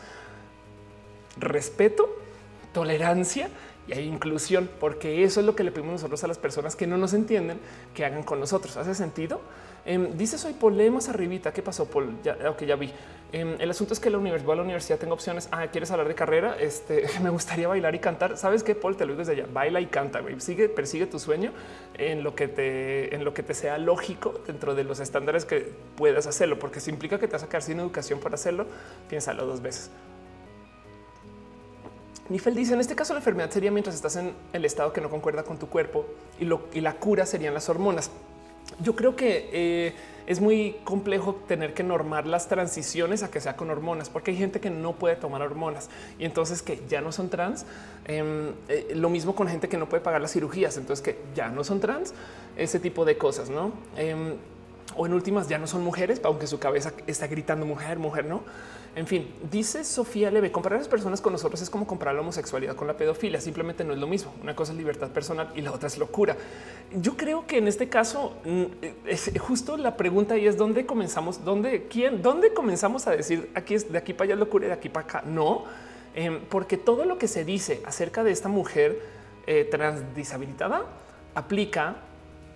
respeto, 1.37 2.09
tolerancia 2.73 3.49
y 3.87 3.93
hay 3.93 4.07
inclusión, 4.07 4.69
porque 4.79 5.23
eso 5.23 5.39
es 5.39 5.45
lo 5.45 5.55
que 5.55 5.63
le 5.63 5.71
pedimos 5.71 5.93
nosotros 5.93 6.23
a 6.23 6.27
las 6.27 6.37
personas 6.37 6.75
que 6.75 6.87
no 6.87 6.97
nos 6.97 7.13
entienden 7.13 7.59
que 7.93 8.05
hagan 8.05 8.23
con 8.23 8.39
nosotros. 8.39 8.77
¿Hace 8.77 8.95
sentido? 8.95 9.41
Em, 9.85 10.15
dice 10.17 10.37
soy 10.37 10.53
arribita. 11.09 11.51
¿Qué 11.51 11.61
pasó? 11.61 11.87
Ya, 12.23 12.37
ok, 12.49 12.63
ya 12.63 12.75
vi. 12.75 12.91
Em, 13.33 13.55
el 13.59 13.69
asunto 13.71 13.93
es 13.93 13.99
que 14.01 14.09
la 14.09 14.17
universidad, 14.17 14.55
la 14.55 14.61
universidad 14.61 14.99
tengo 14.99 15.13
opciones. 15.13 15.47
Ah, 15.51 15.67
¿quieres 15.67 15.89
hablar 15.91 16.07
de 16.07 16.15
carrera? 16.15 16.57
Este 16.59 17.05
me 17.23 17.29
gustaría 17.29 17.67
bailar 17.67 17.95
y 17.95 17.99
cantar. 17.99 18.37
¿Sabes 18.37 18.61
qué, 18.61 18.75
Paul? 18.75 18.97
Te 18.97 19.05
lo 19.05 19.13
digo 19.13 19.19
desde 19.19 19.33
allá. 19.33 19.47
Baila 19.51 19.79
y 19.79 19.85
canta. 19.85 20.21
Sigue, 20.39 20.67
persigue 20.67 21.05
tu 21.05 21.17
sueño 21.17 21.53
en 21.97 22.23
lo 22.23 22.35
que 22.35 22.49
te, 22.49 23.15
en 23.15 23.23
lo 23.23 23.33
que 23.33 23.41
te 23.41 23.53
sea 23.53 23.77
lógico 23.77 24.41
dentro 24.45 24.75
de 24.75 24.83
los 24.83 24.99
estándares 24.99 25.45
que 25.45 25.71
puedas 25.95 26.27
hacerlo, 26.27 26.59
porque 26.59 26.79
si 26.81 26.89
implica 26.89 27.19
que 27.19 27.27
te 27.27 27.33
vas 27.33 27.43
a 27.43 27.47
quedar 27.47 27.61
sin 27.61 27.79
educación 27.79 28.19
para 28.19 28.35
hacerlo, 28.35 28.65
piénsalo 29.09 29.45
dos 29.45 29.61
veces. 29.61 29.91
Nifel 32.27 32.55
dice, 32.55 32.73
en 32.73 32.79
este 32.79 32.95
caso 32.95 33.13
la 33.13 33.19
enfermedad 33.19 33.49
sería 33.49 33.71
mientras 33.71 33.95
estás 33.95 34.15
en 34.15 34.33
el 34.53 34.63
estado 34.63 34.93
que 34.93 35.01
no 35.01 35.09
concuerda 35.09 35.43
con 35.43 35.57
tu 35.57 35.67
cuerpo 35.67 36.05
y, 36.39 36.45
lo, 36.45 36.67
y 36.73 36.79
la 36.79 36.93
cura 36.93 37.25
serían 37.25 37.53
las 37.53 37.67
hormonas. 37.69 38.09
Yo 38.79 38.95
creo 38.95 39.15
que 39.15 39.49
eh, 39.51 39.93
es 40.27 40.39
muy 40.39 40.77
complejo 40.83 41.35
tener 41.47 41.73
que 41.73 41.83
normar 41.83 42.25
las 42.25 42.47
transiciones 42.47 43.23
a 43.23 43.29
que 43.29 43.41
sea 43.41 43.55
con 43.55 43.69
hormonas, 43.69 44.09
porque 44.09 44.31
hay 44.31 44.37
gente 44.37 44.59
que 44.59 44.69
no 44.69 44.93
puede 44.93 45.15
tomar 45.15 45.41
hormonas 45.41 45.89
y 46.17 46.25
entonces 46.25 46.61
que 46.61 46.81
ya 46.89 47.01
no 47.01 47.11
son 47.11 47.29
trans. 47.29 47.65
Em, 48.05 48.51
eh, 48.69 48.93
lo 48.95 49.09
mismo 49.09 49.35
con 49.35 49.47
gente 49.47 49.67
que 49.67 49.77
no 49.77 49.89
puede 49.89 50.01
pagar 50.01 50.21
las 50.21 50.31
cirugías, 50.31 50.77
entonces 50.77 51.03
que 51.03 51.19
ya 51.35 51.49
no 51.49 51.63
son 51.63 51.79
trans, 51.79 52.13
ese 52.55 52.79
tipo 52.79 53.05
de 53.05 53.17
cosas, 53.17 53.49
no? 53.49 53.73
Em, 53.97 54.35
o 54.95 55.05
en 55.05 55.13
últimas 55.13 55.47
ya 55.47 55.57
no 55.57 55.67
son 55.67 55.83
mujeres, 55.83 56.21
aunque 56.23 56.47
su 56.47 56.59
cabeza 56.59 56.93
está 57.07 57.27
gritando 57.27 57.65
mujer, 57.65 57.99
mujer, 57.99 58.25
no? 58.25 58.41
En 58.93 59.07
fin, 59.07 59.33
dice 59.49 59.85
Sofía 59.85 60.29
Leve, 60.29 60.51
comparar 60.51 60.75
a 60.75 60.81
las 60.81 60.89
personas 60.89 61.21
con 61.21 61.31
nosotros 61.31 61.61
es 61.61 61.69
como 61.69 61.87
comparar 61.87 62.13
la 62.13 62.21
homosexualidad 62.21 62.75
con 62.75 62.87
la 62.87 62.97
pedofilia, 62.97 63.39
simplemente 63.39 63.85
no 63.85 63.93
es 63.93 63.99
lo 63.99 64.07
mismo. 64.07 64.33
Una 64.43 64.53
cosa 64.53 64.73
es 64.73 64.77
libertad 64.77 65.09
personal 65.11 65.49
y 65.55 65.61
la 65.61 65.71
otra 65.71 65.87
es 65.87 65.97
locura. 65.97 66.35
Yo 66.93 67.15
creo 67.15 67.47
que 67.47 67.59
en 67.59 67.69
este 67.69 67.87
caso 67.87 68.35
mm, 68.43 68.63
es 69.07 69.31
justo 69.39 69.77
la 69.77 69.95
pregunta 69.95 70.37
y 70.37 70.45
es 70.45 70.57
dónde 70.57 70.85
comenzamos, 70.85 71.45
dónde, 71.45 71.87
quién, 71.89 72.21
dónde 72.21 72.53
comenzamos 72.53 73.07
a 73.07 73.11
decir 73.11 73.49
aquí 73.55 73.75
es 73.75 73.89
de 73.89 73.97
aquí 73.97 74.13
para 74.13 74.31
allá 74.31 74.35
locura 74.35 74.65
y 74.65 74.67
de 74.67 74.73
aquí 74.73 74.89
para 74.89 75.05
acá. 75.05 75.23
No, 75.25 75.63
em, 76.13 76.41
porque 76.49 76.75
todo 76.75 77.05
lo 77.05 77.17
que 77.17 77.29
se 77.29 77.45
dice 77.45 77.81
acerca 77.85 78.25
de 78.25 78.31
esta 78.31 78.49
mujer 78.49 79.01
eh, 79.47 79.69
trans 79.71 80.13
disabilitada 80.13 80.83
aplica 81.33 81.95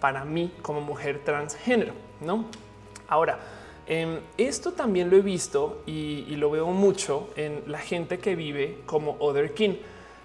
para 0.01 0.25
mí 0.25 0.53
como 0.61 0.81
mujer 0.81 1.21
transgénero, 1.23 1.93
no? 2.19 2.49
Ahora, 3.07 3.39
Em, 3.87 4.19
esto 4.37 4.71
también 4.71 5.09
lo 5.09 5.17
he 5.17 5.21
visto 5.21 5.83
y, 5.85 6.35
lo 6.35 6.49
veo 6.49 6.67
mucho 6.67 7.29
en 7.35 7.63
la 7.67 7.79
gente 7.79 8.17
que 8.17 8.35
vive 8.35 8.79
como 8.85 9.15
other 9.19 9.53
kin. 9.53 9.79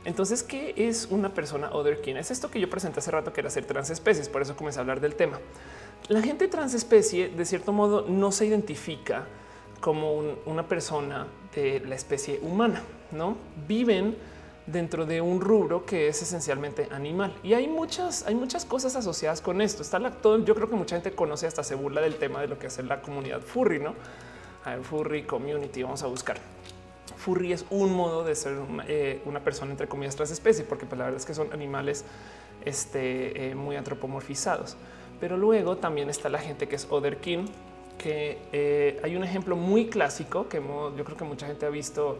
Entonces, 0.04 0.42
¿qué 0.42 0.74
es 0.76 1.08
una 1.10 1.34
persona 1.34 1.70
other 1.72 2.00
kin? 2.00 2.16
Es 2.16 2.30
esto 2.30 2.50
que 2.50 2.58
yo 2.58 2.70
presenté 2.70 3.00
hace 3.00 3.10
rato 3.10 3.32
que 3.32 3.40
era 3.40 3.50
ser 3.50 3.66
transespecies, 3.66 4.30
por 4.30 4.40
eso 4.40 4.56
comencé 4.56 4.78
a 4.78 4.82
hablar 4.82 5.00
del 5.00 5.14
tema. 5.14 5.38
La 6.08 6.22
gente 6.22 6.48
transespecie, 6.48 7.28
de 7.28 7.44
cierto 7.44 7.72
modo, 7.72 8.06
no 8.08 8.32
se 8.32 8.46
identifica 8.46 9.26
como 9.80 10.36
una 10.46 10.66
persona 10.66 11.26
de 11.54 11.80
la 11.80 11.94
especie 11.94 12.38
humana, 12.42 12.82
no 13.12 13.36
viven 13.68 14.16
dentro 14.70 15.06
de 15.06 15.20
un 15.20 15.40
rubro 15.40 15.84
que 15.84 16.08
es 16.08 16.22
esencialmente 16.22 16.88
animal. 16.90 17.34
Y 17.42 17.54
hay 17.54 17.66
muchas, 17.68 18.26
hay 18.26 18.34
muchas 18.34 18.64
cosas 18.64 18.96
asociadas 18.96 19.40
con 19.40 19.60
esto. 19.60 19.82
Está 19.82 19.98
la, 19.98 20.10
todo, 20.10 20.44
yo 20.44 20.54
creo 20.54 20.68
que 20.68 20.76
mucha 20.76 20.96
gente 20.96 21.12
conoce 21.12 21.46
hasta 21.46 21.62
se 21.62 21.74
burla 21.74 22.00
del 22.00 22.16
tema 22.16 22.40
de 22.40 22.48
lo 22.48 22.58
que 22.58 22.66
es 22.68 22.78
la 22.84 23.00
comunidad 23.02 23.40
furry, 23.40 23.78
no? 23.78 23.94
furry 24.82 25.22
community. 25.24 25.82
Vamos 25.82 26.02
a 26.02 26.06
buscar. 26.06 26.38
Furry 27.16 27.52
es 27.52 27.64
un 27.70 27.94
modo 27.94 28.24
de 28.24 28.34
ser 28.34 28.54
una, 28.54 28.84
eh, 28.88 29.20
persona 29.44 29.70
entre 29.72 29.88
comillas 29.88 30.16
transespecie, 30.16 30.64
porque 30.64 30.86
pues, 30.86 30.98
la 30.98 31.04
verdad 31.06 31.20
es 31.20 31.26
que 31.26 31.34
son 31.34 31.52
animales 31.52 32.04
este, 32.64 33.50
eh, 33.50 33.54
muy 33.54 33.76
antropomorfizados. 33.76 34.76
Pero 35.20 35.36
luego 35.36 35.76
también 35.76 36.08
está 36.08 36.28
la 36.28 36.38
gente 36.38 36.66
que 36.66 36.76
es 36.76 36.86
other 36.90 37.18
kin, 37.18 37.46
que 37.98 38.38
eh, 38.52 38.98
hay 39.02 39.16
un 39.16 39.24
ejemplo 39.24 39.54
muy 39.56 39.88
clásico 39.88 40.48
que 40.48 40.58
yo 40.58 41.04
creo 41.04 41.16
que 41.16 41.24
mucha 41.24 41.46
gente 41.46 41.66
ha 41.66 41.70
visto 41.70 42.18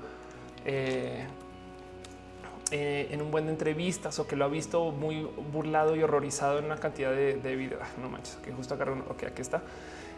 eh, 2.71 3.09
en 3.11 3.21
un 3.21 3.31
buen 3.31 3.47
de 3.47 3.53
entrevistas 3.53 4.19
o 4.19 4.27
que 4.27 4.37
lo 4.37 4.45
ha 4.45 4.49
visto 4.49 4.93
muy 4.93 5.29
burlado 5.53 5.97
y 5.97 6.03
horrorizado 6.03 6.59
en 6.59 6.67
una 6.67 6.77
cantidad 6.77 7.11
de, 7.11 7.35
de 7.35 7.57
videos. 7.57 7.83
Ah, 7.83 7.89
no 8.01 8.09
manches, 8.09 8.37
que 8.37 8.53
justo 8.53 8.75
agarro. 8.75 9.05
Ok, 9.09 9.25
aquí 9.25 9.43
está. 9.43 9.63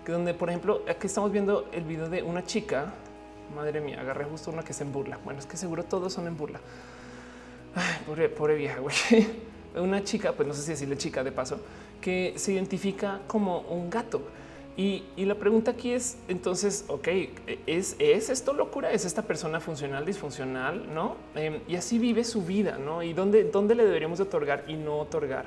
Que 0.04 0.12
donde, 0.12 0.34
por 0.34 0.48
ejemplo, 0.48 0.82
aquí 0.88 1.06
estamos 1.06 1.32
viendo 1.32 1.68
el 1.72 1.84
video 1.84 2.08
de 2.08 2.22
una 2.22 2.44
chica. 2.44 2.92
Madre 3.54 3.80
mía, 3.80 4.00
agarré 4.00 4.24
justo 4.24 4.50
una 4.50 4.62
que 4.62 4.72
se 4.72 4.82
en 4.82 4.92
burla. 4.92 5.18
Bueno, 5.24 5.40
es 5.40 5.46
que 5.46 5.56
seguro 5.56 5.84
todos 5.84 6.12
son 6.12 6.26
en 6.26 6.36
burla. 6.36 6.60
Ay, 7.74 8.02
pobre, 8.06 8.28
pobre 8.28 8.54
vieja, 8.56 8.80
güey. 8.80 8.94
Una 9.74 10.04
chica, 10.04 10.32
pues 10.32 10.46
no 10.46 10.52
sé 10.52 10.62
si 10.62 10.72
decirle 10.72 10.98
chica 10.98 11.24
de 11.24 11.32
paso, 11.32 11.58
que 12.00 12.34
se 12.36 12.52
identifica 12.52 13.20
como 13.26 13.60
un 13.60 13.88
gato 13.88 14.20
y, 14.76 15.04
la 15.16 15.34
pregunta 15.34 15.72
aquí 15.72 15.92
es 15.92 16.16
entonces, 16.28 16.84
ok, 16.88 17.08
¿es, 17.66 17.96
¿es, 17.98 18.30
esto 18.30 18.52
locura? 18.52 18.90
¿Es 18.90 19.04
esta 19.04 19.22
persona 19.22 19.60
funcional, 19.60 20.06
disfuncional? 20.06 20.92
No? 20.94 21.16
Em, 21.34 21.60
y 21.68 21.76
así 21.76 21.98
vive 21.98 22.24
su 22.24 22.42
vida, 22.42 22.78
¿no? 22.78 23.02
Y 23.02 23.12
dónde, 23.12 23.44
dónde 23.44 23.74
le 23.74 23.84
deberíamos 23.84 24.20
otorgar 24.20 24.64
y 24.68 24.74
no 24.74 24.98
otorgar 24.98 25.44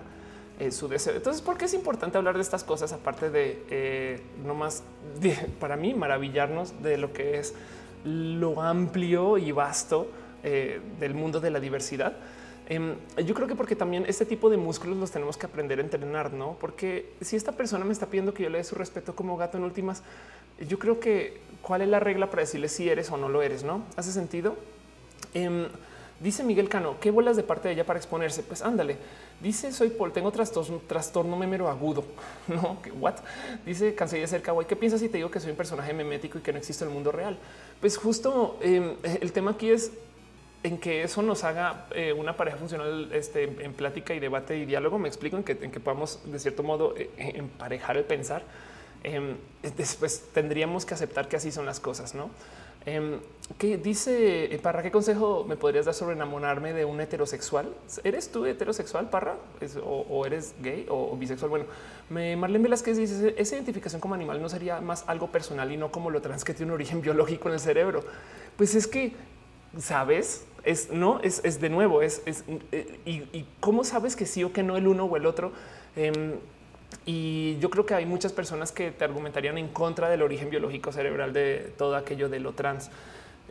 eh, 0.60 0.72
su 0.72 0.88
deseo. 0.88 1.16
Entonces, 1.16 1.42
¿por 1.42 1.58
qué 1.58 1.66
es 1.66 1.74
importante 1.74 2.18
hablar 2.18 2.36
de 2.36 2.42
estas 2.42 2.64
cosas? 2.64 2.94
Aparte 2.94 3.30
de 3.30 3.64
eh, 3.70 4.22
no 4.46 4.56
más 4.56 4.84
para 5.60 5.76
mí 5.76 5.94
maravillarnos 5.94 6.82
de 6.82 6.98
lo 6.98 7.12
que 7.12 7.40
es 7.40 7.54
lo 8.06 8.62
amplio 8.62 9.38
y 9.38 9.52
vasto 9.52 10.08
eh, 10.44 10.80
del 11.00 11.14
mundo 11.14 11.42
de 11.42 11.50
la 11.50 11.60
diversidad. 11.60 12.16
Em, 12.68 12.96
yo 13.24 13.36
creo 13.36 13.48
que 13.48 13.56
porque 13.56 13.76
también 13.76 14.06
este 14.08 14.26
tipo 14.26 14.50
de 14.50 14.58
músculos 14.58 14.98
los 14.98 15.12
tenemos 15.12 15.38
que 15.38 15.46
aprender 15.46 15.80
a 15.80 15.82
entrenar, 15.82 16.34
no? 16.34 16.58
Porque 16.60 17.12
si 17.22 17.36
esta 17.36 17.52
persona 17.52 17.86
me 17.86 17.94
está 17.94 18.08
pidiendo 18.08 18.34
que 18.34 18.44
yo 18.44 18.50
le 18.50 18.58
dé 18.58 18.64
su 18.64 18.76
respeto 18.76 19.16
como 19.16 19.38
gato 19.38 19.58
en 19.58 19.64
últimas, 19.64 20.02
yo 20.68 20.80
creo 20.80 21.00
que 21.00 21.40
cuál 21.62 21.82
es 21.82 21.88
la 21.88 22.00
regla 22.00 22.30
para 22.30 22.42
decirle 22.42 22.70
si 22.70 22.90
eres 22.90 23.12
o 23.12 23.18
no 23.18 23.30
lo 23.30 23.42
eres, 23.42 23.64
no 23.64 23.84
hace 23.98 24.12
sentido. 24.12 24.56
Em, 25.34 25.68
Dice 26.20 26.46
Miguel 26.46 26.70
Cano, 26.70 26.96
¿qué 27.02 27.12
bolas 27.12 27.36
de 27.36 27.44
parte 27.44 27.68
de 27.68 27.74
ella 27.74 27.86
para 27.86 28.00
exponerse? 28.00 28.42
Pues 28.42 28.62
ándale. 28.62 28.96
Dice 29.42 29.74
soy 29.74 29.90
Paul, 29.90 30.14
tengo 30.14 30.32
trastorno, 30.32 30.82
trastorno 30.88 31.36
memero 31.36 31.68
agudo. 31.68 32.06
No, 32.48 32.78
what? 33.00 33.16
Dice 33.66 33.94
canciller 33.96 34.28
cerca, 34.28 34.54
güey, 34.54 34.66
¿qué 34.66 34.78
piensas 34.78 35.02
si 35.02 35.10
te 35.10 35.18
digo 35.18 35.30
que 35.30 35.42
soy 35.42 35.52
un 35.52 35.58
personaje 35.58 35.94
memético 35.94 36.38
y 36.38 36.42
que 36.42 36.54
no 36.54 36.58
existe 36.58 36.86
en 36.86 36.92
el 36.92 36.94
mundo 36.94 37.12
real? 37.12 37.38
Pues 37.82 37.98
justo 37.98 38.58
em, 38.62 38.96
el 39.04 39.34
tema 39.34 39.52
aquí 39.52 39.70
es 39.70 39.92
en 40.66 40.80
que 40.80 41.04
eso 41.04 41.22
nos 41.22 41.44
haga 41.44 41.86
eh, 41.92 42.12
una 42.12 42.36
pareja 42.36 42.58
funcional 42.58 43.10
este, 43.14 43.44
en 43.44 43.74
plática 43.74 44.16
y 44.16 44.20
debate 44.20 44.58
y 44.58 44.66
diálogo. 44.66 44.98
Me 44.98 45.08
explico 45.08 45.38
en 45.38 45.44
que, 45.44 45.52
en 45.62 45.70
que 45.70 45.80
podamos 45.80 46.20
de 46.26 46.40
cierto 46.40 46.64
modo 46.64 46.96
eh, 46.98 47.10
emparejar 47.18 47.98
el 47.98 48.04
pensar. 48.04 48.42
Em, 49.04 49.36
después 49.78 50.30
tendríamos 50.34 50.84
que 50.84 50.96
aceptar 50.96 51.28
que 51.28 51.36
así 51.36 51.52
son 51.52 51.68
las 51.68 51.80
cosas, 51.80 52.16
no? 52.16 52.32
Em, 52.88 53.20
¿Qué 53.60 53.78
dice 53.78 54.46
eh, 54.46 54.58
Parra? 54.58 54.82
¿Qué 54.82 54.90
consejo 54.90 55.46
me 55.48 55.56
podrías 55.56 55.86
dar 55.86 55.94
sobre 55.94 56.16
enamorarme 56.16 56.74
de 56.74 56.84
un 56.84 57.00
heterosexual? 57.00 57.72
¿Eres 58.04 58.32
tú 58.32 58.48
heterosexual, 58.48 59.08
Parra? 59.12 59.36
o, 59.84 60.26
eres 60.26 60.56
gay 60.64 60.88
o, 60.90 61.16
bisexual? 61.16 61.52
Bueno, 61.52 61.66
me, 62.10 62.36
Marlene 62.36 62.64
Velázquez 62.64 62.98
dice 62.98 63.36
esa 63.38 63.56
identificación 63.56 64.02
como 64.02 64.16
animal 64.16 64.42
no 64.42 64.50
sería 64.50 64.82
más 64.82 65.04
algo 65.06 65.28
personal 65.28 65.72
y 65.72 65.78
no 65.78 65.92
como 65.92 66.10
lo 66.10 66.22
trans 66.24 66.44
que 66.44 66.56
tiene 66.56 66.72
un 66.72 66.76
origen 66.76 67.02
biológico 67.04 67.50
en 67.50 67.54
el 67.54 67.60
cerebro. 67.60 68.04
Pues 68.58 68.74
es 68.74 68.88
que 68.88 69.14
sabes, 69.80 70.46
es 70.66 70.90
no 70.92 71.20
es, 71.22 71.42
de 71.62 71.70
nuevo, 71.70 72.02
es, 72.02 72.22
eh, 72.72 73.00
y, 73.06 73.46
cómo 73.60 73.84
sabes 73.84 74.16
que 74.16 74.26
sí 74.26 74.44
o 74.44 74.52
que 74.52 74.64
no 74.64 74.78
el 74.78 74.88
uno 74.88 75.06
o 75.06 75.18
el 75.18 75.26
otro. 75.26 75.52
Em, 75.96 76.34
y 77.06 77.58
yo 77.60 77.70
creo 77.70 77.86
que 77.86 77.94
hay 77.94 78.06
muchas 78.06 78.34
personas 78.34 78.72
que 78.72 78.92
te 78.92 79.04
argumentarían 79.04 79.58
en 79.58 79.68
contra 79.68 80.10
del 80.10 80.22
origen 80.22 80.50
biológico 80.50 80.92
cerebral 80.92 81.34
de 81.34 81.74
todo 81.78 81.96
aquello 81.96 82.30
de 82.30 82.40
lo 82.40 82.54
trans, 82.54 82.90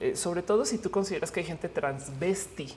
eh, 0.01 0.17
sobre 0.17 0.43
todo 0.43 0.65
si 0.65 0.79
tú 0.79 0.91
consideras 0.91 1.31
que 1.31 1.41
hay 1.41 1.47
gente 1.47 1.69
transvesti 1.69 2.75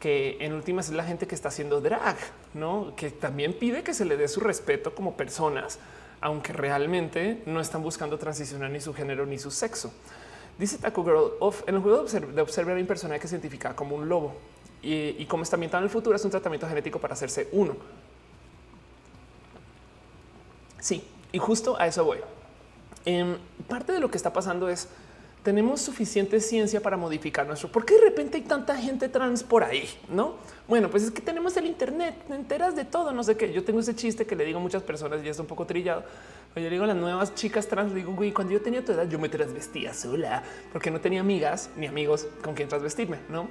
que 0.00 0.38
en 0.40 0.54
últimas 0.54 0.88
es 0.88 0.94
la 0.94 1.04
gente 1.04 1.26
que 1.26 1.34
está 1.34 1.48
haciendo 1.48 1.80
drag, 1.80 2.16
no 2.54 2.94
que 2.96 3.10
también 3.10 3.52
pide 3.52 3.82
que 3.82 3.92
se 3.92 4.06
le 4.06 4.16
dé 4.16 4.28
su 4.28 4.40
respeto 4.40 4.94
como 4.94 5.14
personas, 5.14 5.78
aunque 6.22 6.54
realmente 6.54 7.42
no 7.44 7.60
están 7.60 7.82
buscando 7.82 8.18
transicionar 8.18 8.70
ni 8.70 8.80
su 8.80 8.94
género 8.94 9.26
ni 9.26 9.38
su 9.38 9.50
sexo. 9.50 9.92
Dice 10.60 10.76
Taco 10.76 11.02
Girl 11.02 11.32
of 11.40 11.62
en 11.66 11.76
el 11.76 11.80
juego 11.80 12.04
de 12.04 12.42
observar 12.42 12.76
hay 12.76 12.82
un 12.82 12.86
personaje 12.86 13.18
que 13.18 13.26
se 13.26 13.34
identifica 13.34 13.74
como 13.74 13.96
un 13.96 14.10
lobo 14.10 14.34
y, 14.82 15.16
y 15.18 15.24
como 15.24 15.42
está 15.42 15.56
ambientado 15.56 15.80
en 15.82 15.84
el 15.84 15.90
futuro 15.90 16.14
es 16.14 16.22
un 16.22 16.30
tratamiento 16.30 16.68
genético 16.68 16.98
para 16.98 17.14
hacerse 17.14 17.48
uno. 17.52 17.76
Sí, 20.78 21.02
y 21.32 21.38
justo 21.38 21.80
a 21.80 21.86
eso 21.86 22.04
voy. 22.04 22.18
Em, 23.06 23.38
parte 23.68 23.92
de 23.92 24.00
lo 24.00 24.10
que 24.10 24.18
está 24.18 24.34
pasando 24.34 24.68
es 24.68 24.88
tenemos 25.42 25.80
suficiente 25.80 26.38
ciencia 26.40 26.82
para 26.82 26.98
modificar 26.98 27.46
nuestro. 27.46 27.72
¿Por 27.72 27.86
qué 27.86 27.94
de 27.94 28.02
repente 28.02 28.36
hay 28.36 28.42
tanta 28.42 28.76
gente 28.76 29.08
trans 29.08 29.42
por 29.42 29.64
ahí? 29.64 29.88
No, 30.10 30.34
bueno, 30.68 30.90
pues 30.90 31.04
es 31.04 31.10
que 31.10 31.22
tenemos 31.22 31.56
el 31.56 31.64
Internet, 31.64 32.14
te 32.28 32.34
enteras 32.34 32.76
de 32.76 32.84
todo. 32.84 33.12
No 33.12 33.24
sé 33.24 33.36
qué. 33.36 33.50
Yo 33.50 33.64
tengo 33.64 33.80
ese 33.80 33.94
chiste 33.94 34.26
que 34.26 34.36
le 34.36 34.44
digo 34.44 34.58
a 34.58 34.62
muchas 34.62 34.82
personas 34.82 35.24
y 35.24 35.28
es 35.28 35.38
un 35.38 35.46
poco 35.46 35.64
trillado. 35.64 36.04
Yo 36.56 36.68
digo 36.68 36.84
las 36.84 36.96
nuevas 36.96 37.34
chicas 37.36 37.68
trans, 37.68 37.94
digo, 37.94 38.12
güey, 38.12 38.32
cuando 38.32 38.52
yo 38.52 38.60
tenía 38.60 38.84
tu 38.84 38.90
edad, 38.90 39.08
yo 39.08 39.20
me 39.20 39.28
transvestía 39.28 39.94
sola 39.94 40.42
porque 40.72 40.90
no 40.90 41.00
tenía 41.00 41.20
amigas 41.20 41.70
ni 41.76 41.86
amigos 41.86 42.26
con 42.42 42.54
quien 42.54 42.68
transvestirme. 42.68 43.18
No, 43.28 43.48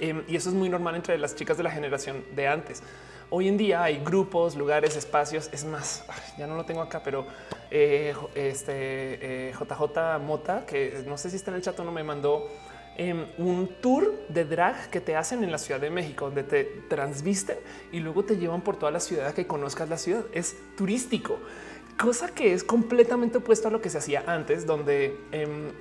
em, 0.00 0.24
y 0.26 0.34
eso 0.34 0.48
es 0.48 0.54
muy 0.54 0.68
normal 0.68 0.96
entre 0.96 1.16
las 1.16 1.36
chicas 1.36 1.56
de 1.56 1.62
la 1.62 1.70
generación 1.70 2.24
de 2.34 2.48
antes. 2.48 2.82
Hoy 3.30 3.46
en 3.46 3.56
día 3.56 3.84
hay 3.84 4.02
grupos, 4.04 4.56
lugares, 4.56 4.96
espacios. 4.96 5.48
Es 5.52 5.64
más, 5.64 6.04
ya 6.36 6.48
no 6.48 6.56
lo 6.56 6.64
tengo 6.64 6.82
acá, 6.82 7.02
pero 7.04 7.24
eh, 7.70 8.14
este 8.34 9.52
JJ 9.52 9.82
eh, 9.96 10.18
Mota, 10.20 10.66
que 10.66 11.04
no 11.06 11.16
sé 11.16 11.30
si 11.30 11.36
está 11.36 11.52
en 11.52 11.58
el 11.58 11.62
chat 11.62 11.78
o 11.78 11.84
no, 11.84 11.92
me 11.92 12.02
mandó 12.02 12.48
em, 12.96 13.26
un 13.38 13.68
tour 13.80 14.12
de 14.28 14.44
drag 14.44 14.90
que 14.90 15.00
te 15.00 15.14
hacen 15.14 15.44
en 15.44 15.52
la 15.52 15.58
Ciudad 15.58 15.80
de 15.80 15.90
México, 15.90 16.26
donde 16.26 16.42
te 16.42 16.64
transvisten 16.88 17.58
y 17.92 18.00
luego 18.00 18.24
te 18.24 18.36
llevan 18.36 18.60
por 18.60 18.76
toda 18.76 18.90
la 18.90 19.00
ciudad 19.00 19.28
a 19.28 19.34
que 19.34 19.46
conozcas 19.46 19.88
la 19.88 19.98
ciudad. 19.98 20.24
Es 20.32 20.56
turístico, 20.76 21.38
cosa 21.98 22.28
que 22.28 22.52
es 22.52 22.64
completamente 22.64 23.38
opuesto 23.38 23.68
a 23.68 23.70
lo 23.70 23.80
que 23.80 23.90
se 23.90 23.98
hacía 23.98 24.24
antes, 24.26 24.66
donde 24.66 25.16
em, 25.32 25.72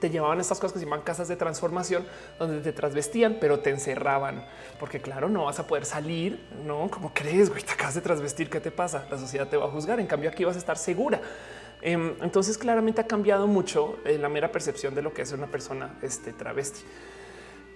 te 0.00 0.10
llevaban 0.10 0.40
estas 0.40 0.58
cosas 0.58 0.72
que 0.72 0.78
se 0.80 0.84
llaman 0.86 1.02
casas 1.02 1.28
de 1.28 1.36
transformación, 1.36 2.06
donde 2.38 2.60
te 2.60 2.72
transvestían, 2.72 3.38
pero 3.40 3.60
te 3.60 3.70
encerraban, 3.70 4.46
porque 4.78 5.00
claro, 5.00 5.28
no 5.28 5.44
vas 5.44 5.58
a 5.58 5.66
poder 5.66 5.84
salir, 5.84 6.46
no 6.64 6.88
como 6.90 7.12
crees, 7.12 7.50
güey, 7.50 7.62
te 7.62 7.72
acabas 7.72 7.94
de 7.94 8.00
transvestir, 8.00 8.48
¿qué 8.48 8.60
te 8.60 8.70
pasa? 8.70 9.06
La 9.10 9.18
sociedad 9.18 9.48
te 9.48 9.56
va 9.56 9.66
a 9.66 9.68
juzgar, 9.68 10.00
en 10.00 10.06
cambio 10.06 10.30
aquí 10.30 10.44
vas 10.44 10.56
a 10.56 10.58
estar 10.58 10.78
segura. 10.78 11.20
Em, 11.82 12.14
entonces 12.20 12.58
claramente 12.58 13.00
ha 13.00 13.06
cambiado 13.06 13.46
mucho 13.46 13.98
eh, 14.04 14.18
la 14.18 14.28
mera 14.28 14.52
percepción 14.52 14.94
de 14.94 15.02
lo 15.02 15.14
que 15.14 15.22
es 15.22 15.32
una 15.32 15.46
persona 15.46 15.98
este, 16.02 16.32
travesti. 16.32 16.80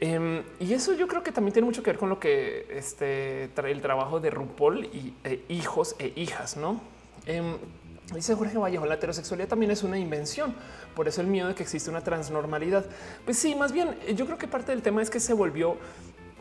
Em, 0.00 0.42
y 0.60 0.74
eso 0.74 0.92
yo 0.92 1.06
creo 1.06 1.22
que 1.22 1.32
también 1.32 1.52
tiene 1.52 1.66
mucho 1.66 1.82
que 1.82 1.90
ver 1.90 1.98
con 1.98 2.08
lo 2.08 2.18
que 2.18 2.66
este, 2.70 3.48
trae 3.54 3.72
el 3.72 3.80
trabajo 3.80 4.20
de 4.20 4.30
RuPaul 4.30 4.84
y 4.86 5.14
e 5.24 5.44
hijos 5.48 5.96
e 5.98 6.12
hijas, 6.16 6.56
¿no? 6.56 6.93
Em, 7.26 7.56
Dice 8.12 8.34
Jorge 8.34 8.58
Vallejo, 8.58 8.84
la 8.84 8.94
heterosexualidad 8.94 9.48
también 9.48 9.70
es 9.70 9.82
una 9.82 9.98
invención. 9.98 10.54
Por 10.94 11.08
eso 11.08 11.22
el 11.22 11.26
miedo 11.26 11.48
de 11.48 11.54
que 11.54 11.62
existe 11.62 11.88
una 11.88 12.02
transnormalidad. 12.02 12.84
Pues 13.24 13.38
sí, 13.38 13.54
más 13.54 13.72
bien 13.72 13.96
yo 14.14 14.26
creo 14.26 14.36
que 14.36 14.46
parte 14.46 14.72
del 14.72 14.82
tema 14.82 15.00
es 15.00 15.08
que 15.08 15.20
se 15.20 15.32
volvió 15.32 15.78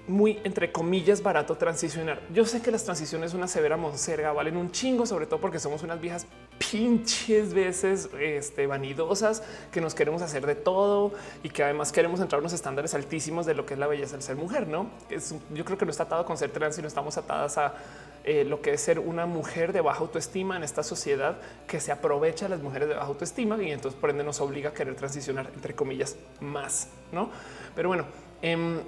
muy 0.07 0.39
entre 0.43 0.71
comillas 0.71 1.23
barato 1.23 1.55
transicionar. 1.55 2.21
Yo 2.33 2.45
sé 2.45 2.61
que 2.61 2.71
las 2.71 2.83
transiciones 2.83 3.33
una 3.33 3.47
severa 3.47 3.77
monserga 3.77 4.33
valen 4.33 4.57
un 4.57 4.71
chingo, 4.71 5.05
sobre 5.05 5.25
todo 5.25 5.39
porque 5.39 5.59
somos 5.59 5.81
unas 5.83 6.01
viejas 6.01 6.27
pinches 6.71 7.53
veces 7.53 8.09
este, 8.19 8.67
vanidosas 8.67 9.43
que 9.71 9.79
nos 9.79 9.95
queremos 9.95 10.21
hacer 10.21 10.45
de 10.45 10.55
todo 10.55 11.13
y 11.41 11.49
que 11.49 11.63
además 11.63 11.91
queremos 11.91 12.19
entrar 12.19 12.39
a 12.39 12.41
unos 12.41 12.53
estándares 12.53 12.93
altísimos 12.93 13.45
de 13.45 13.53
lo 13.53 13.65
que 13.65 13.75
es 13.75 13.79
la 13.79 13.87
belleza 13.87 14.13
del 14.13 14.23
ser 14.23 14.35
mujer. 14.35 14.67
No 14.67 14.87
es, 15.09 15.35
yo 15.53 15.63
creo 15.63 15.77
que 15.77 15.85
no 15.85 15.91
está 15.91 16.03
atado 16.03 16.25
con 16.25 16.37
ser 16.37 16.51
trans, 16.51 16.75
sino 16.75 16.87
estamos 16.87 17.17
atadas 17.17 17.57
a 17.57 17.73
eh, 18.25 18.43
lo 18.43 18.61
que 18.61 18.73
es 18.73 18.81
ser 18.81 18.99
una 18.99 19.25
mujer 19.25 19.71
de 19.71 19.81
baja 19.81 19.99
autoestima 19.99 20.57
en 20.57 20.63
esta 20.63 20.83
sociedad 20.83 21.37
que 21.67 21.79
se 21.79 21.91
aprovecha 21.91 22.45
de 22.45 22.49
las 22.49 22.61
mujeres 22.61 22.89
de 22.89 22.95
baja 22.95 23.07
autoestima 23.07 23.61
y 23.61 23.71
entonces 23.71 23.99
por 23.99 24.09
ende 24.09 24.23
nos 24.23 24.41
obliga 24.41 24.69
a 24.69 24.73
querer 24.73 24.95
transicionar 24.95 25.49
entre 25.55 25.75
comillas 25.75 26.17
más, 26.41 26.89
no? 27.11 27.29
Pero 27.75 27.89
bueno, 27.89 28.05
em, 28.41 28.79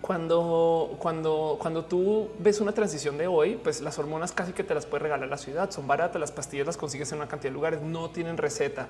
cuando, 0.00 0.96
cuando, 0.98 1.56
cuando 1.60 1.84
tú 1.84 2.30
ves 2.38 2.60
una 2.60 2.72
transición 2.72 3.16
de 3.18 3.26
hoy, 3.26 3.58
pues 3.62 3.80
las 3.80 3.98
hormonas 3.98 4.32
casi 4.32 4.52
que 4.52 4.64
te 4.64 4.74
las 4.74 4.86
puede 4.86 5.04
regalar 5.04 5.28
la 5.28 5.38
ciudad, 5.38 5.70
son 5.70 5.86
baratas, 5.86 6.20
las 6.20 6.32
pastillas 6.32 6.66
las 6.66 6.76
consigues 6.76 7.10
en 7.12 7.18
una 7.18 7.28
cantidad 7.28 7.50
de 7.50 7.54
lugares, 7.54 7.82
no 7.82 8.10
tienen 8.10 8.36
receta. 8.36 8.88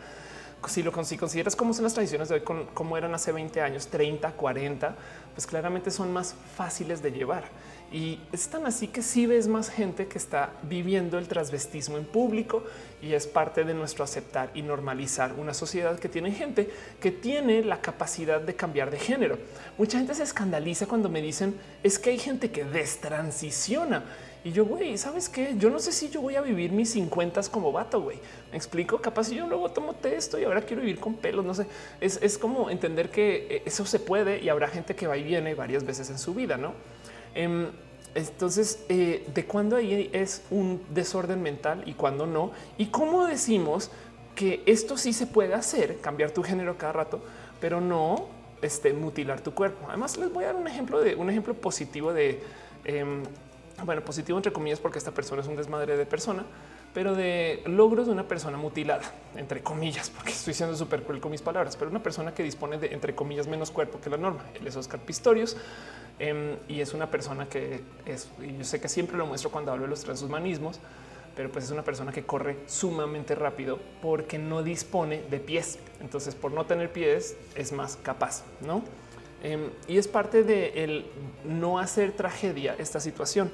Si 0.68 0.82
lo 0.82 0.92
si 1.04 1.16
consideras 1.16 1.56
cómo 1.56 1.74
son 1.74 1.84
las 1.84 1.94
transiciones 1.94 2.28
de 2.28 2.36
hoy, 2.36 2.42
como 2.72 2.96
eran 2.96 3.14
hace 3.14 3.32
20 3.32 3.60
años, 3.60 3.88
30, 3.88 4.32
40, 4.32 4.94
pues 5.34 5.46
claramente 5.46 5.90
son 5.90 6.12
más 6.12 6.34
fáciles 6.56 7.02
de 7.02 7.10
llevar. 7.10 7.44
Y 7.92 8.18
es 8.32 8.48
tan 8.48 8.64
así 8.66 8.88
que 8.88 9.02
sí 9.02 9.26
ves 9.26 9.48
más 9.48 9.68
gente 9.68 10.06
que 10.06 10.16
está 10.16 10.54
viviendo 10.62 11.18
el 11.18 11.28
transvestismo 11.28 11.98
en 11.98 12.06
público 12.06 12.64
y 13.02 13.12
es 13.12 13.26
parte 13.26 13.64
de 13.64 13.74
nuestro 13.74 14.02
aceptar 14.02 14.50
y 14.54 14.62
normalizar 14.62 15.34
una 15.34 15.52
sociedad 15.52 15.98
que 15.98 16.08
tiene 16.08 16.32
gente 16.32 16.70
que 17.00 17.10
tiene 17.10 17.62
la 17.62 17.82
capacidad 17.82 18.40
de 18.40 18.56
cambiar 18.56 18.90
de 18.90 18.98
género. 18.98 19.36
Mucha 19.76 19.98
gente 19.98 20.14
se 20.14 20.22
escandaliza 20.22 20.86
cuando 20.86 21.10
me 21.10 21.20
dicen 21.20 21.54
es 21.82 21.98
que 21.98 22.10
hay 22.10 22.18
gente 22.18 22.50
que 22.50 22.64
destransiciona. 22.64 24.04
Y 24.44 24.50
yo, 24.50 24.64
güey, 24.64 24.98
¿sabes 24.98 25.28
qué? 25.28 25.54
Yo 25.56 25.70
no 25.70 25.78
sé 25.78 25.92
si 25.92 26.08
yo 26.08 26.20
voy 26.20 26.34
a 26.34 26.40
vivir 26.40 26.72
mis 26.72 26.90
50 26.92 27.42
como 27.50 27.70
vato, 27.70 28.00
güey. 28.00 28.18
Me 28.50 28.56
explico, 28.56 29.00
capaz 29.00 29.24
si 29.24 29.36
yo 29.36 29.46
luego 29.46 29.70
tomo 29.70 29.94
esto 30.02 30.38
y 30.38 30.44
ahora 30.44 30.62
quiero 30.62 30.82
vivir 30.82 30.98
con 30.98 31.14
pelos, 31.14 31.44
no 31.44 31.54
sé. 31.54 31.66
Es, 32.00 32.18
es 32.22 32.38
como 32.38 32.68
entender 32.68 33.10
que 33.10 33.46
eh, 33.48 33.62
eso 33.66 33.84
se 33.84 34.00
puede 34.00 34.42
y 34.42 34.48
habrá 34.48 34.66
gente 34.66 34.96
que 34.96 35.06
va 35.06 35.16
y 35.16 35.22
viene 35.22 35.54
varias 35.54 35.84
veces 35.84 36.10
en 36.10 36.18
su 36.18 36.34
vida, 36.34 36.56
¿no? 36.56 36.72
Em, 37.34 37.68
entonces, 38.14 38.84
eh, 38.88 39.26
¿de 39.32 39.44
cuándo 39.46 39.76
ahí 39.76 40.10
es 40.12 40.42
un 40.50 40.82
desorden 40.90 41.42
mental 41.42 41.82
y 41.86 41.94
cuándo 41.94 42.26
no? 42.26 42.52
¿Y 42.76 42.86
cómo 42.86 43.26
decimos 43.26 43.90
que 44.34 44.62
esto 44.66 44.96
sí 44.96 45.12
se 45.12 45.26
puede 45.26 45.54
hacer, 45.54 45.98
cambiar 46.00 46.30
tu 46.30 46.42
género 46.42 46.76
cada 46.76 46.92
rato, 46.92 47.20
pero 47.60 47.80
no 47.80 48.26
este, 48.60 48.92
mutilar 48.92 49.40
tu 49.40 49.54
cuerpo? 49.54 49.86
Además, 49.88 50.18
les 50.18 50.32
voy 50.32 50.44
a 50.44 50.48
dar 50.48 50.56
un 50.56 50.68
ejemplo 50.68 51.00
de 51.00 51.14
un 51.14 51.30
ejemplo 51.30 51.54
positivo 51.54 52.12
de, 52.12 52.42
em, 52.84 53.22
bueno, 53.84 54.02
positivo 54.02 54.38
entre 54.38 54.52
comillas, 54.52 54.80
porque 54.80 54.98
esta 54.98 55.12
persona 55.12 55.40
es 55.40 55.48
un 55.48 55.56
desmadre 55.56 55.96
de 55.96 56.04
persona, 56.04 56.44
pero 56.94 57.14
de 57.14 57.62
logros 57.66 58.06
de 58.06 58.12
una 58.12 58.28
persona 58.28 58.58
mutilada, 58.58 59.04
entre 59.36 59.62
comillas, 59.62 60.10
porque 60.10 60.30
estoy 60.30 60.54
siendo 60.54 60.76
súper 60.76 61.02
cruel 61.02 61.20
con 61.20 61.30
mis 61.30 61.42
palabras, 61.42 61.76
pero 61.76 61.90
una 61.90 62.02
persona 62.02 62.34
que 62.34 62.42
dispone 62.42 62.78
de, 62.78 62.92
entre 62.92 63.14
comillas, 63.14 63.46
menos 63.46 63.70
cuerpo 63.70 64.00
que 64.00 64.10
la 64.10 64.18
norma. 64.18 64.44
Él 64.54 64.66
es 64.66 64.76
Oscar 64.76 65.00
Pistorius 65.00 65.56
em, 66.18 66.56
y 66.68 66.80
es 66.80 66.92
una 66.92 67.10
persona 67.10 67.48
que 67.48 67.80
es, 68.04 68.30
y 68.42 68.58
yo 68.58 68.64
sé 68.64 68.80
que 68.80 68.88
siempre 68.88 69.16
lo 69.16 69.26
muestro 69.26 69.50
cuando 69.50 69.72
hablo 69.72 69.84
de 69.84 69.90
los 69.90 70.04
transhumanismos, 70.04 70.80
pero 71.34 71.50
pues 71.50 71.64
es 71.64 71.70
una 71.70 71.82
persona 71.82 72.12
que 72.12 72.24
corre 72.24 72.58
sumamente 72.66 73.34
rápido 73.34 73.78
porque 74.02 74.38
no 74.38 74.62
dispone 74.62 75.22
de 75.30 75.40
pies. 75.40 75.78
Entonces, 76.02 76.34
por 76.34 76.52
no 76.52 76.66
tener 76.66 76.92
pies, 76.92 77.36
es 77.54 77.72
más 77.72 77.96
capaz, 77.96 78.44
¿no? 78.60 78.82
Em, 79.42 79.70
y 79.88 79.96
es 79.96 80.08
parte 80.08 80.44
de 80.44 80.84
el 80.84 81.06
no 81.44 81.78
hacer 81.78 82.12
tragedia 82.12 82.76
esta 82.78 83.00
situación 83.00 83.50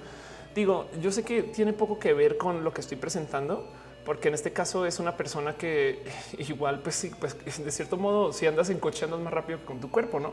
digo, 0.55 0.87
yo 1.01 1.13
sé 1.13 1.23
que 1.23 1.43
tiene 1.43 1.73
poco 1.73 1.99
que 1.99 2.13
ver 2.13 2.37
con 2.37 2.65
lo 2.65 2.73
que 2.73 2.81
estoy 2.81 2.97
presentando, 2.97 3.67
porque 4.05 4.29
en 4.29 4.35
este 4.35 4.53
caso 4.53 4.87
es 4.87 4.99
una 4.99 5.17
persona 5.17 5.55
que 5.55 6.03
igual, 6.39 6.81
pues 6.81 6.97
sí, 6.97 7.13
pues 7.19 7.37
de 7.65 7.71
cierto 7.71 7.97
modo, 7.97 8.33
si 8.33 8.47
andas 8.47 8.71
en 8.71 8.79
coche 8.79 9.05
andas 9.05 9.21
más 9.21 9.33
rápido 9.33 9.59
con 9.65 9.81
tu 9.81 9.91
cuerpo, 9.91 10.21
no? 10.21 10.33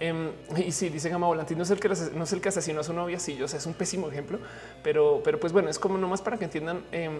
Em, 0.00 0.32
y 0.56 0.72
sí, 0.72 0.88
dice 0.88 1.08
Gama 1.10 1.28
Volantín, 1.28 1.56
no 1.58 1.64
es 1.64 1.70
el 1.70 1.78
que 1.78 1.88
no 1.88 2.24
es 2.24 2.32
el 2.32 2.40
que 2.40 2.48
asesinó 2.48 2.80
a 2.80 2.84
su 2.84 2.92
novia. 2.92 3.20
Sí, 3.20 3.36
yo 3.36 3.46
sé, 3.46 3.58
es 3.58 3.66
un 3.66 3.74
pésimo 3.74 4.08
ejemplo, 4.08 4.38
pero, 4.82 5.20
pero 5.22 5.38
pues 5.38 5.52
bueno, 5.52 5.68
es 5.68 5.78
como 5.78 5.96
nomás 5.96 6.20
para 6.22 6.38
que 6.38 6.44
entiendan 6.44 6.82
em, 6.90 7.18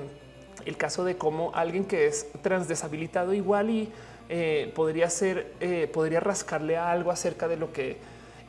el 0.64 0.76
caso 0.76 1.04
de 1.04 1.16
cómo 1.16 1.52
alguien 1.54 1.84
que 1.84 2.06
es 2.06 2.26
transdeshabilitado 2.42 3.34
igual 3.34 3.70
y 3.70 3.92
eh, 4.28 4.72
podría 4.74 5.10
ser, 5.10 5.52
eh, 5.60 5.90
podría 5.92 6.20
rascarle 6.20 6.76
a 6.76 6.90
algo 6.90 7.10
acerca 7.10 7.48
de 7.48 7.56
lo 7.56 7.72
que 7.72 7.98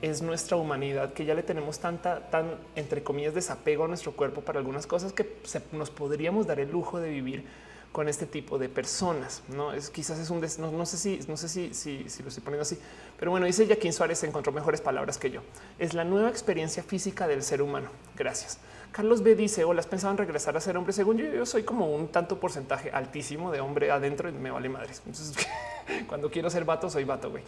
es 0.03 0.21
nuestra 0.21 0.57
humanidad, 0.57 1.13
que 1.13 1.23
ya 1.23 1.33
le 1.33 1.43
tenemos 1.43 1.79
tanta, 1.79 2.29
tan 2.29 2.57
entre 2.75 3.03
comillas, 3.03 3.33
desapego 3.33 3.85
a 3.85 3.87
nuestro 3.87 4.11
cuerpo 4.11 4.41
para 4.41 4.59
algunas 4.59 4.85
cosas 4.85 5.13
que 5.13 5.37
nos 5.71 5.91
podríamos 5.91 6.45
dar 6.45 6.59
el 6.59 6.69
lujo 6.69 6.99
de 6.99 7.09
vivir 7.09 7.45
con 7.93 8.09
este 8.09 8.25
tipo 8.25 8.57
de 8.57 8.67
personas. 8.67 9.43
No 9.47 9.71
es 9.71 9.89
quizás 9.89 10.19
es 10.19 10.29
un 10.29 10.41
no, 10.41 10.85
sé 10.85 10.97
si 10.97 11.19
no 11.29 11.37
sé 11.37 11.47
si, 11.47 11.73
si, 11.73 12.09
si, 12.09 12.21
lo 12.21 12.27
estoy 12.27 12.43
poniendo 12.43 12.63
así, 12.63 12.77
pero 13.17 13.31
bueno, 13.31 13.45
dice 13.45 13.65
Jaquín 13.65 13.93
Suárez 13.93 14.21
encontró 14.25 14.51
mejores 14.51 14.81
palabras 14.81 15.17
que 15.17 15.31
yo. 15.31 15.39
Es 15.79 15.93
la 15.93 16.03
nueva 16.03 16.27
experiencia 16.27 16.83
física 16.83 17.25
del 17.25 17.41
ser 17.41 17.61
humano. 17.61 17.87
Gracias. 18.17 18.59
Carlos 18.91 19.23
B 19.23 19.35
dice: 19.35 19.63
Hola, 19.63 19.83
pensaban 19.83 20.17
regresar 20.17 20.57
a 20.57 20.59
ser 20.59 20.75
hombre. 20.75 20.91
Según 20.91 21.17
yo, 21.17 21.27
yo 21.27 21.45
soy 21.45 21.63
como 21.63 21.95
un 21.95 22.09
tanto 22.09 22.41
porcentaje 22.41 22.91
altísimo 22.91 23.53
de 23.53 23.61
hombre 23.61 23.89
adentro 23.89 24.27
y 24.27 24.33
me 24.33 24.51
vale 24.51 24.67
madres. 24.67 25.01
Entonces, 25.05 25.47
cuando 26.07 26.29
quiero 26.29 26.49
ser 26.49 26.65
vato, 26.65 26.89
soy 26.89 27.05
vato. 27.05 27.31
Güey. 27.31 27.43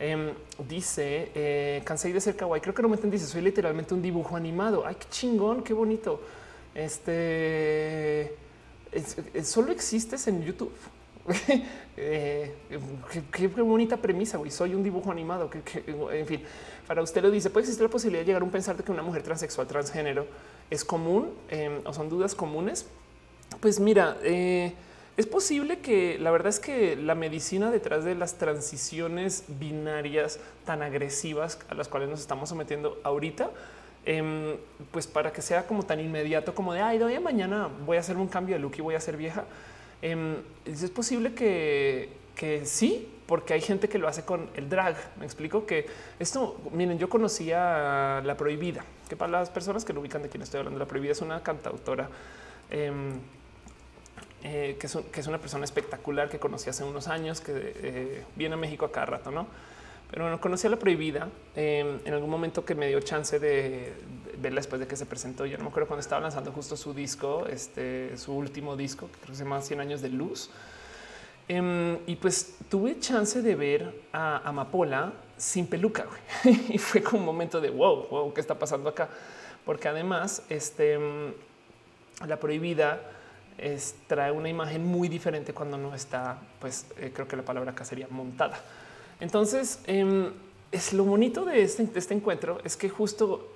Em, 0.00 0.32
dice 0.68 1.32
eh, 1.34 1.82
cansé 1.84 2.12
de 2.12 2.20
ser 2.20 2.36
kawaii. 2.36 2.60
Creo 2.60 2.74
que 2.74 2.82
no 2.82 2.88
me 2.88 2.96
entendiste. 2.96 3.26
Soy 3.26 3.42
literalmente 3.42 3.94
un 3.94 4.02
dibujo 4.02 4.36
animado. 4.36 4.84
Ay, 4.86 4.94
qué 4.94 5.06
chingón, 5.10 5.62
qué 5.62 5.74
bonito. 5.74 6.20
Este 6.74 8.36
solo 9.42 9.72
existes 9.72 10.26
en 10.28 10.44
YouTube. 10.44 10.72
Eh, 12.00 12.54
qué, 13.32 13.48
bonita 13.48 13.96
premisa. 13.96 14.38
Güey. 14.38 14.52
Soy 14.52 14.72
un 14.72 14.84
dibujo 14.84 15.10
animado. 15.10 15.50
Que, 15.50 15.82
en 16.12 16.26
fin, 16.26 16.42
para 16.86 17.02
usted 17.02 17.20
lo 17.20 17.28
dice, 17.28 17.50
puede 17.50 17.64
existir 17.64 17.82
la 17.82 17.90
posibilidad 17.90 18.20
de 18.20 18.26
llegar 18.26 18.42
a 18.42 18.44
un 18.44 18.52
pensar 18.52 18.76
de 18.76 18.84
que 18.84 18.92
una 18.92 19.02
mujer 19.02 19.24
transexual, 19.24 19.66
transgénero 19.66 20.24
es 20.70 20.84
común 20.84 21.32
em, 21.48 21.80
o 21.84 21.92
son 21.92 22.08
dudas 22.08 22.36
comunes. 22.36 22.86
Pues 23.58 23.80
mira, 23.80 24.16
eh, 24.22 24.74
es 25.18 25.26
posible 25.26 25.80
que 25.80 26.16
la 26.20 26.30
verdad 26.30 26.48
es 26.48 26.60
que 26.60 26.94
la 26.94 27.16
medicina 27.16 27.72
detrás 27.72 28.04
de 28.04 28.14
las 28.14 28.38
transiciones 28.38 29.42
binarias 29.48 30.38
tan 30.64 30.80
agresivas 30.80 31.58
a 31.68 31.74
las 31.74 31.88
cuales 31.88 32.08
nos 32.08 32.20
estamos 32.20 32.48
sometiendo 32.48 33.00
ahorita, 33.02 33.50
em, 34.06 34.56
pues 34.92 35.08
para 35.08 35.32
que 35.32 35.42
sea 35.42 35.66
como 35.66 35.82
tan 35.82 35.98
inmediato 35.98 36.54
como 36.54 36.72
de 36.72 36.82
ay, 36.82 36.98
de 36.98 37.04
hoy 37.04 37.14
a 37.16 37.20
mañana 37.20 37.68
voy 37.84 37.96
a 37.96 38.00
hacer 38.00 38.16
un 38.16 38.28
cambio 38.28 38.54
de 38.54 38.60
look 38.60 38.74
y 38.78 38.80
voy 38.80 38.94
a 38.94 39.00
ser 39.00 39.16
vieja. 39.16 39.44
Em, 40.02 40.36
es 40.64 40.88
posible 40.90 41.34
que, 41.34 42.10
que 42.36 42.64
sí, 42.64 43.08
porque 43.26 43.54
hay 43.54 43.60
gente 43.60 43.88
que 43.88 43.98
lo 43.98 44.06
hace 44.06 44.24
con 44.24 44.48
el 44.54 44.68
drag. 44.68 44.94
Me 45.18 45.24
explico 45.24 45.66
que 45.66 45.86
esto, 46.20 46.60
miren, 46.72 46.96
yo 46.96 47.08
conocía 47.08 48.22
La 48.24 48.36
Prohibida, 48.36 48.84
que 49.08 49.16
para 49.16 49.32
las 49.32 49.50
personas 49.50 49.84
que 49.84 49.92
lo 49.92 50.00
ubican 50.00 50.22
de 50.22 50.28
quien 50.28 50.42
estoy 50.42 50.58
hablando, 50.58 50.78
La 50.78 50.86
Prohibida 50.86 51.10
es 51.10 51.22
una 51.22 51.42
cantautora 51.42 52.08
em, 52.70 53.18
eh, 54.42 54.76
que, 54.78 54.86
es 55.20 55.26
una 55.26 55.38
persona 55.38 55.64
espectacular 55.64 56.28
que 56.28 56.38
conocí 56.38 56.70
hace 56.70 56.84
unos 56.84 57.08
años, 57.08 57.40
que 57.40 57.52
eh, 57.54 58.24
viene 58.36 58.54
a 58.54 58.58
México 58.58 58.84
a 58.84 58.92
cada 58.92 59.06
rato, 59.06 59.30
¿no? 59.30 59.46
Pero 60.10 60.24
bueno, 60.24 60.40
conocí 60.40 60.66
a 60.66 60.70
La 60.70 60.78
Prohibida 60.78 61.28
em, 61.54 61.98
en 62.04 62.14
algún 62.14 62.30
momento 62.30 62.64
que 62.64 62.74
me 62.74 62.88
dio 62.88 62.98
chance 63.00 63.38
de, 63.38 63.92
verla 64.38 64.60
después 64.60 64.80
de 64.80 64.86
que 64.86 64.96
se 64.96 65.04
presentó. 65.04 65.44
Yo 65.44 65.58
no 65.58 65.64
me 65.64 65.70
acuerdo 65.70 65.86
cuando 65.88 66.00
estaba 66.00 66.22
lanzando 66.22 66.50
justo 66.52 66.76
su 66.76 66.94
disco, 66.94 67.46
este, 67.46 68.16
su 68.16 68.32
último 68.32 68.74
disco, 68.74 69.08
que 69.08 69.18
creo 69.18 69.28
que 69.32 69.36
se 69.36 69.44
llama 69.44 69.60
100 69.60 69.80
años 69.80 70.00
de 70.00 70.08
luz 70.08 70.50
Em, 71.48 71.98
y 72.06 72.16
pues 72.16 72.58
tuve 72.68 73.00
chance 73.00 73.40
de 73.40 73.54
ver 73.54 74.02
a 74.12 74.46
Amapola 74.46 75.14
sin 75.38 75.66
peluca 75.66 76.04
y 76.44 76.76
fue 76.76 77.02
como 77.02 77.20
un 77.20 77.24
momento 77.24 77.58
de 77.58 77.70
wow, 77.70 78.06
wow, 78.10 78.34
¿qué 78.34 78.42
está 78.42 78.58
pasando 78.58 78.90
acá? 78.90 79.08
Porque 79.64 79.88
además, 79.88 80.42
este, 80.50 80.94
em, 80.94 81.32
la 82.26 82.38
prohibida 82.38 83.00
es, 83.58 83.96
trae 84.06 84.32
una 84.32 84.48
imagen 84.48 84.84
muy 84.84 85.08
diferente 85.08 85.52
cuando 85.52 85.76
no 85.76 85.94
está, 85.94 86.38
pues 86.60 86.86
eh, 86.96 87.10
creo 87.14 87.28
que 87.28 87.36
la 87.36 87.44
palabra 87.44 87.72
acá 87.72 87.84
sería 87.84 88.06
montada. 88.10 88.60
Entonces, 89.20 89.80
em, 89.86 90.30
es 90.70 90.92
lo 90.92 91.04
bonito 91.04 91.44
de 91.44 91.62
este, 91.62 91.88
este 91.94 92.14
encuentro 92.14 92.60
es 92.64 92.76
que 92.76 92.88
justo 92.88 93.54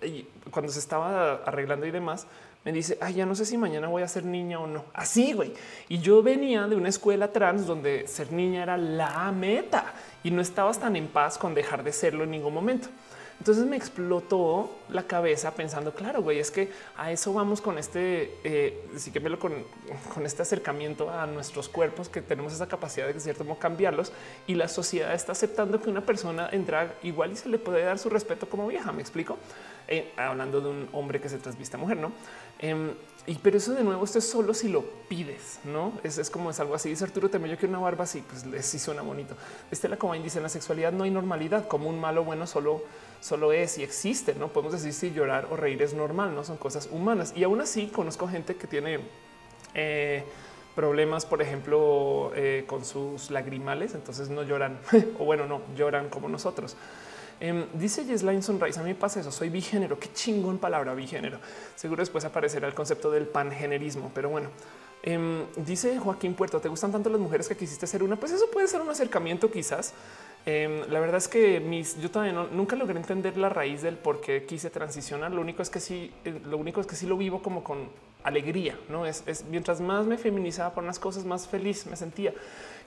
cuando 0.50 0.72
se 0.72 0.78
estaba 0.78 1.34
arreglando 1.44 1.86
y 1.86 1.90
demás, 1.90 2.26
me 2.64 2.72
dice, 2.72 2.96
ay, 3.00 3.14
ya 3.14 3.26
no 3.26 3.34
sé 3.34 3.44
si 3.44 3.58
mañana 3.58 3.88
voy 3.88 4.02
a 4.02 4.08
ser 4.08 4.24
niña 4.24 4.60
o 4.60 4.66
no. 4.66 4.84
Así, 4.94 5.32
güey. 5.32 5.52
Y 5.88 5.98
yo 5.98 6.22
venía 6.22 6.68
de 6.68 6.76
una 6.76 6.88
escuela 6.88 7.32
trans 7.32 7.66
donde 7.66 8.06
ser 8.06 8.32
niña 8.32 8.62
era 8.62 8.76
la 8.76 9.32
meta 9.32 9.92
y 10.22 10.30
no 10.30 10.40
estabas 10.40 10.78
tan 10.78 10.94
en 10.94 11.08
paz 11.08 11.38
con 11.38 11.54
dejar 11.54 11.82
de 11.82 11.92
serlo 11.92 12.22
en 12.22 12.30
ningún 12.30 12.54
momento. 12.54 12.88
Entonces 13.42 13.66
me 13.66 13.76
explotó 13.76 14.70
la 14.88 15.02
cabeza 15.02 15.52
pensando, 15.52 15.92
claro, 15.92 16.22
güey, 16.22 16.38
es 16.38 16.52
que 16.52 16.70
a 16.96 17.10
eso 17.10 17.32
vamos 17.32 17.60
con 17.60 17.76
este, 17.76 18.38
eh, 18.44 18.88
sí 18.96 19.10
que 19.10 19.20
con, 19.36 19.64
con, 20.14 20.24
este 20.24 20.42
acercamiento 20.42 21.10
a 21.10 21.26
nuestros 21.26 21.68
cuerpos, 21.68 22.08
que 22.08 22.22
tenemos 22.22 22.52
esa 22.52 22.68
capacidad 22.68 23.08
de, 23.08 23.18
cierto 23.18 23.42
modo, 23.42 23.58
cambiarlos 23.58 24.12
y 24.46 24.54
la 24.54 24.68
sociedad 24.68 25.12
está 25.12 25.32
aceptando 25.32 25.82
que 25.82 25.90
una 25.90 26.02
persona 26.02 26.50
entra 26.52 26.94
igual 27.02 27.32
y 27.32 27.36
se 27.36 27.48
le 27.48 27.58
puede 27.58 27.82
dar 27.82 27.98
su 27.98 28.08
respeto 28.10 28.48
como 28.48 28.68
vieja. 28.68 28.92
Me 28.92 29.02
explico. 29.02 29.36
Eh, 29.88 30.12
hablando 30.16 30.60
de 30.60 30.68
un 30.68 30.88
hombre 30.92 31.20
que 31.20 31.28
se 31.28 31.38
transviste 31.38 31.76
a 31.76 31.80
mujer, 31.80 31.96
no? 31.96 32.12
Em, 32.60 32.92
y 33.26 33.34
pero 33.34 33.58
eso 33.58 33.74
de 33.74 33.82
nuevo, 33.82 34.04
esto 34.04 34.18
es 34.18 34.28
solo 34.28 34.54
si 34.54 34.68
lo 34.68 34.82
pides, 35.08 35.58
no 35.64 35.92
es, 36.04 36.30
como 36.30 36.50
es 36.50 36.60
algo 36.60 36.74
así. 36.74 36.88
Dice 36.88 37.04
Arturo 37.04 37.28
Teme, 37.28 37.48
yo 37.48 37.56
quiero 37.56 37.70
una 37.70 37.80
barba 37.80 38.04
así, 38.04 38.22
pues 38.22 38.44
sí 38.64 38.78
suena 38.78 39.02
bonito. 39.02 39.34
Estela 39.70 39.96
Comain 39.96 40.22
dice 40.22 40.38
en 40.38 40.44
la 40.44 40.48
sexualidad 40.48 40.92
no 40.92 41.04
hay 41.04 41.10
normalidad, 41.10 41.66
como 41.66 41.88
un 41.88 42.00
malo 42.00 42.24
bueno 42.24 42.46
solo, 42.46 42.82
solo 43.22 43.52
es 43.52 43.78
y 43.78 43.82
existe. 43.82 44.34
No 44.34 44.48
podemos 44.48 44.74
decir 44.74 44.92
si 44.92 45.12
llorar 45.12 45.48
o 45.50 45.56
reír 45.56 45.80
es 45.80 45.94
normal, 45.94 46.34
no 46.34 46.44
son 46.44 46.58
cosas 46.58 46.88
humanas. 46.90 47.32
Y 47.34 47.44
aún 47.44 47.60
así 47.60 47.86
conozco 47.86 48.28
gente 48.28 48.56
que 48.56 48.66
tiene 48.66 48.98
eh, 49.74 50.24
problemas, 50.74 51.24
por 51.24 51.40
ejemplo, 51.40 52.32
eh, 52.34 52.64
con 52.66 52.84
sus 52.84 53.30
lagrimales, 53.30 53.94
entonces 53.94 54.28
no 54.28 54.42
lloran 54.42 54.78
o 55.18 55.24
bueno, 55.24 55.46
no 55.46 55.62
lloran 55.76 56.08
como 56.08 56.28
nosotros. 56.28 56.76
Em, 57.40 57.66
dice 57.74 58.04
Yeslain 58.04 58.42
Sunrise, 58.42 58.78
a 58.78 58.82
mí 58.82 58.90
me 58.90 58.94
pasa 58.94 59.20
eso, 59.20 59.32
soy 59.32 59.48
bigénero, 59.48 59.98
qué 59.98 60.12
chingón 60.12 60.58
palabra 60.58 60.94
bigénero. 60.94 61.38
Seguro 61.76 62.02
después 62.02 62.24
aparecerá 62.24 62.68
el 62.68 62.74
concepto 62.74 63.10
del 63.10 63.26
pangenerismo, 63.26 64.10
pero 64.14 64.28
bueno. 64.28 64.50
Em, 65.04 65.46
dice 65.56 65.98
Joaquín 65.98 66.34
Puerto, 66.34 66.60
¿te 66.60 66.68
gustan 66.68 66.92
tanto 66.92 67.10
las 67.10 67.20
mujeres 67.20 67.48
que 67.48 67.56
quisiste 67.56 67.88
ser 67.88 68.04
una? 68.04 68.14
Pues 68.14 68.30
eso 68.30 68.48
puede 68.52 68.68
ser 68.68 68.80
un 68.80 68.88
acercamiento 68.88 69.50
quizás. 69.50 69.92
Em, 70.44 70.80
la 70.90 70.98
verdad 71.00 71.18
es 71.18 71.28
que 71.28 71.60
mis, 71.60 72.00
yo 72.00 72.10
todavía 72.10 72.32
nunca 72.50 72.74
logré 72.74 72.98
entender 72.98 73.36
la 73.36 73.48
raíz 73.48 73.82
del 73.82 73.96
por 73.96 74.20
qué 74.20 74.44
quise 74.44 74.70
transicionar. 74.70 75.30
Lo 75.30 75.40
único 75.40 75.62
es 75.62 75.70
que 75.70 75.80
sí, 75.80 76.12
eh, 76.24 76.40
lo 76.44 76.58
único 76.58 76.80
es 76.80 76.86
que 76.86 76.96
sí 76.96 77.06
lo 77.06 77.16
vivo 77.16 77.42
como 77.42 77.62
con 77.62 77.88
alegría, 78.24 78.78
no 78.88 79.04
es, 79.04 79.24
mientras 79.50 79.80
más 79.80 80.06
me 80.06 80.16
feminizaba 80.16 80.72
por 80.72 80.84
unas 80.84 81.00
cosas, 81.00 81.24
más 81.24 81.48
feliz 81.48 81.86
me 81.88 81.96
sentía 81.96 82.32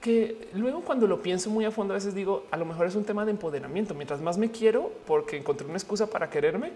que 0.05 0.49
luego 0.53 0.81
cuando 0.81 1.07
lo 1.07 1.23
pienso 1.23 1.49
muy 1.49 1.65
a 1.65 1.71
fondo, 1.71 1.93
a 1.93 1.95
veces 1.95 2.13
digo, 2.13 2.45
a 2.51 2.57
lo 2.57 2.65
mejor 2.65 2.85
es 2.85 2.95
un 2.95 3.05
tema 3.05 3.25
de 3.25 3.31
empoderamiento. 3.31 3.95
Mientras 3.95 4.21
más 4.21 4.37
me 4.37 4.51
quiero, 4.51 4.91
porque 5.07 5.35
encontré 5.35 5.65
una 5.65 5.77
excusa 5.77 6.07
para 6.07 6.29
quererme, 6.29 6.73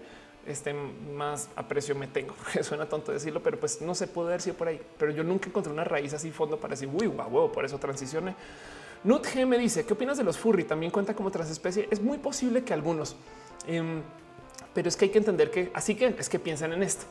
este 0.48 0.74
más 0.74 1.48
aprecio 1.54 1.94
me 1.94 2.08
tengo. 2.08 2.34
Suena 2.62 2.86
tonto 2.86 3.12
decirlo, 3.12 3.40
pero 3.40 3.60
pues 3.60 3.82
no 3.82 3.94
se 3.94 4.08
puede 4.08 4.30
haber 4.30 4.40
sido 4.40 4.56
por 4.56 4.66
ahí. 4.66 4.80
Pero 4.98 5.12
yo 5.12 5.22
nunca 5.22 5.48
encontré 5.48 5.72
una 5.72 5.84
raíz 5.84 6.12
así 6.12 6.32
fondo 6.32 6.58
para 6.58 6.72
decir, 6.72 6.88
uy, 6.92 7.06
guau, 7.06 7.52
por 7.52 7.64
eso 7.64 7.78
transicioné. 7.78 8.34
Nut 9.02 9.26
me 9.46 9.56
dice, 9.56 9.86
¿qué 9.86 9.94
opinas 9.94 10.18
de 10.18 10.24
los 10.24 10.36
furry? 10.36 10.64
También 10.64 10.92
cuenta 10.92 11.14
como 11.14 11.30
transespecie. 11.30 11.88
Es 11.90 12.02
muy 12.02 12.18
posible 12.18 12.62
que 12.64 12.74
algunos, 12.74 13.16
em, 13.66 14.02
pero 14.74 14.88
es 14.88 14.96
que 14.96 15.06
hay 15.06 15.10
que 15.10 15.18
entender 15.18 15.50
que 15.50 15.70
así 15.72 15.94
que 15.94 16.14
es 16.18 16.28
que 16.28 16.38
piensan 16.38 16.72
en 16.74 16.82
esto. 16.82 17.06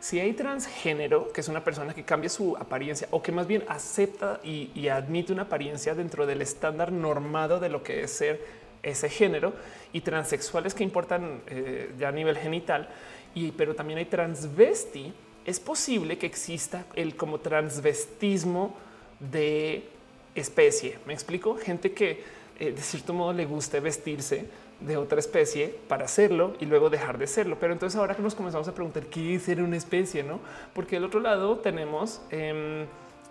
Si 0.00 0.20
hay 0.20 0.32
transgénero, 0.32 1.32
que 1.32 1.40
es 1.40 1.48
una 1.48 1.62
persona 1.62 1.94
que 1.94 2.02
cambia 2.02 2.30
su 2.30 2.56
apariencia 2.56 3.08
o 3.10 3.22
que 3.22 3.32
más 3.32 3.46
bien 3.46 3.64
acepta 3.68 4.40
y, 4.42 4.88
admite 4.88 5.32
una 5.32 5.42
apariencia 5.42 5.94
dentro 5.94 6.26
del 6.26 6.42
estándar 6.42 6.92
normado 6.92 7.60
de 7.60 7.68
lo 7.68 7.82
que 7.82 8.02
es 8.02 8.10
ser 8.10 8.40
ese 8.82 9.08
género 9.08 9.54
y 9.92 10.02
transexuales 10.02 10.74
que 10.74 10.84
importan 10.84 11.40
eh, 11.46 11.94
ya 11.98 12.08
a 12.08 12.12
nivel 12.12 12.36
genital, 12.36 12.88
y 13.34 13.52
pero 13.52 13.74
también 13.74 13.98
hay 13.98 14.04
transvesti, 14.04 15.12
es 15.46 15.58
posible 15.58 16.18
que 16.18 16.26
exista 16.26 16.84
el 16.94 17.16
como 17.16 17.40
transvestismo 17.40 18.76
de 19.20 19.88
especie. 20.34 20.98
Me 21.06 21.12
explico, 21.12 21.56
gente 21.56 21.92
que 21.92 22.22
eh, 22.58 22.72
de 22.72 22.82
cierto 22.82 23.12
modo 23.12 23.32
le 23.32 23.46
guste 23.46 23.80
vestirse 23.80 24.46
de 24.80 24.96
otra 24.96 25.18
especie 25.18 25.74
para 25.88 26.04
hacerlo 26.04 26.54
y 26.60 26.66
luego 26.66 26.90
dejar 26.90 27.18
de 27.18 27.26
serlo. 27.26 27.58
Pero 27.58 27.72
entonces 27.72 27.98
ahora 27.98 28.14
que 28.14 28.22
nos 28.22 28.34
comenzamos 28.34 28.68
a 28.68 28.74
preguntar 28.74 29.06
qué 29.06 29.34
es 29.34 29.42
ser 29.42 29.62
una 29.62 29.76
especie, 29.76 30.22
no? 30.22 30.40
Porque 30.72 30.96
del 30.96 31.04
otro 31.04 31.20
lado 31.20 31.58
tenemos 31.58 32.20
em, 32.30 32.86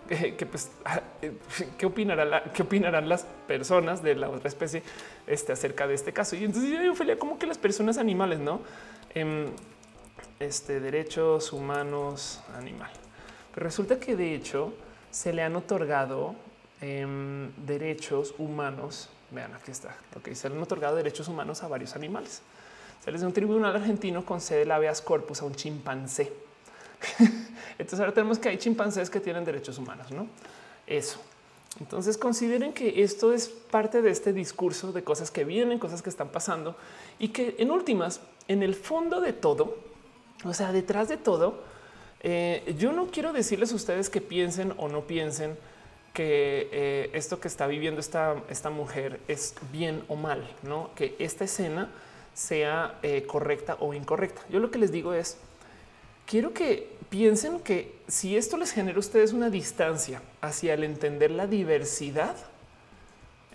que, 0.08 0.46
pues, 0.46 0.70
qué 1.78 1.86
opinará 1.86 2.44
qué 2.52 2.62
opinarán 2.62 3.08
las 3.08 3.26
personas 3.46 4.02
de 4.02 4.14
la 4.14 4.28
otra 4.28 4.48
especie 4.48 4.82
este, 5.26 5.52
acerca 5.52 5.86
de 5.86 5.94
este 5.94 6.12
caso. 6.12 6.36
Y 6.36 6.44
entonces 6.44 6.70
yo 6.70 6.92
Ophelia, 6.92 7.18
como 7.18 7.38
que 7.38 7.46
las 7.46 7.58
personas 7.58 7.98
animales, 7.98 8.40
no? 8.40 8.60
Em, 9.14 9.46
este 10.40 10.80
derechos 10.80 11.52
humanos 11.52 12.42
animal. 12.56 12.90
Pero 13.54 13.64
resulta 13.64 14.00
que 14.00 14.16
de 14.16 14.34
hecho 14.34 14.74
se 15.10 15.32
le 15.32 15.42
han 15.42 15.54
otorgado 15.56 16.34
em, 16.84 17.50
derechos 17.66 18.34
humanos 18.38 19.08
Vean, 19.34 19.52
aquí 19.54 19.70
está 19.70 19.96
lo 20.14 20.22
que 20.22 20.30
dice. 20.30 20.46
Han 20.46 20.62
otorgado 20.62 20.96
derechos 20.96 21.28
humanos 21.28 21.62
a 21.62 21.68
varios 21.68 21.96
animales. 21.96 22.40
Se 23.04 23.10
les 23.10 23.22
un 23.22 23.32
tribunal 23.32 23.74
argentino 23.74 24.24
concede 24.24 24.62
el 24.62 24.70
habeas 24.70 25.02
corpus 25.02 25.42
a 25.42 25.44
un 25.44 25.54
chimpancé. 25.54 26.32
Entonces 27.78 28.00
ahora 28.00 28.14
tenemos 28.14 28.38
que 28.38 28.48
hay 28.48 28.56
chimpancés 28.56 29.10
que 29.10 29.20
tienen 29.20 29.44
derechos 29.44 29.76
humanos, 29.78 30.10
¿no? 30.12 30.28
Eso. 30.86 31.20
Entonces 31.80 32.16
consideren 32.16 32.72
que 32.72 33.02
esto 33.02 33.32
es 33.32 33.48
parte 33.48 34.00
de 34.00 34.10
este 34.10 34.32
discurso 34.32 34.92
de 34.92 35.02
cosas 35.02 35.32
que 35.32 35.44
vienen, 35.44 35.80
cosas 35.80 36.02
que 36.02 36.08
están 36.08 36.28
pasando 36.28 36.76
y 37.18 37.28
que 37.28 37.56
en 37.58 37.72
últimas, 37.72 38.20
en 38.46 38.62
el 38.62 38.76
fondo 38.76 39.20
de 39.20 39.32
todo, 39.32 39.76
o 40.44 40.54
sea, 40.54 40.70
detrás 40.70 41.08
de 41.08 41.16
todo, 41.16 41.64
eh, 42.20 42.74
yo 42.78 42.92
no 42.92 43.08
quiero 43.08 43.32
decirles 43.32 43.72
a 43.72 43.74
ustedes 43.74 44.08
que 44.08 44.20
piensen 44.20 44.72
o 44.76 44.88
no 44.88 45.02
piensen 45.02 45.58
que 46.14 46.68
eh, 46.72 47.10
esto 47.12 47.40
que 47.40 47.48
está 47.48 47.66
viviendo 47.66 48.00
esta, 48.00 48.36
esta 48.48 48.70
mujer 48.70 49.20
es 49.28 49.54
bien 49.72 50.04
o 50.08 50.16
mal, 50.16 50.48
no 50.62 50.90
que 50.94 51.16
esta 51.18 51.44
escena 51.44 51.90
sea 52.32 52.98
eh, 53.02 53.24
correcta 53.26 53.76
o 53.80 53.92
incorrecta. 53.92 54.40
Yo 54.48 54.60
lo 54.60 54.70
que 54.70 54.78
les 54.78 54.92
digo 54.92 55.12
es 55.12 55.36
quiero 56.24 56.54
que 56.54 56.88
piensen 57.10 57.58
que 57.58 57.98
si 58.06 58.36
esto 58.36 58.56
les 58.56 58.70
genera 58.70 58.96
a 58.96 59.00
ustedes 59.00 59.32
una 59.32 59.50
distancia 59.50 60.22
hacia 60.40 60.74
el 60.74 60.84
entender 60.84 61.32
la 61.32 61.48
diversidad, 61.48 62.36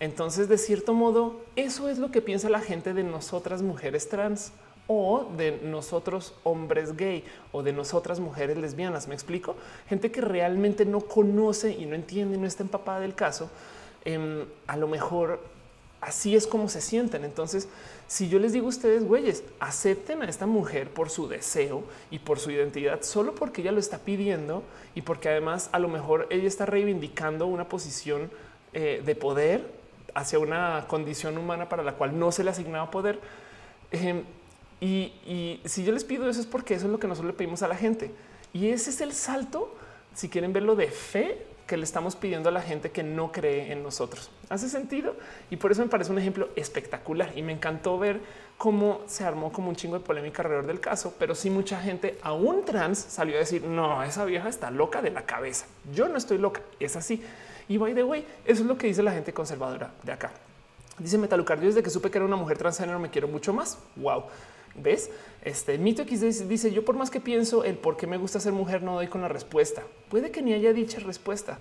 entonces 0.01 0.49
de 0.49 0.57
cierto 0.57 0.93
modo 0.93 1.41
eso 1.55 1.87
es 1.87 1.97
lo 1.97 2.11
que 2.11 2.21
piensa 2.21 2.49
la 2.49 2.61
gente 2.61 2.93
de 2.93 3.03
nosotras 3.03 3.61
mujeres 3.61 4.09
trans 4.09 4.51
o 4.91 5.29
de 5.37 5.51
nosotros 5.63 6.33
hombres 6.43 6.97
gay 6.97 7.23
o 7.51 7.61
de 7.61 7.71
nosotras 7.71 8.19
mujeres 8.19 8.57
lesbianas. 8.57 9.07
Me 9.07 9.13
explico. 9.13 9.55
Gente 9.87 10.11
que 10.11 10.19
realmente 10.19 10.83
no 10.83 11.01
conoce 11.01 11.71
y 11.71 11.85
no 11.85 11.93
entiende, 11.93 12.37
no 12.37 12.47
está 12.47 12.63
empapada 12.63 12.99
del 12.99 13.13
caso. 13.13 13.51
Em, 14.03 14.45
a 14.65 14.75
lo 14.77 14.87
mejor 14.87 15.39
así 16.01 16.35
es 16.35 16.47
como 16.47 16.69
se 16.69 16.81
sienten. 16.81 17.23
Entonces, 17.23 17.69
si 18.07 18.29
yo 18.29 18.39
les 18.39 18.51
digo 18.51 18.65
a 18.65 18.69
ustedes, 18.69 19.05
güeyes, 19.05 19.43
acepten 19.59 20.23
a 20.23 20.25
esta 20.25 20.47
mujer 20.47 20.89
por 20.89 21.11
su 21.11 21.27
deseo 21.27 21.83
y 22.09 22.17
por 22.17 22.39
su 22.39 22.49
identidad, 22.49 23.03
solo 23.03 23.35
porque 23.35 23.61
ella 23.61 23.71
lo 23.71 23.79
está 23.79 23.99
pidiendo 23.99 24.63
y 24.95 25.03
porque 25.03 25.29
además 25.29 25.69
a 25.71 25.77
lo 25.77 25.87
mejor 25.87 26.25
ella 26.31 26.47
está 26.47 26.65
reivindicando 26.65 27.45
una 27.45 27.69
posición 27.69 28.31
eh, 28.73 29.03
de 29.05 29.15
poder 29.15 29.71
hacia 30.15 30.39
una 30.39 30.85
condición 30.87 31.37
humana 31.37 31.69
para 31.69 31.83
la 31.83 31.93
cual 31.93 32.17
no 32.17 32.31
se 32.31 32.43
le 32.43 32.49
asignaba 32.49 32.89
poder. 32.89 33.19
Em, 33.91 34.23
y, 34.81 35.59
si 35.65 35.83
yo 35.83 35.91
les 35.91 36.03
pido 36.03 36.29
eso 36.29 36.39
es 36.39 36.45
porque 36.45 36.73
eso 36.73 36.85
es 36.85 36.91
lo 36.91 36.99
que 36.99 37.07
nosotros 37.07 37.33
le 37.33 37.37
pedimos 37.37 37.61
a 37.63 37.67
la 37.67 37.75
gente. 37.75 38.11
Y 38.53 38.69
ese 38.69 38.89
es 38.89 39.01
el 39.01 39.13
salto, 39.13 39.75
si 40.15 40.29
quieren 40.29 40.53
verlo 40.53 40.75
de 40.75 40.87
fe, 40.87 41.45
que 41.67 41.77
le 41.77 41.83
estamos 41.83 42.15
pidiendo 42.15 42.49
a 42.49 42.51
la 42.51 42.63
gente 42.63 42.89
que 42.89 43.03
no 43.03 43.31
cree 43.31 43.71
en 43.71 43.83
nosotros. 43.83 44.31
Hace 44.49 44.69
sentido 44.69 45.15
y 45.51 45.57
por 45.57 45.71
eso 45.71 45.83
me 45.83 45.87
parece 45.87 46.11
un 46.11 46.17
ejemplo 46.17 46.49
espectacular 46.55 47.31
y 47.35 47.43
me 47.43 47.53
encantó 47.53 47.99
ver 47.99 48.21
cómo 48.57 49.01
se 49.05 49.23
armó 49.23 49.51
como 49.51 49.69
un 49.69 49.75
chingo 49.75 49.99
de 49.99 50.03
polémica 50.03 50.41
alrededor 50.41 50.65
del 50.65 50.79
caso, 50.79 51.13
pero 51.19 51.35
sí 51.35 51.51
mucha 51.51 51.79
gente, 51.79 52.17
aún 52.23 52.65
trans, 52.65 52.97
salió 52.97 53.35
a 53.35 53.39
decir 53.39 53.63
no, 53.63 54.01
esa 54.01 54.25
vieja 54.25 54.49
está 54.49 54.71
loca 54.71 55.03
de 55.03 55.11
la 55.11 55.27
cabeza. 55.27 55.67
Yo 55.93 56.07
no 56.09 56.17
estoy 56.17 56.39
loca, 56.39 56.61
es 56.79 56.95
así. 56.95 57.23
Y 57.67 57.77
by 57.77 57.93
the 57.93 58.03
way, 58.03 58.25
eso 58.45 58.63
es 58.63 58.67
lo 58.67 58.75
que 58.75 58.87
dice 58.87 59.03
la 59.03 59.11
gente 59.11 59.31
conservadora 59.31 59.91
de 60.01 60.11
acá. 60.11 60.31
Dice 60.97 61.19
Metalucar, 61.19 61.59
yo 61.59 61.67
desde 61.67 61.83
que 61.83 61.91
supe 61.91 62.09
que 62.09 62.17
era 62.17 62.25
una 62.25 62.35
mujer 62.35 62.57
transgénero 62.57 62.97
me 62.97 63.11
quiero 63.11 63.27
mucho 63.27 63.53
más. 63.53 63.77
Wow. 63.95 64.23
¿Ves? 64.81 65.09
Este 65.43 65.77
mito 65.77 66.01
X 66.03 66.47
dice 66.47 66.71
yo 66.71 66.83
por 66.83 66.95
más 66.95 67.09
que 67.09 67.19
pienso 67.19 67.63
el 67.63 67.75
por 67.75 67.97
qué 67.97 68.07
me 68.07 68.17
gusta 68.17 68.39
ser 68.39 68.53
mujer 68.53 68.83
no 68.83 68.95
doy 68.95 69.07
con 69.07 69.21
la 69.21 69.27
respuesta. 69.27 69.83
Puede 70.09 70.31
que 70.31 70.41
ni 70.41 70.53
haya 70.53 70.73
dicha 70.73 70.99
respuesta. 70.99 71.59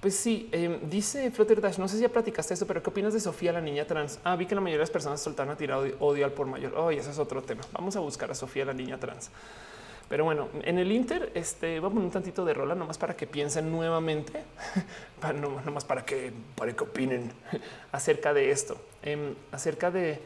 Pues 0.00 0.16
sí, 0.16 0.48
em, 0.52 0.78
dice 0.88 1.30
Flutter 1.30 1.60
Dash, 1.60 1.76
no 1.76 1.86
sé 1.86 1.96
si 1.96 2.02
ya 2.02 2.08
platicaste 2.08 2.54
esto, 2.54 2.66
pero 2.66 2.82
¿qué 2.82 2.88
opinas 2.88 3.12
de 3.12 3.20
Sofía, 3.20 3.52
la 3.52 3.60
niña 3.60 3.84
trans? 3.84 4.18
Ah, 4.24 4.34
vi 4.34 4.46
que 4.46 4.54
la 4.54 4.62
mayoría 4.62 4.78
de 4.78 4.84
las 4.84 4.90
personas 4.90 5.20
soltaron 5.20 5.52
a 5.52 5.56
tirado 5.56 5.84
odio 5.98 6.24
al 6.24 6.32
por 6.32 6.46
mayor. 6.46 6.74
Oh, 6.74 6.90
ese 6.90 7.10
es 7.10 7.18
otro 7.18 7.42
tema. 7.42 7.60
Vamos 7.72 7.96
a 7.96 8.00
buscar 8.00 8.30
a 8.30 8.34
Sofía, 8.34 8.64
la 8.64 8.72
niña 8.72 8.98
trans. 8.98 9.30
Pero 10.08 10.24
bueno, 10.24 10.48
en 10.62 10.78
el 10.78 10.90
Inter, 10.90 11.30
este 11.34 11.78
vamos 11.78 12.02
un 12.02 12.10
tantito 12.10 12.44
de 12.44 12.52
rola 12.52 12.74
nomás 12.74 12.98
para 12.98 13.14
que 13.14 13.28
piensen 13.28 13.70
nuevamente, 13.70 14.42
no, 15.40 15.60
nomás 15.60 15.84
para 15.84 16.04
que, 16.04 16.32
para 16.56 16.72
que 16.72 16.82
opinen 16.82 17.30
acerca 17.92 18.34
de 18.34 18.50
esto, 18.50 18.76
em, 19.02 19.34
acerca 19.52 19.92
de 19.92 20.20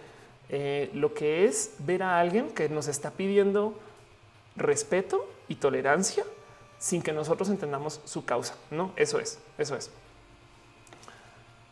eh, 0.48 0.90
lo 0.92 1.14
que 1.14 1.44
es 1.44 1.74
ver 1.78 2.02
a 2.02 2.20
alguien 2.20 2.50
que 2.50 2.68
nos 2.68 2.88
está 2.88 3.10
pidiendo 3.10 3.74
respeto 4.56 5.28
y 5.48 5.56
tolerancia 5.56 6.24
sin 6.78 7.02
que 7.02 7.12
nosotros 7.12 7.48
entendamos 7.48 8.00
su 8.04 8.24
causa. 8.24 8.54
No, 8.70 8.92
eso 8.96 9.18
es, 9.18 9.38
eso 9.58 9.76
es. 9.76 9.90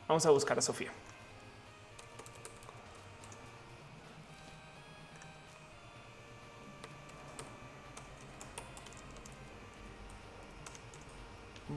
Vamos 0.08 0.24
a 0.26 0.30
buscar 0.30 0.58
a 0.58 0.62
Sofía. 0.62 0.90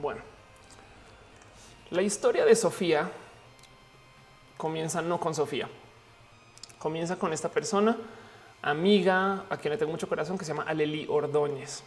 Bueno, 0.01 0.21
la 1.89 2.01
historia 2.01 2.45
de 2.45 2.55
Sofía 2.55 3.09
comienza 4.57 5.01
no 5.01 5.19
con 5.19 5.33
Sofía, 5.33 5.69
comienza 6.85 7.15
con 7.15 7.33
esta 7.33 7.49
persona, 7.49 7.97
amiga, 8.61 9.45
a 9.49 9.57
quien 9.57 9.71
le 9.71 9.77
tengo 9.79 9.91
mucho 9.91 10.07
corazón, 10.07 10.37
que 10.37 10.45
se 10.45 10.51
llama 10.51 10.65
Aleli 10.67 11.07
Ordóñez. 11.09 11.81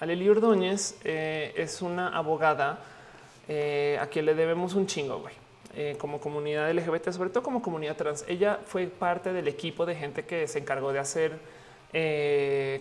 Aleli 0.00 0.26
Ordóñez 0.26 0.96
eh, 1.04 1.52
es 1.54 1.82
una 1.82 2.16
abogada 2.16 2.78
eh, 3.46 3.98
a 4.00 4.06
quien 4.06 4.24
le 4.24 4.34
debemos 4.34 4.72
un 4.72 4.86
chingo, 4.86 5.18
güey. 5.20 5.34
Eh, 5.76 5.96
como 5.98 6.18
comunidad 6.18 6.72
LGBT, 6.72 7.10
sobre 7.10 7.28
todo 7.28 7.42
como 7.42 7.60
comunidad 7.60 7.94
trans. 7.98 8.24
Ella 8.26 8.58
fue 8.64 8.86
parte 8.86 9.34
del 9.34 9.48
equipo 9.48 9.84
de 9.84 9.94
gente 9.94 10.24
que 10.24 10.48
se 10.48 10.60
encargó 10.60 10.94
de 10.94 10.98
hacer, 10.98 11.32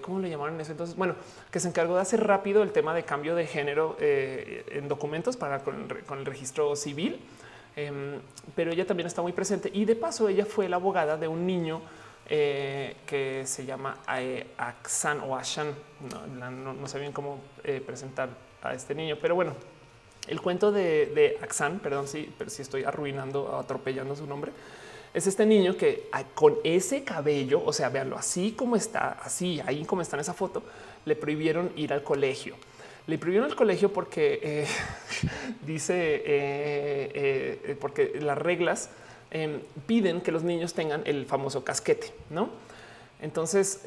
¿cómo 0.03 0.19
le 0.21 0.29
llamaron 0.29 0.61
eso? 0.61 0.71
Entonces, 0.71 0.95
bueno, 0.95 1.15
que 1.51 1.59
se 1.59 1.67
encargó 1.67 1.95
de 1.95 2.01
hacer 2.01 2.25
rápido 2.25 2.63
el 2.63 2.71
tema 2.71 2.93
de 2.93 3.03
cambio 3.03 3.35
de 3.35 3.45
género 3.45 3.97
en 3.99 4.87
documentos 4.87 5.35
para 5.35 5.65
con 5.65 6.17
el 6.17 6.25
registro 6.25 6.77
civil 6.77 7.19
Em, 7.77 8.19
pero 8.55 8.71
ella 8.71 8.87
también 8.87 9.05
está 9.05 9.21
muy 9.21 9.33
presente 9.33 9.69
y 9.71 9.85
de 9.85 9.95
paso 9.95 10.27
ella 10.27 10.45
fue 10.45 10.67
la 10.67 10.77
abogada 10.77 11.15
de 11.15 11.27
un 11.27 11.45
niño 11.45 11.79
eh, 12.27 12.97
que 13.05 13.43
se 13.45 13.67
llama 13.67 13.99
eh, 14.17 14.47
Axan 14.57 15.21
o 15.21 15.37
Ashan. 15.37 15.75
No, 16.39 16.87
sé 16.87 16.99
bien 16.99 17.11
cómo 17.11 17.39
eh, 17.63 17.79
presentar 17.85 18.29
a 18.63 18.73
este 18.73 18.95
niño, 18.95 19.17
pero 19.21 19.35
bueno, 19.35 19.53
el 20.27 20.41
cuento 20.41 20.71
de, 20.71 21.05
de 21.05 21.37
Axan, 21.39 21.77
perdón, 21.77 22.07
sí, 22.07 22.33
pero 22.35 22.49
si 22.49 22.63
estoy 22.63 22.83
arruinando, 22.83 23.55
atropellando 23.55 24.15
su 24.15 24.25
nombre. 24.25 24.51
Es 25.13 25.27
este 25.27 25.45
niño 25.45 25.77
que 25.77 26.09
ah, 26.13 26.23
con 26.33 26.57
ese 26.63 27.03
cabello, 27.03 27.61
o 27.63 27.71
sea, 27.71 27.89
véanlo 27.89 28.17
así 28.17 28.53
como 28.53 28.75
está, 28.75 29.19
así, 29.23 29.61
ahí 29.67 29.85
como 29.85 30.01
está 30.01 30.15
en 30.15 30.21
esa 30.21 30.33
foto, 30.33 30.63
le 31.05 31.15
prohibieron 31.15 31.71
ir 31.75 31.93
al 31.93 32.01
colegio. 32.01 32.55
Le 33.07 33.17
prohibieron 33.17 33.49
el 33.49 33.55
colegio 33.55 33.91
porque 33.91 34.39
eh, 34.43 34.67
dice, 35.65 35.95
eh, 35.95 37.11
eh, 37.65 37.77
porque 37.79 38.19
las 38.21 38.37
reglas 38.37 38.89
em, 39.31 39.61
piden 39.85 40.19
que 40.19 40.33
los 40.33 40.43
niños 40.43 40.73
tengan 40.73 41.03
el 41.05 41.25
famoso 41.25 41.63
casquete, 41.63 42.11
¿no? 42.29 42.49
Entonces, 43.19 43.81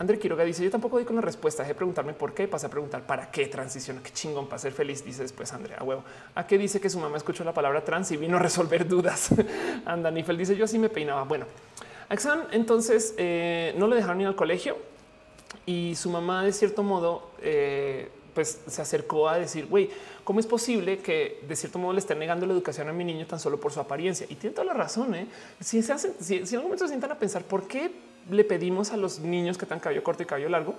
André 0.00 0.18
Quiroga 0.18 0.42
dice, 0.42 0.64
yo 0.64 0.70
tampoco 0.72 0.96
doy 0.96 1.04
con 1.04 1.14
la 1.14 1.22
respuesta, 1.22 1.62
de 1.62 1.76
preguntarme 1.76 2.12
por 2.12 2.34
qué, 2.34 2.48
pasé 2.48 2.66
a 2.66 2.68
preguntar 2.68 3.06
para 3.06 3.30
qué 3.30 3.46
transiciona, 3.46 4.02
qué 4.02 4.10
chingón 4.10 4.48
para 4.48 4.58
ser 4.58 4.72
feliz, 4.72 5.04
dice 5.04 5.22
después 5.22 5.52
Andrea, 5.52 5.76
a 5.78 5.84
huevo. 5.84 6.02
¿A 6.34 6.44
qué 6.44 6.58
dice 6.58 6.80
que 6.80 6.90
su 6.90 6.98
mamá 6.98 7.18
escuchó 7.18 7.44
la 7.44 7.54
palabra 7.54 7.84
trans 7.84 8.10
y 8.10 8.16
vino 8.16 8.36
a 8.36 8.40
resolver 8.40 8.88
dudas? 8.88 9.30
Anda, 9.84 10.10
Nifel 10.10 10.36
dice, 10.36 10.56
yo 10.56 10.64
así 10.64 10.76
me 10.76 10.88
peinaba. 10.88 11.22
Bueno, 11.22 11.46
Axan 12.08 12.48
entonces 12.50 13.14
no 13.76 13.86
le 13.86 13.94
dejaron 13.94 14.22
ir 14.22 14.26
al 14.26 14.34
colegio 14.34 14.76
y 15.64 15.94
su 15.94 16.10
mamá 16.10 16.42
de 16.42 16.52
cierto 16.52 16.82
modo 16.82 17.30
pues 18.38 18.60
se 18.68 18.80
acercó 18.80 19.28
a 19.28 19.36
decir, 19.36 19.66
güey, 19.66 19.90
¿cómo 20.22 20.38
es 20.38 20.46
posible 20.46 20.98
que 20.98 21.40
de 21.48 21.56
cierto 21.56 21.80
modo 21.80 21.92
le 21.92 21.98
estén 21.98 22.20
negando 22.20 22.46
la 22.46 22.52
educación 22.52 22.88
a 22.88 22.92
mi 22.92 23.02
niño 23.02 23.26
tan 23.26 23.40
solo 23.40 23.58
por 23.58 23.72
su 23.72 23.80
apariencia? 23.80 24.28
Y 24.30 24.36
tiene 24.36 24.54
toda 24.54 24.64
la 24.64 24.74
razón. 24.74 25.12
¿eh? 25.16 25.26
Si 25.58 25.82
se 25.82 25.92
hacen, 25.92 26.12
si, 26.20 26.36
en 26.36 26.44
algún 26.44 26.62
momento 26.66 26.84
se 26.84 26.90
sientan 26.90 27.10
a 27.10 27.18
pensar 27.18 27.42
por 27.42 27.66
qué 27.66 27.90
le 28.30 28.44
pedimos 28.44 28.92
a 28.92 28.96
los 28.96 29.18
niños 29.18 29.58
que 29.58 29.64
están 29.64 29.80
cabello 29.80 30.04
corto 30.04 30.22
y 30.22 30.26
cabello 30.26 30.50
largo, 30.50 30.76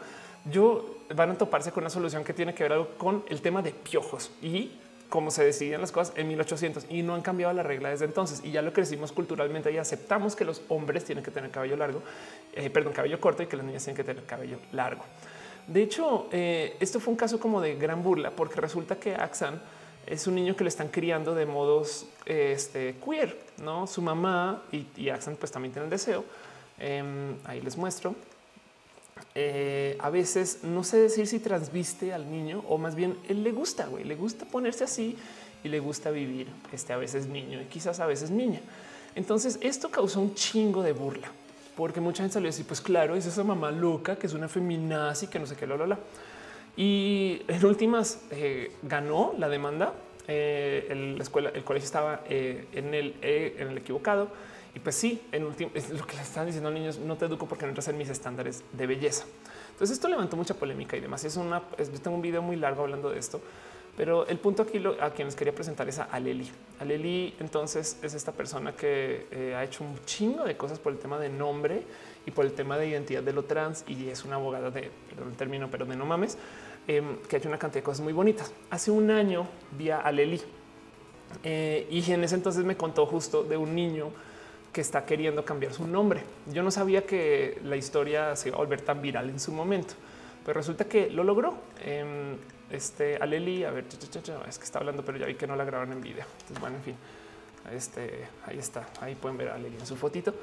yo 0.49 0.99
van 1.13 1.31
a 1.31 1.37
toparse 1.37 1.73
con 1.73 1.83
una 1.83 1.89
solución 1.89 2.23
que 2.23 2.31
tiene 2.31 2.53
que 2.53 2.63
ver 2.63 2.71
algo 2.71 2.91
con 2.97 3.25
el 3.27 3.41
tema 3.41 3.61
de 3.61 3.71
piojos 3.71 4.31
y 4.41 4.71
cómo 5.09 5.31
se 5.31 5.43
decidían 5.43 5.81
las 5.81 5.91
cosas 5.91 6.13
en 6.15 6.29
1800 6.29 6.85
y 6.87 7.03
no 7.03 7.13
han 7.13 7.21
cambiado 7.21 7.51
la 7.51 7.63
regla 7.63 7.89
desde 7.89 8.05
entonces. 8.05 8.39
Y 8.41 8.51
ya 8.51 8.61
lo 8.61 8.71
crecimos 8.71 9.11
culturalmente 9.11 9.69
y 9.69 9.77
aceptamos 9.79 10.37
que 10.37 10.45
los 10.45 10.61
hombres 10.69 11.03
tienen 11.03 11.25
que 11.25 11.31
tener 11.31 11.51
cabello 11.51 11.75
largo, 11.75 12.01
eh, 12.53 12.69
perdón, 12.69 12.93
cabello 12.93 13.19
corto 13.19 13.43
y 13.43 13.47
que 13.47 13.57
las 13.57 13.65
niñas 13.65 13.83
tienen 13.83 13.97
que 13.97 14.05
tener 14.05 14.23
cabello 14.23 14.59
largo. 14.71 15.03
De 15.69 15.83
hecho, 15.83 16.27
eh, 16.31 16.75
esto 16.79 16.99
fue 16.99 17.11
un 17.11 17.17
caso 17.17 17.39
como 17.39 17.61
de 17.61 17.75
gran 17.75 18.01
burla, 18.01 18.31
porque 18.31 18.59
resulta 18.59 18.95
que 18.95 19.13
Axan 19.13 19.61
es 20.07 20.25
un 20.25 20.33
niño 20.33 20.55
que 20.55 20.63
le 20.63 20.69
están 20.69 20.87
criando 20.87 21.35
de 21.35 21.45
modos 21.45 22.07
este, 22.25 22.95
queer, 23.05 23.39
no? 23.61 23.85
Su 23.85 24.01
mamá 24.01 24.63
y, 24.71 25.09
Axan, 25.09 25.35
pues 25.35 25.51
también 25.51 25.71
tienen 25.71 25.91
deseo. 25.91 26.25
Em, 26.79 27.37
ahí 27.45 27.61
les 27.61 27.77
muestro. 27.77 28.15
Eh, 29.35 29.95
a 29.99 30.09
veces 30.09 30.63
no 30.63 30.83
sé 30.83 30.97
decir 30.97 31.27
si 31.27 31.39
transviste 31.39 32.13
al 32.13 32.31
niño 32.31 32.63
o 32.67 32.79
más 32.79 32.95
bien 32.95 33.17
él 33.27 33.43
le 33.43 33.51
gusta, 33.51 33.85
güey, 33.85 34.05
le 34.05 34.15
gusta 34.15 34.45
ponerse 34.45 34.85
así 34.85 35.15
y 35.63 35.67
le 35.67 35.79
gusta 35.79 36.09
vivir. 36.09 36.47
Este 36.73 36.93
a 36.93 36.97
veces 36.97 37.27
niño 37.27 37.61
y 37.61 37.65
quizás 37.65 37.99
a 37.99 38.07
veces 38.07 38.31
niña. 38.31 38.61
Entonces 39.13 39.59
esto 39.61 39.91
causó 39.91 40.19
un 40.19 40.33
chingo 40.33 40.81
de 40.81 40.93
burla 40.93 41.29
porque 41.79 42.01
mucha 42.01 42.23
gente 42.23 42.33
salió 42.33 42.49
a 42.49 42.51
decir, 42.51 42.65
pues 42.65 42.81
claro, 42.81 43.15
es 43.15 43.25
esa 43.25 43.41
mamá 43.41 43.71
loca 43.71 44.17
que 44.17 44.27
es 44.27 44.33
una 44.33 44.49
feminazi 44.49 45.27
que 45.27 45.39
no 45.39 45.45
sé 45.45 45.55
qué, 45.55 45.65
lo, 45.65 45.77
lo, 45.77 45.97
Y 46.75 47.41
en 47.47 47.65
últimas 47.65 48.19
eh, 48.31 48.73
ganó 48.81 49.33
la 49.37 49.47
demanda. 49.47 49.93
Eh, 50.27 51.13
la 51.15 51.23
escuela, 51.23 51.51
el 51.53 51.63
colegio 51.63 51.85
estaba 51.85 52.19
eh, 52.27 52.67
en, 52.73 52.93
el, 52.93 53.15
en 53.21 53.69
el 53.69 53.77
equivocado. 53.77 54.27
Y 54.75 54.79
pues 54.79 54.95
sí, 54.95 55.21
en 55.31 55.45
último 55.45 55.71
es 55.73 55.89
lo 55.91 56.05
que 56.05 56.17
le 56.17 56.21
están 56.21 56.47
diciendo 56.47 56.69
niños, 56.69 56.99
no 56.99 57.15
te 57.15 57.27
educo 57.27 57.47
porque 57.47 57.63
no 57.63 57.69
entras 57.69 57.87
en 57.87 57.97
mis 57.97 58.09
estándares 58.09 58.61
de 58.73 58.85
belleza. 58.85 59.23
Entonces 59.71 59.95
esto 59.95 60.09
levantó 60.09 60.35
mucha 60.35 60.55
polémica 60.55 60.97
y 60.97 60.99
demás. 60.99 61.23
Es 61.23 61.37
una, 61.37 61.63
yo 61.77 62.01
tengo 62.01 62.17
un 62.17 62.21
video 62.21 62.41
muy 62.41 62.57
largo 62.57 62.81
hablando 62.81 63.09
de 63.09 63.19
esto, 63.19 63.39
pero 63.99 64.25
el 64.27 64.37
punto 64.37 64.63
aquí 64.63 64.79
lo, 64.79 64.91
a 65.03 65.09
quienes 65.09 65.35
quería 65.35 65.53
presentar 65.53 65.89
es 65.89 65.99
a 65.99 66.03
Aleli. 66.03 66.49
Aleli 66.79 67.35
entonces 67.37 67.99
es 68.01 68.13
esta 68.13 68.31
persona 68.31 68.71
que 68.71 69.27
eh, 69.29 69.53
ha 69.53 69.65
hecho 69.65 69.83
un 69.83 69.99
chingo 70.05 70.45
de 70.45 70.55
cosas 70.55 70.79
por 70.79 70.93
el 70.93 70.99
tema 70.99 71.19
de 71.19 71.27
nombre 71.27 71.83
y 72.25 72.31
por 72.31 72.45
el 72.45 72.53
tema 72.53 72.77
de 72.77 72.87
identidad 72.87 73.21
de 73.21 73.33
lo 73.33 73.43
trans 73.43 73.83
y 73.89 74.07
es 74.07 74.23
una 74.23 74.35
abogada 74.35 74.71
de, 74.71 74.89
perdón 75.09 75.31
el 75.31 75.35
término, 75.35 75.67
pero 75.69 75.85
de 75.85 75.97
no 75.97 76.05
mames, 76.05 76.37
em, 76.87 77.17
que 77.27 77.35
ha 77.35 77.39
hecho 77.39 77.49
una 77.49 77.57
cantidad 77.57 77.81
de 77.81 77.83
cosas 77.83 77.99
muy 77.99 78.13
bonitas. 78.13 78.53
Hace 78.69 78.89
un 78.89 79.11
año 79.11 79.45
vi 79.77 79.89
a 79.89 79.99
Aleli 79.99 80.41
eh, 81.43 81.85
y 81.91 82.09
en 82.09 82.23
ese 82.23 82.35
entonces 82.35 82.63
me 82.63 82.77
contó 82.77 83.05
justo 83.05 83.43
de 83.43 83.57
un 83.57 83.75
niño 83.75 84.11
que 84.71 84.79
está 84.79 85.05
queriendo 85.05 85.43
cambiar 85.43 85.73
su 85.73 85.85
nombre. 85.85 86.23
Yo 86.53 86.63
no 86.63 86.71
sabía 86.71 87.05
que 87.05 87.59
la 87.65 87.75
historia 87.75 88.37
se 88.37 88.47
iba 88.47 88.55
a 88.55 88.61
volver 88.61 88.79
tan 88.79 89.01
viral 89.01 89.29
en 89.29 89.41
su 89.41 89.51
momento, 89.51 89.95
pero 90.45 90.57
resulta 90.57 90.85
que 90.85 91.09
lo 91.09 91.25
logró. 91.25 91.55
Este 92.69 93.17
Aleli, 93.17 93.63
a 93.63 93.71
ver, 93.71 93.85
es 94.47 94.57
que 94.57 94.63
está 94.63 94.79
hablando, 94.79 95.03
pero 95.03 95.17
ya 95.17 95.25
vi 95.25 95.35
que 95.35 95.47
no 95.47 95.55
la 95.55 95.65
grabaron 95.65 95.93
en 95.93 96.01
video. 96.01 96.25
Entonces, 96.31 96.59
bueno, 96.59 96.77
en 96.77 96.83
fin, 96.83 96.95
este 97.73 98.27
ahí 98.45 98.57
está. 98.59 98.87
Ahí 99.01 99.15
pueden 99.15 99.37
ver 99.37 99.49
a 99.49 99.55
Aleli 99.55 99.77
en 99.77 99.85
su 99.85 99.95
fotito. 99.95 100.33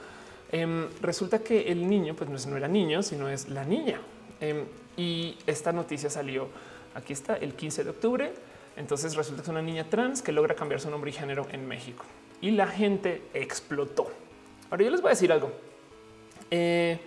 Em, 0.51 0.89
resulta 1.01 1.41
que 1.41 1.71
el 1.71 1.89
niño, 1.89 2.15
pues 2.15 2.47
no 2.47 2.57
era 2.57 2.69
niño, 2.69 3.03
sino 3.03 3.29
es 3.29 3.49
la 3.49 3.65
niña. 3.65 4.01
Em, 4.41 4.65
y 4.97 5.37
esta 5.47 5.73
noticia 5.73 6.11
salió 6.11 6.49
aquí 6.95 7.13
está 7.13 7.37
el 7.37 7.55
15 7.55 7.85
de 7.85 7.91
octubre. 7.91 8.33
Entonces 8.77 9.15
resulta 9.15 9.43
que 9.43 9.47
es 9.47 9.49
una 9.51 9.63
niña 9.63 9.89
trans 9.89 10.23
que 10.23 10.33
logra 10.33 10.55
cambiar 10.55 10.81
su 10.81 10.91
nombre 10.91 11.11
y 11.11 11.15
género 11.15 11.47
en 11.51 11.67
México 11.67 12.05
y 12.41 12.51
la 12.51 12.67
gente 12.67 13.23
explotó. 13.35 14.11
Ahora 14.71 14.85
yo 14.85 14.91
les 14.91 15.01
voy 15.01 15.09
a 15.09 15.11
decir 15.11 15.33
algo. 15.33 15.53
Eh, 16.51 16.99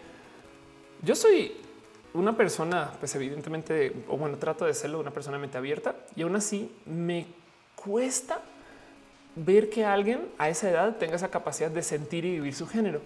yo 1.02 1.16
soy 1.16 1.54
una 2.14 2.36
persona, 2.36 2.92
pues 3.00 3.14
evidentemente, 3.16 3.94
o 4.08 4.18
bueno, 4.18 4.38
trato 4.38 4.66
de 4.66 4.74
serlo 4.74 5.00
una 5.00 5.12
persona 5.12 5.38
mente 5.38 5.58
abierta 5.58 5.96
y 6.16 6.24
aún 6.24 6.36
así 6.36 6.72
me 6.86 7.28
cuesta 7.76 8.42
ver 9.36 9.70
que 9.70 9.86
alguien 9.86 10.28
a 10.38 10.50
esa 10.50 10.70
edad 10.70 10.98
tenga 10.98 11.16
esa 11.16 11.30
capacidad 11.30 11.70
de 11.70 11.84
sentir 11.84 12.26
y 12.26 12.32
vivir 12.32 12.56
su 12.56 12.68
género. 12.68 13.02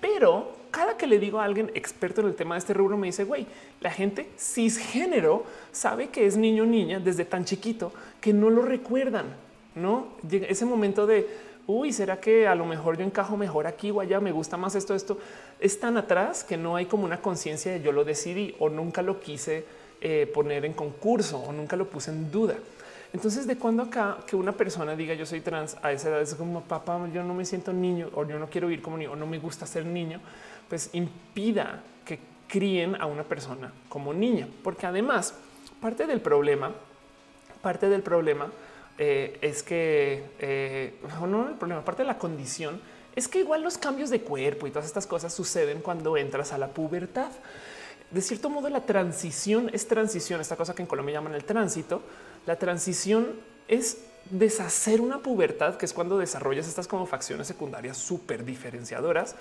Pero 0.00 0.52
cada 0.70 0.96
que 0.96 1.06
le 1.06 1.18
digo 1.18 1.40
a 1.40 1.44
alguien 1.44 1.70
experto 1.74 2.20
en 2.20 2.28
el 2.28 2.34
tema 2.34 2.54
de 2.54 2.60
este 2.60 2.74
rubro, 2.74 2.96
me 2.96 3.08
dice, 3.08 3.24
güey, 3.24 3.46
la 3.80 3.90
gente 3.90 4.30
cisgénero 4.38 5.44
sabe 5.72 6.08
que 6.08 6.26
es 6.26 6.36
niño 6.36 6.62
o 6.62 6.66
niña 6.66 7.00
desde 7.00 7.24
tan 7.24 7.44
chiquito 7.44 7.92
que 8.20 8.32
no 8.32 8.50
lo 8.50 8.62
recuerdan 8.62 9.26
no 9.74 10.08
llega 10.28 10.46
ese 10.46 10.64
momento 10.64 11.06
de 11.06 11.28
uy, 11.70 11.92
será 11.92 12.20
que 12.20 12.46
a 12.46 12.54
lo 12.54 12.66
mejor 12.66 12.96
yo 12.96 13.04
encajo 13.04 13.36
mejor 13.36 13.66
aquí 13.66 13.90
o 13.90 14.00
allá, 14.00 14.20
me 14.20 14.32
gusta 14.32 14.56
más 14.56 14.74
esto, 14.74 14.94
esto 14.94 15.18
es 15.58 15.78
tan 15.78 15.96
atrás 15.96 16.44
que 16.44 16.56
no 16.56 16.76
hay 16.76 16.86
como 16.86 17.04
una 17.04 17.20
conciencia 17.20 17.72
de 17.72 17.80
yo 17.80 17.92
lo 17.92 18.04
decidí 18.04 18.54
o 18.58 18.68
nunca 18.68 19.02
lo 19.02 19.20
quise 19.20 19.64
eh, 20.00 20.30
poner 20.32 20.64
en 20.64 20.72
concurso 20.72 21.38
o 21.38 21.52
nunca 21.52 21.76
lo 21.76 21.88
puse 21.88 22.10
en 22.10 22.30
duda. 22.30 22.54
Entonces, 23.12 23.46
de 23.46 23.56
cuando 23.56 23.82
acá 23.82 24.18
que 24.26 24.36
una 24.36 24.52
persona 24.52 24.94
diga 24.94 25.14
yo 25.14 25.26
soy 25.26 25.40
trans 25.40 25.76
a 25.82 25.90
esa 25.92 26.10
edad 26.10 26.20
es 26.20 26.34
como 26.34 26.62
papá, 26.62 27.00
yo 27.12 27.24
no 27.24 27.34
me 27.34 27.44
siento 27.44 27.72
niño 27.72 28.08
o 28.14 28.24
yo 28.24 28.38
no 28.38 28.48
quiero 28.48 28.68
vivir 28.68 28.82
como 28.82 28.96
niño 28.96 29.12
o 29.12 29.16
no 29.16 29.26
me 29.26 29.38
gusta 29.38 29.66
ser 29.66 29.84
niño, 29.84 30.20
pues 30.68 30.90
impida 30.92 31.82
que 32.04 32.20
críen 32.48 33.00
a 33.00 33.06
una 33.06 33.24
persona 33.24 33.72
como 33.88 34.14
niña, 34.14 34.48
porque 34.62 34.86
además 34.86 35.34
parte 35.80 36.06
del 36.06 36.20
problema, 36.20 36.72
parte 37.62 37.88
del 37.88 38.02
problema 38.02 38.50
eh, 39.02 39.38
es 39.40 39.62
que 39.62 40.22
eh, 40.40 40.92
no 41.26 41.48
el 41.48 41.54
problema, 41.54 41.80
aparte 41.80 42.02
de 42.02 42.06
la 42.06 42.18
condición, 42.18 42.82
es 43.16 43.28
que 43.28 43.38
igual 43.38 43.62
los 43.62 43.78
cambios 43.78 44.10
de 44.10 44.20
cuerpo 44.20 44.66
y 44.66 44.70
todas 44.70 44.84
estas 44.84 45.06
cosas 45.06 45.32
suceden 45.32 45.80
cuando 45.80 46.18
entras 46.18 46.52
a 46.52 46.58
la 46.58 46.68
pubertad. 46.68 47.30
De 48.10 48.20
cierto 48.20 48.50
modo, 48.50 48.68
la 48.68 48.84
transición 48.84 49.70
es 49.72 49.88
transición, 49.88 50.42
esta 50.42 50.54
cosa 50.54 50.74
que 50.74 50.82
en 50.82 50.86
Colombia 50.86 51.14
llaman 51.14 51.34
el 51.34 51.44
tránsito. 51.44 52.02
La 52.44 52.56
transición 52.56 53.40
es 53.68 54.02
deshacer 54.28 55.00
una 55.00 55.20
pubertad, 55.20 55.76
que 55.76 55.86
es 55.86 55.94
cuando 55.94 56.18
desarrollas 56.18 56.68
estas 56.68 56.86
como 56.86 57.06
facciones 57.06 57.46
secundarias 57.46 57.96
súper 57.96 58.44
diferenciadoras 58.44 59.34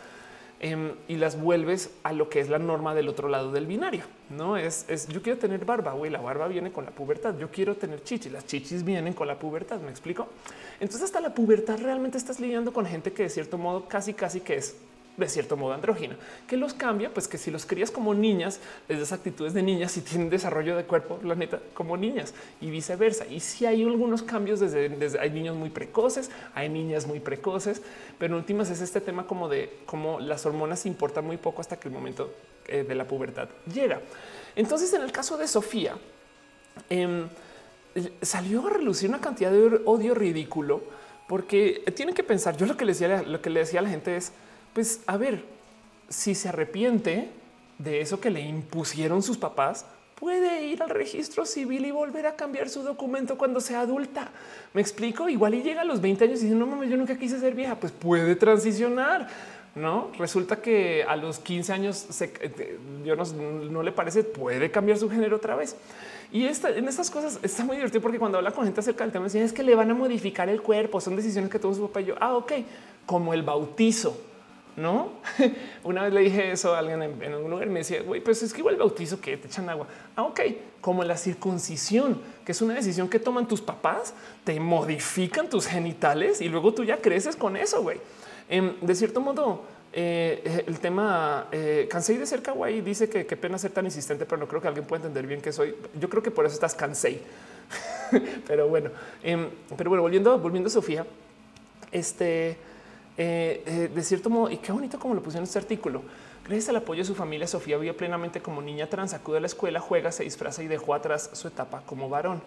Em, 0.62 0.92
y 1.08 1.16
las 1.16 1.40
vuelves 1.40 1.90
a 2.04 2.12
lo 2.12 2.28
que 2.28 2.42
es 2.42 2.50
la 2.50 2.60
norma 2.60 2.94
del 2.94 3.08
otro 3.08 3.30
lado 3.30 3.50
del 3.54 3.66
binario. 3.66 4.04
No 4.30 4.58
es, 4.58 4.86
yo 5.08 5.22
quiero 5.22 5.40
tener 5.40 5.64
barba, 5.64 5.94
güey, 5.94 6.12
la 6.12 6.20
barba 6.20 6.50
viene 6.50 6.70
con 6.70 6.84
la 6.84 6.92
pubertad. 6.92 7.38
Yo 7.38 7.50
quiero 7.50 7.78
tener 7.78 8.04
chichis, 8.04 8.30
las 8.30 8.46
chichis 8.46 8.84
vienen 8.84 9.14
con 9.14 9.28
la 9.28 9.40
pubertad. 9.40 9.80
Me 9.80 9.90
explico. 9.90 10.28
Entonces, 10.82 11.04
hasta 11.04 11.22
la 11.22 11.34
pubertad 11.34 11.80
realmente 11.82 12.18
estás 12.18 12.42
lidiando 12.42 12.74
con 12.74 12.86
gente 12.86 13.14
que 13.14 13.24
de 13.24 13.30
cierto 13.30 13.58
modo 13.58 13.88
casi, 13.88 14.14
casi 14.14 14.42
que 14.42 14.56
es 14.56 14.76
de 15.20 15.30
cierto 15.30 15.58
modo 15.58 15.74
andrógina, 15.74 16.16
que 16.48 16.58
los 16.58 16.74
cambia, 16.74 17.14
pues 17.14 17.28
que 17.28 17.38
si 17.38 17.52
los 17.52 17.66
crías 17.66 17.92
como 17.92 18.14
niñas, 18.14 18.60
les 18.88 19.00
das 19.00 19.12
actitudes 19.12 19.54
de 19.54 19.64
niñas 19.64 19.96
y 19.98 20.02
tienen 20.02 20.30
desarrollo 20.30 20.76
de 20.76 20.86
cuerpo, 20.86 21.20
la 21.24 21.36
neta, 21.36 21.60
como 21.74 21.98
niñas 21.98 22.34
y 22.62 22.70
viceversa. 22.70 23.26
Y 23.28 23.40
si 23.40 23.66
hay 23.66 23.84
algunos 23.84 24.24
cambios 24.24 24.60
desde, 24.60 24.90
desde 24.90 25.20
hay 25.20 25.32
niños 25.32 25.56
muy 25.56 25.70
precoces, 25.70 26.32
hay 26.54 26.70
niñas 26.70 27.08
muy 27.08 27.20
precoces, 27.20 27.82
pero 28.18 28.34
en 28.34 28.40
últimas 28.40 28.70
es 28.70 28.82
este 28.82 29.02
tema 29.02 29.28
como 29.28 29.50
de 29.50 29.80
cómo 29.86 30.20
las 30.20 30.46
hormonas 30.46 30.86
importan 30.86 31.26
muy 31.26 31.38
poco 31.38 31.62
hasta 31.62 31.80
que 31.80 31.88
el 31.88 31.94
momento 31.94 32.34
eh, 32.68 32.84
de 32.88 32.96
la 32.96 33.08
pubertad 33.08 33.50
llega. 33.72 34.02
Entonces, 34.56 34.94
en 34.94 35.02
el 35.02 35.12
caso 35.12 35.38
de 35.38 35.48
Sofía, 35.48 35.96
em, 36.90 37.28
salió 38.22 38.68
a 38.68 38.70
relucir 38.70 39.10
una 39.10 39.20
cantidad 39.20 39.52
de 39.52 39.82
odio 39.86 40.14
ridículo 40.14 40.84
porque 41.28 41.84
tienen 41.96 42.16
que 42.16 42.24
pensar. 42.24 42.58
Yo 42.58 42.66
lo 42.66 42.76
que 42.76 42.86
le 42.86 42.94
decía, 42.94 43.22
lo 43.22 43.42
que 43.42 43.50
le 43.50 43.62
decía 43.62 43.80
a 43.80 43.84
la 43.84 43.90
gente 43.90 44.16
es 44.18 44.32
pues 44.74 45.02
a 45.06 45.18
ver, 45.18 45.44
si 46.10 46.36
se 46.36 46.50
arrepiente 46.50 47.30
de 47.78 48.02
eso 48.02 48.20
que 48.20 48.30
le 48.30 48.42
impusieron 48.42 49.24
sus 49.24 49.38
papás, 49.38 49.86
puede 50.20 50.66
ir 50.66 50.84
al 50.84 50.90
registro 50.90 51.46
civil 51.46 51.86
y 51.86 51.92
volver 51.92 52.28
a 52.28 52.36
cambiar 52.36 52.70
su 52.70 52.84
documento 52.84 53.38
cuando 53.38 53.62
sea 53.62 53.82
adulta. 53.82 54.30
Me 54.74 54.82
explico. 54.82 55.30
Igual 55.30 55.56
y 55.56 55.64
llega 55.64 55.82
a 55.82 55.86
los 55.86 56.02
20 56.02 56.26
años 56.26 56.40
y 56.42 56.44
dice 56.44 56.56
no 56.56 56.68
mames, 56.68 56.90
yo 56.90 56.98
nunca 56.98 57.18
quise 57.18 57.40
ser 57.40 57.56
vieja. 57.56 57.76
Pues 57.76 57.94
puede 57.94 58.36
transicionar. 58.36 59.28
No 59.76 60.10
resulta 60.18 60.58
que 60.58 61.06
a 61.08 61.16
los 61.16 61.40
15 61.40 61.72
años 61.72 62.22
eh, 62.22 62.78
yo 63.06 63.16
no, 63.16 63.84
le 63.84 63.92
parece, 63.92 64.24
puede 64.24 64.72
cambiar 64.72 64.98
su 64.98 65.10
género 65.10 65.38
otra 65.38 65.56
vez. 65.56 65.76
Y 66.32 66.46
esta, 66.46 66.70
en 66.70 66.88
estas 66.88 67.10
cosas 67.10 67.40
está 67.42 67.64
muy 67.64 67.78
divertido 67.78 68.02
porque 68.02 68.20
cuando 68.20 68.38
habla 68.38 68.52
con 68.52 68.66
gente 68.66 68.82
acerca 68.82 69.04
del 69.04 69.14
tema, 69.14 69.26
dicen 69.26 69.44
es 69.44 69.54
que 69.54 69.64
le 69.64 69.74
van 69.74 69.90
a 69.90 69.94
modificar 69.94 70.50
el 70.50 70.62
cuerpo. 70.62 71.00
Son 71.00 71.16
decisiones 71.16 71.50
que 71.50 71.60
tomó 71.60 71.74
su 71.74 71.88
papá 71.88 72.02
y 72.02 72.06
yo. 72.06 72.16
Ah, 72.20 72.36
ok, 72.36 72.52
como 73.06 73.34
el 73.34 73.44
bautizo 73.44 74.29
no? 74.80 75.12
Una 75.84 76.04
vez 76.04 76.14
le 76.14 76.22
dije 76.22 76.52
eso 76.52 76.74
a 76.74 76.80
alguien 76.80 77.02
en, 77.04 77.34
algún 77.34 77.52
lugar 77.52 77.68
y 77.68 77.70
me 77.70 77.80
decía, 77.80 78.02
güey, 78.02 78.22
pues 78.22 78.42
es 78.42 78.54
que 78.54 78.60
igual 78.60 78.76
el 78.76 78.80
bautizo 78.80 79.20
que 79.22 79.38
te 79.38 79.48
echan 79.48 79.70
agua. 79.70 79.88
Ah, 80.16 80.24
ok, 80.24 80.42
como 80.82 81.04
la 81.04 81.18
circuncisión, 81.18 82.20
que 82.46 82.54
es 82.54 82.62
una 82.62 82.74
decisión 82.74 83.10
que 83.10 83.20
toman 83.20 83.48
tus 83.48 83.62
papás, 83.62 84.14
te 84.44 84.60
modifican 84.60 85.50
tus 85.50 85.68
genitales 85.68 86.42
y 86.42 86.50
luego 86.50 86.74
tú 86.74 86.84
ya 86.84 86.98
creces 86.98 87.36
con 87.36 87.58
eso, 87.58 87.82
güey. 87.82 88.00
Em, 88.50 88.80
de 88.82 88.96
cierto 88.96 89.22
modo, 89.22 89.64
eh, 89.92 90.64
el 90.68 90.80
tema 90.80 91.48
eh, 91.52 91.90
de 91.92 92.26
ser 92.26 92.42
kawaii 92.42 92.82
dice 92.82 93.10
que 93.10 93.26
qué 93.26 93.36
pena 93.36 93.58
ser 93.58 93.72
tan 93.72 93.86
insistente, 93.86 94.26
pero 94.26 94.40
no 94.40 94.48
creo 94.48 94.62
que 94.62 94.68
alguien 94.68 94.86
pueda 94.86 95.02
entender 95.02 95.28
bien 95.28 95.42
que 95.42 95.52
soy. 95.52 95.76
Yo 96.00 96.10
creo 96.10 96.24
que 96.24 96.32
por 96.32 96.46
eso 96.46 96.56
estás 96.56 96.76
cansé. 96.76 97.22
pero 98.48 98.68
bueno, 98.68 98.90
em, 99.22 99.50
pero 99.78 99.90
bueno, 99.90 100.02
volviendo, 100.02 100.40
volviendo 100.40 100.68
a 100.68 100.72
Sofía, 100.72 101.06
este 101.92 102.58
eh, 103.22 103.64
eh, 103.66 103.90
de 103.94 104.02
cierto 104.02 104.30
modo, 104.30 104.50
y 104.50 104.56
qué 104.60 104.72
bonito 104.72 104.98
como 104.98 105.14
lo 105.14 105.22
pusieron 105.22 105.44
en 105.44 105.48
este 105.50 105.60
artículo. 105.60 106.04
Gracias 106.46 106.70
al 106.70 106.78
apoyo 106.78 107.02
de 107.02 107.06
su 107.06 107.16
familia, 107.16 107.48
Sofía 107.48 107.78
vive 107.78 107.94
plenamente 107.94 108.40
como 108.42 108.62
niña 108.62 108.88
trans, 108.88 109.14
acude 109.14 109.40
a 109.40 109.42
la 109.42 109.48
escuela, 109.48 109.82
juega, 109.82 110.10
se 110.14 110.24
disfraza 110.24 110.64
y 110.64 110.68
dejó 110.68 110.94
atrás 110.94 111.30
su 111.34 111.50
etapa 111.50 111.84
como 111.86 112.08
varón. 112.08 112.42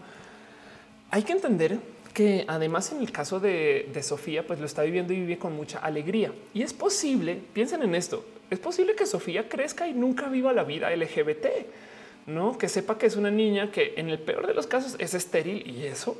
Hay 1.10 1.24
que 1.24 1.32
entender 1.32 1.78
que 2.14 2.46
además 2.48 2.90
en 2.90 3.00
el 3.00 3.12
caso 3.12 3.38
de, 3.38 3.90
de, 3.92 4.02
Sofía, 4.02 4.46
pues 4.46 4.60
lo 4.60 4.64
está 4.64 4.80
viviendo 4.80 5.12
y 5.12 5.20
vive 5.20 5.36
con 5.36 5.54
mucha 5.54 5.78
alegría. 5.78 6.32
Y 6.54 6.62
es 6.62 6.72
posible, 6.72 7.38
piensen 7.52 7.82
en 7.82 7.94
esto, 7.94 8.24
es 8.48 8.58
posible 8.58 8.94
que 8.94 9.04
Sofía 9.04 9.50
crezca 9.50 9.86
y 9.86 9.92
nunca 9.92 10.28
viva 10.28 10.54
la 10.54 10.64
vida 10.64 10.88
LGBT, 10.96 11.46
no 12.28 12.56
que 12.56 12.70
sepa 12.70 12.96
que 12.96 13.04
es 13.04 13.16
una 13.16 13.30
niña 13.30 13.70
que 13.70 13.92
en 13.98 14.08
el 14.08 14.18
peor 14.18 14.46
de 14.46 14.54
los 14.54 14.66
casos 14.66 14.96
es 14.98 15.12
estéril 15.12 15.68
y 15.68 15.84
eso 15.84 16.16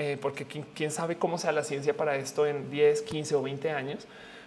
eh, 0.00 0.16
porque 0.18 0.46
quién, 0.46 0.90
sabe 0.90 1.18
cómo 1.18 1.36
sea 1.36 1.52
la 1.52 1.62
ciencia 1.62 1.94
para 1.94 2.16
esto 2.16 2.46
en 2.46 2.70
10, 2.70 3.02
15 3.02 3.34
o 3.34 3.42
20 3.42 3.70
años. 3.70 4.06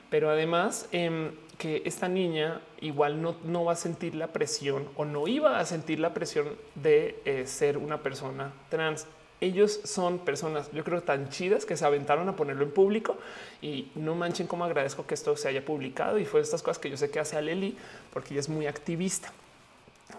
Pero 0.10 0.32
además 0.32 0.88
em, 0.92 1.32
que 1.60 1.84
esta 1.86 2.10
niña 2.10 2.60
igual 2.82 3.22
no, 3.22 3.64
va 3.64 3.74
a 3.74 3.76
sentir 3.76 4.16
la 4.16 4.28
presión 4.28 4.90
o 4.96 5.06
no 5.06 5.28
iba 5.28 5.60
a 5.60 5.66
sentir 5.66 6.00
la 6.00 6.12
presión 6.12 6.48
de 6.74 7.22
eh, 7.26 7.46
ser 7.46 7.78
una 7.78 8.02
persona 8.02 8.52
trans 8.70 9.06
ellos 9.42 9.82
son 9.84 10.20
personas, 10.20 10.72
yo 10.72 10.86
creo, 10.86 11.04
tan 11.04 11.30
chidas 11.30 11.66
que 11.66 11.76
se 11.76 11.86
aventaron 11.86 12.30
a 12.30 12.36
ponerlo 12.36 12.64
en 12.64 12.72
público 12.72 13.18
y 13.62 13.92
no 13.94 14.16
manchen 14.16 14.48
cómo 14.48 14.64
agradezco 14.64 15.06
que 15.06 15.16
esto 15.16 15.36
se 15.36 15.50
haya 15.50 15.66
publicado 15.66 16.18
y 16.18 16.24
fue 16.26 16.40
estas 16.40 16.64
cosas 16.64 16.80
que 16.80 16.90
yo 16.90 16.96
sé 16.96 17.12
que 17.12 17.20
hace 17.20 17.36
a 17.36 17.42
Leli 17.42 17.76
porque 18.14 18.34
ella 18.34 18.40
es 18.40 18.48
muy 18.48 18.68
activista 18.68 19.34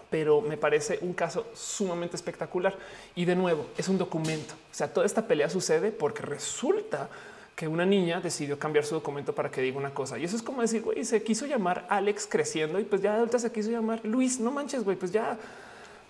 pero 0.09 0.41
me 0.41 0.57
parece 0.57 0.99
un 1.01 1.13
caso 1.13 1.47
sumamente 1.53 2.15
espectacular. 2.15 2.75
Y 3.15 3.25
de 3.25 3.35
nuevo, 3.35 3.67
es 3.77 3.87
un 3.87 3.97
documento. 3.97 4.53
O 4.53 4.73
sea, 4.73 4.93
toda 4.93 5.05
esta 5.05 5.27
pelea 5.27 5.49
sucede 5.49 5.91
porque 5.91 6.21
resulta 6.21 7.09
que 7.55 7.67
una 7.67 7.85
niña 7.85 8.19
decidió 8.19 8.59
cambiar 8.59 8.85
su 8.85 8.95
documento 8.95 9.33
para 9.33 9.49
que 9.49 9.61
diga 9.61 9.77
una 9.77 9.93
cosa. 9.93 10.17
Y 10.19 10.25
eso 10.25 10.35
es 10.35 10.43
como 10.43 10.61
decir, 10.61 10.81
güey, 10.81 11.05
se 11.05 11.23
quiso 11.23 11.45
llamar 11.45 11.85
Alex 11.89 12.27
creciendo 12.29 12.79
y 12.79 12.83
pues 12.83 13.01
ya 13.01 13.15
adulta 13.15 13.39
se 13.39 13.51
quiso 13.51 13.71
llamar 13.71 14.01
Luis. 14.03 14.39
No 14.39 14.51
manches, 14.51 14.83
güey, 14.83 14.97
pues 14.97 15.11
ya 15.13 15.37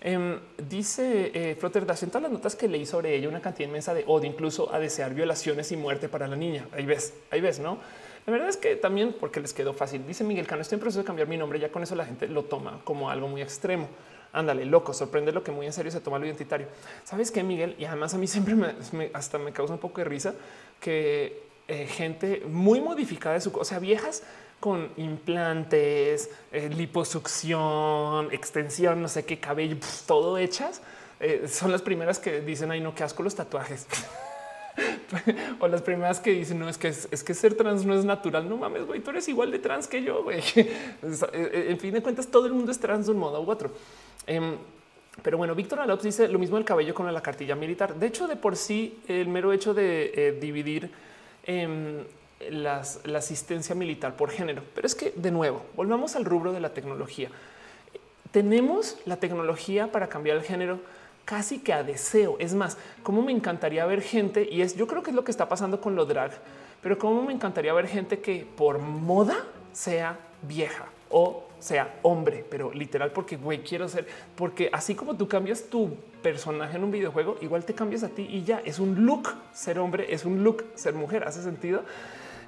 em, 0.00 0.40
dice 0.58 1.30
eh, 1.32 1.54
Flutter 1.54 1.86
todas 1.86 2.22
las 2.22 2.32
notas 2.32 2.56
que 2.56 2.66
leí 2.66 2.84
sobre 2.84 3.14
ella 3.14 3.28
una 3.28 3.40
cantidad 3.40 3.68
inmensa 3.68 3.94
de 3.94 4.02
odio, 4.08 4.28
incluso 4.28 4.74
a 4.74 4.80
desear 4.80 5.14
violaciones 5.14 5.70
y 5.70 5.76
muerte 5.76 6.08
para 6.08 6.26
la 6.26 6.34
niña. 6.34 6.66
Ahí 6.72 6.84
ves, 6.84 7.14
ahí 7.30 7.40
ves, 7.40 7.60
no? 7.60 7.78
La 8.26 8.32
verdad 8.32 8.48
es 8.48 8.56
que 8.56 8.74
también 8.74 9.14
porque 9.18 9.40
les 9.40 9.54
quedó 9.54 9.72
fácil. 9.72 10.04
Dice 10.06 10.24
Miguel 10.24 10.46
Cano, 10.46 10.62
estoy 10.62 10.76
en 10.76 10.80
proceso 10.80 11.00
de 11.00 11.06
cambiar 11.06 11.28
mi 11.28 11.36
nombre. 11.36 11.60
Ya 11.60 11.70
con 11.70 11.82
eso 11.84 11.94
la 11.94 12.04
gente 12.04 12.26
lo 12.26 12.44
toma 12.44 12.80
como 12.82 13.08
algo 13.08 13.28
muy 13.28 13.40
extremo. 13.40 13.88
Ándale, 14.32 14.64
loco, 14.64 14.92
sorprende 14.92 15.32
lo 15.32 15.44
que 15.44 15.52
muy 15.52 15.64
en 15.64 15.72
serio 15.72 15.92
se 15.92 16.00
toma 16.00 16.18
lo 16.18 16.26
identitario. 16.26 16.66
¿Sabes 17.04 17.30
qué, 17.30 17.42
Miguel? 17.44 17.76
Y 17.78 17.84
además 17.84 18.14
a 18.14 18.18
mí 18.18 18.26
siempre 18.26 18.54
me, 18.54 18.74
hasta 19.14 19.38
me 19.38 19.52
causa 19.52 19.74
un 19.74 19.78
poco 19.78 20.00
de 20.00 20.04
risa 20.04 20.34
que 20.80 21.44
eh, 21.68 21.86
gente 21.86 22.42
muy 22.46 22.80
modificada 22.80 23.36
de 23.36 23.40
su, 23.40 23.56
o 23.56 23.64
sea, 23.64 23.78
viejas 23.78 24.24
con 24.58 24.90
implantes, 24.96 26.30
eh, 26.50 26.68
liposucción, 26.68 28.32
extensión, 28.32 29.00
no 29.02 29.08
sé 29.08 29.24
qué 29.24 29.38
cabello, 29.38 29.76
todo 30.06 30.36
hechas. 30.36 30.82
Eh, 31.20 31.46
son 31.48 31.70
las 31.70 31.80
primeras 31.80 32.18
que 32.18 32.40
dicen, 32.40 32.70
ay, 32.72 32.80
no, 32.80 32.94
qué 32.94 33.04
asco 33.04 33.22
los 33.22 33.34
tatuajes. 33.34 33.86
o 35.60 35.68
las 35.68 35.82
primeras 35.82 36.20
que 36.20 36.32
dicen 36.32 36.58
no 36.58 36.68
es 36.68 36.78
que 36.78 36.88
es, 36.88 37.24
que 37.24 37.34
ser 37.34 37.54
trans 37.54 37.84
no 37.84 37.94
es 37.94 38.04
natural. 38.04 38.48
No 38.48 38.56
mames, 38.56 38.86
güey, 38.86 39.00
tú 39.00 39.10
eres 39.10 39.28
igual 39.28 39.50
de 39.50 39.58
trans 39.58 39.86
que 39.86 40.02
yo. 40.02 40.22
Güey. 40.22 40.42
Eh, 41.32 41.66
en 41.70 41.78
fin 41.78 41.92
de 41.92 42.02
cuentas, 42.02 42.26
todo 42.28 42.46
el 42.46 42.52
mundo 42.52 42.72
es 42.72 42.78
trans 42.78 43.06
de 43.06 43.12
un 43.12 43.18
modo 43.18 43.40
u 43.40 43.50
otro. 43.50 43.70
Em, 44.26 44.56
pero 45.22 45.38
bueno, 45.38 45.54
Víctor 45.54 45.80
Alop 45.80 46.02
dice 46.02 46.28
lo 46.28 46.38
mismo 46.38 46.56
del 46.56 46.64
cabello 46.64 46.94
con 46.94 47.12
la 47.12 47.20
cartilla 47.20 47.54
militar. 47.54 47.94
De 47.94 48.06
hecho, 48.06 48.26
de 48.26 48.36
por 48.36 48.56
sí, 48.56 48.98
el 49.08 49.28
mero 49.28 49.52
hecho 49.52 49.74
de 49.74 50.12
eh, 50.14 50.38
dividir 50.40 50.90
em, 51.44 52.04
la 52.50 52.80
asistencia 52.80 53.74
militar 53.74 54.16
por 54.16 54.30
género. 54.30 54.62
Pero 54.74 54.86
es 54.86 54.94
que, 54.94 55.12
de 55.14 55.30
nuevo, 55.30 55.64
volvamos 55.74 56.16
al 56.16 56.24
rubro 56.24 56.52
de 56.52 56.60
la 56.60 56.70
tecnología. 56.70 57.30
Tenemos 58.30 58.98
la 59.06 59.16
tecnología 59.16 59.90
para 59.92 60.08
cambiar 60.08 60.36
el 60.36 60.42
género 60.42 60.80
casi 61.26 61.58
que 61.58 61.74
a 61.74 61.82
deseo. 61.82 62.36
Es 62.38 62.54
más, 62.54 62.78
como 63.02 63.20
me 63.20 63.32
encantaría 63.32 63.84
ver 63.84 64.00
gente, 64.00 64.48
y 64.50 64.62
es 64.62 64.74
yo 64.74 64.86
creo 64.86 65.02
que 65.02 65.10
es 65.10 65.16
lo 65.16 65.24
que 65.24 65.30
está 65.30 65.46
pasando 65.50 65.82
con 65.82 65.94
lo 65.94 66.06
drag, 66.06 66.32
pero 66.80 66.96
como 66.98 67.22
me 67.22 67.34
encantaría 67.34 67.74
ver 67.74 67.88
gente 67.88 68.20
que 68.20 68.46
por 68.56 68.78
moda 68.78 69.36
sea 69.72 70.18
vieja 70.40 70.86
o 71.10 71.44
sea 71.58 71.98
hombre, 72.02 72.44
pero 72.48 72.72
literal 72.72 73.10
porque 73.10 73.36
güey 73.36 73.62
quiero 73.62 73.88
ser, 73.88 74.06
porque 74.34 74.70
así 74.72 74.94
como 74.94 75.16
tú 75.16 75.28
cambias 75.28 75.64
tu 75.64 75.94
personaje 76.22 76.76
en 76.76 76.84
un 76.84 76.90
videojuego, 76.90 77.36
igual 77.40 77.64
te 77.64 77.74
cambias 77.74 78.02
a 78.02 78.08
ti 78.08 78.26
y 78.30 78.44
ya 78.44 78.60
es 78.64 78.78
un 78.78 79.06
look 79.06 79.28
ser 79.52 79.78
hombre, 79.78 80.12
es 80.12 80.24
un 80.24 80.42
look 80.42 80.64
ser 80.74 80.94
mujer. 80.94 81.24
Hace 81.24 81.42
sentido 81.42 81.82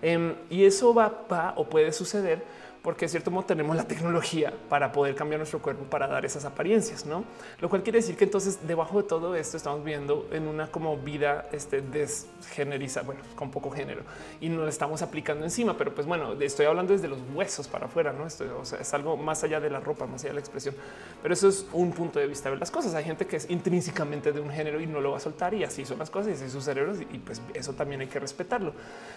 em, 0.02 0.34
y 0.50 0.64
eso 0.64 0.94
va, 0.94 1.26
va 1.30 1.54
o 1.56 1.64
puede 1.68 1.92
suceder 1.92 2.42
porque 2.82 3.06
de 3.06 3.10
cierto 3.10 3.30
modo 3.30 3.46
tenemos 3.46 3.76
la 3.76 3.84
tecnología 3.84 4.52
para 4.68 4.92
poder 4.92 5.14
cambiar 5.14 5.38
nuestro 5.38 5.60
cuerpo 5.60 5.84
para 5.84 6.06
dar 6.06 6.24
esas 6.24 6.44
apariencias, 6.44 7.06
no? 7.06 7.24
Lo 7.60 7.68
cual 7.68 7.82
quiere 7.82 7.98
decir 7.98 8.16
que 8.16 8.24
entonces 8.24 8.66
debajo 8.66 9.02
de 9.02 9.08
todo 9.08 9.34
esto 9.34 9.56
estamos 9.56 9.84
viendo 9.84 10.28
en 10.32 10.46
una 10.46 10.68
como 10.68 10.96
vida 10.96 11.48
este 11.52 11.82
desgeneriza, 11.82 13.02
bueno, 13.02 13.20
con 13.34 13.50
poco 13.50 13.70
género 13.70 14.02
y 14.40 14.48
no 14.48 14.66
estamos 14.68 15.02
aplicando 15.02 15.44
encima, 15.44 15.76
pero 15.76 15.94
pues 15.94 16.06
bueno, 16.06 16.32
estoy 16.40 16.66
hablando 16.66 16.92
desde 16.92 17.08
los 17.08 17.18
huesos 17.34 17.68
para 17.68 17.86
afuera, 17.86 18.12
no? 18.12 18.26
Esto 18.26 18.44
es 18.78 18.94
algo 18.94 19.16
más 19.16 19.42
allá 19.44 19.60
de 19.60 19.70
la 19.70 19.80
ropa, 19.80 20.06
más 20.06 20.22
allá 20.22 20.30
de 20.30 20.34
la 20.34 20.40
expresión, 20.40 20.74
pero 21.22 21.34
eso 21.34 21.48
es 21.48 21.66
un 21.72 21.92
punto 21.92 22.18
de 22.18 22.26
vista 22.26 22.50
de 22.50 22.56
las 22.56 22.70
cosas. 22.70 22.94
Hay 22.94 23.04
gente 23.04 23.26
que 23.26 23.36
es 23.36 23.50
intrínsecamente 23.50 24.32
de 24.32 24.40
un 24.40 24.50
género 24.50 24.80
y 24.80 24.86
no 24.86 25.00
lo 25.00 25.12
va 25.12 25.16
a 25.16 25.20
soltar 25.20 25.54
y 25.54 25.64
así 25.64 25.84
son 25.84 25.98
las 25.98 26.10
cosas 26.10 26.40
y 26.40 26.50
sus 26.50 26.64
cerebros 26.64 26.98
y 27.00 27.18
pues 27.18 27.40
eso 27.54 27.72
también 27.72 28.00
hay 28.00 28.06
que 28.06 28.20
respetarlo. 28.20 28.72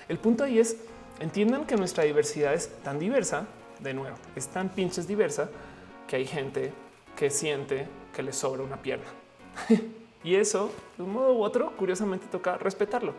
El 0.08 0.18
punto 0.18 0.44
ahí 0.44 0.60
es 0.60 0.78
Entiendan 1.20 1.66
que 1.66 1.76
nuestra 1.76 2.04
diversidad 2.04 2.54
es 2.54 2.70
tan 2.84 3.00
diversa, 3.00 3.46
de 3.80 3.94
nuevo, 3.94 4.18
es 4.36 4.48
tan 4.48 4.70
pinches 4.70 5.08
diversa 5.08 5.50
que 6.08 6.16
hay 6.16 6.26
gente 6.26 6.72
que 7.16 7.30
siente 7.30 7.88
que 8.14 8.24
le 8.24 8.34
sobra 8.34 8.64
una 8.64 8.82
pierna. 8.82 9.06
y 10.24 10.36
eso, 10.36 10.72
de 10.98 11.04
un 11.04 11.14
modo 11.14 11.34
u 11.34 11.44
otro, 11.44 11.76
curiosamente 11.76 12.28
toca 12.32 12.58
respetarlo. 12.58 13.14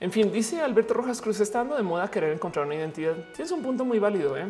En 0.00 0.10
fin, 0.10 0.32
dice 0.32 0.60
Alberto 0.60 0.94
Rojas 0.94 1.20
Cruz, 1.20 1.40
está 1.40 1.58
dando 1.58 1.76
de 1.76 1.82
moda 1.82 2.10
querer 2.10 2.32
encontrar 2.32 2.66
una 2.66 2.74
identidad. 2.74 3.16
Es 3.38 3.50
un 3.50 3.62
punto 3.62 3.84
muy 3.84 3.98
válido. 3.98 4.36
¿eh? 4.36 4.46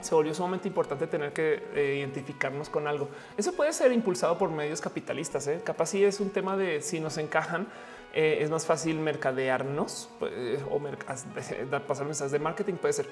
Se 0.00 0.14
volvió 0.14 0.32
sumamente 0.34 0.68
importante 0.68 1.06
tener 1.06 1.32
que 1.32 1.62
eh, 1.74 1.96
identificarnos 1.98 2.68
con 2.68 2.86
algo. 2.86 3.08
Eso 3.36 3.52
puede 3.52 3.72
ser 3.72 3.92
impulsado 3.92 4.38
por 4.38 4.50
medios 4.50 4.80
capitalistas. 4.80 5.46
¿eh? 5.48 5.60
Capaz 5.64 5.86
si 5.86 6.04
es 6.04 6.20
un 6.20 6.30
tema 6.30 6.56
de 6.56 6.80
si 6.80 7.00
nos 7.00 7.18
encajan 7.18 7.66
eh, 8.14 8.38
es 8.40 8.50
más 8.50 8.64
fácil 8.64 8.98
mercadearnos 8.98 10.08
pues, 10.18 10.32
o 10.70 10.80
pasar 11.86 12.06
mensajes 12.06 12.32
de 12.32 12.38
marketing. 12.38 12.74
Puede 12.74 12.94
ser. 12.94 13.06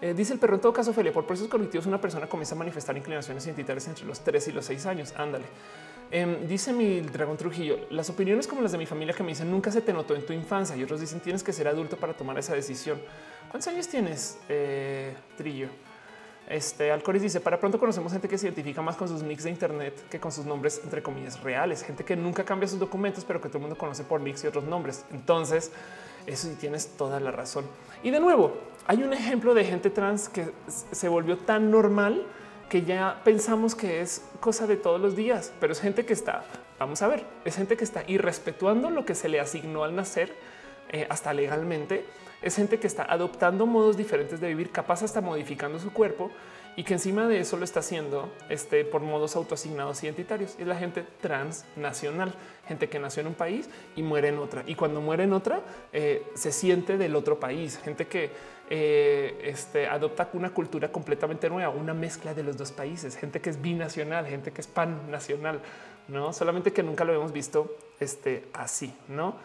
Eh, 0.00 0.14
dice 0.14 0.34
el 0.34 0.38
perro 0.38 0.56
en 0.56 0.60
todo 0.60 0.72
caso, 0.72 0.92
Felia, 0.92 1.12
por 1.12 1.26
procesos 1.26 1.50
cognitivos, 1.50 1.86
una 1.86 2.00
persona 2.00 2.26
comienza 2.26 2.54
a 2.54 2.58
manifestar 2.58 2.96
inclinaciones 2.96 3.46
identitarias 3.46 3.88
entre 3.88 4.04
los 4.04 4.20
3 4.20 4.48
y 4.48 4.52
los 4.52 4.64
6 4.66 4.86
años. 4.86 5.14
Ándale. 5.16 5.46
Em, 6.10 6.46
dice 6.46 6.74
mi 6.74 7.00
dragón 7.00 7.38
Trujillo, 7.38 7.86
las 7.88 8.10
opiniones 8.10 8.46
como 8.46 8.60
las 8.60 8.72
de 8.72 8.78
mi 8.78 8.84
familia 8.84 9.14
que 9.14 9.22
me 9.22 9.30
dicen 9.30 9.50
nunca 9.50 9.70
se 9.70 9.80
te 9.80 9.94
notó 9.94 10.14
en 10.14 10.26
tu 10.26 10.34
infancia 10.34 10.76
y 10.76 10.82
otros 10.82 11.00
dicen 11.00 11.20
tienes 11.20 11.42
que 11.42 11.54
ser 11.54 11.66
adulto 11.68 11.96
para 11.96 12.12
tomar 12.12 12.38
esa 12.38 12.54
decisión. 12.54 13.00
¿Cuántos 13.50 13.72
años 13.72 13.88
tienes, 13.88 14.38
eh, 14.48 15.14
Trillo? 15.38 15.68
Este 16.52 16.92
Alcoris 16.92 17.22
dice 17.22 17.40
para 17.40 17.58
pronto 17.58 17.78
conocemos 17.78 18.12
gente 18.12 18.28
que 18.28 18.36
se 18.36 18.44
identifica 18.44 18.82
más 18.82 18.94
con 18.96 19.08
sus 19.08 19.22
nicks 19.22 19.44
de 19.44 19.50
Internet 19.50 19.94
que 20.10 20.20
con 20.20 20.30
sus 20.30 20.44
nombres 20.44 20.82
entre 20.84 21.02
comillas 21.02 21.42
reales, 21.42 21.82
gente 21.82 22.04
que 22.04 22.14
nunca 22.14 22.44
cambia 22.44 22.68
sus 22.68 22.78
documentos, 22.78 23.24
pero 23.24 23.40
que 23.40 23.48
todo 23.48 23.56
el 23.56 23.62
mundo 23.62 23.78
conoce 23.78 24.04
por 24.04 24.20
nicks 24.20 24.44
y 24.44 24.48
otros 24.48 24.64
nombres. 24.64 25.06
Entonces, 25.12 25.72
eso 26.26 26.48
sí 26.48 26.56
tienes 26.60 26.88
toda 26.88 27.20
la 27.20 27.30
razón. 27.30 27.64
Y 28.02 28.10
de 28.10 28.20
nuevo, 28.20 28.52
hay 28.86 29.02
un 29.02 29.14
ejemplo 29.14 29.54
de 29.54 29.64
gente 29.64 29.88
trans 29.88 30.28
que 30.28 30.50
se 30.66 31.08
volvió 31.08 31.38
tan 31.38 31.70
normal 31.70 32.26
que 32.68 32.82
ya 32.82 33.22
pensamos 33.24 33.74
que 33.74 34.02
es 34.02 34.22
cosa 34.40 34.66
de 34.66 34.76
todos 34.76 35.00
los 35.00 35.16
días, 35.16 35.54
pero 35.58 35.72
es 35.72 35.80
gente 35.80 36.04
que 36.04 36.12
está, 36.12 36.44
vamos 36.78 37.00
a 37.00 37.08
ver, 37.08 37.24
es 37.46 37.56
gente 37.56 37.78
que 37.78 37.84
está 37.84 38.04
irrespetuando 38.06 38.90
lo 38.90 39.06
que 39.06 39.14
se 39.14 39.30
le 39.30 39.40
asignó 39.40 39.84
al 39.84 39.96
nacer 39.96 40.34
eh, 40.90 41.06
hasta 41.08 41.32
legalmente 41.32 42.04
es 42.42 42.56
gente 42.56 42.78
que 42.78 42.86
está 42.86 43.04
adoptando 43.04 43.66
modos 43.66 43.96
diferentes 43.96 44.40
de 44.40 44.48
vivir, 44.48 44.70
capaz 44.70 45.02
hasta 45.02 45.20
modificando 45.20 45.78
su 45.78 45.92
cuerpo 45.92 46.30
y 46.74 46.84
que 46.84 46.94
encima 46.94 47.28
de 47.28 47.40
eso 47.40 47.56
lo 47.56 47.64
está 47.64 47.80
haciendo 47.80 48.32
este, 48.48 48.84
por 48.84 49.02
modos 49.02 49.36
autoasignados 49.36 50.02
identitarios. 50.02 50.56
Es 50.58 50.66
la 50.66 50.76
gente 50.76 51.04
transnacional, 51.20 52.34
gente 52.66 52.88
que 52.88 52.98
nació 52.98 53.20
en 53.20 53.28
un 53.28 53.34
país 53.34 53.68
y 53.94 54.02
muere 54.02 54.28
en 54.28 54.38
otra. 54.38 54.64
Y 54.66 54.74
cuando 54.74 55.00
muere 55.00 55.24
en 55.24 55.34
otra, 55.34 55.60
eh, 55.92 56.26
se 56.34 56.50
siente 56.50 56.96
del 56.96 57.14
otro 57.14 57.38
país, 57.38 57.78
gente 57.84 58.06
que 58.06 58.30
eh, 58.70 59.38
este, 59.44 59.86
adopta 59.86 60.30
una 60.32 60.54
cultura 60.54 60.90
completamente 60.90 61.50
nueva, 61.50 61.68
una 61.70 61.92
mezcla 61.92 62.32
de 62.32 62.42
los 62.42 62.56
dos 62.56 62.72
países, 62.72 63.16
gente 63.16 63.40
que 63.40 63.50
es 63.50 63.60
binacional, 63.60 64.26
gente 64.26 64.50
que 64.50 64.62
es 64.62 64.66
pan 64.66 65.10
nacional, 65.10 65.60
no 66.08 66.32
solamente 66.32 66.72
que 66.72 66.82
nunca 66.82 67.04
lo 67.04 67.12
hemos 67.12 67.32
visto 67.32 67.76
este, 68.00 68.48
así, 68.54 68.94
no? 69.08 69.36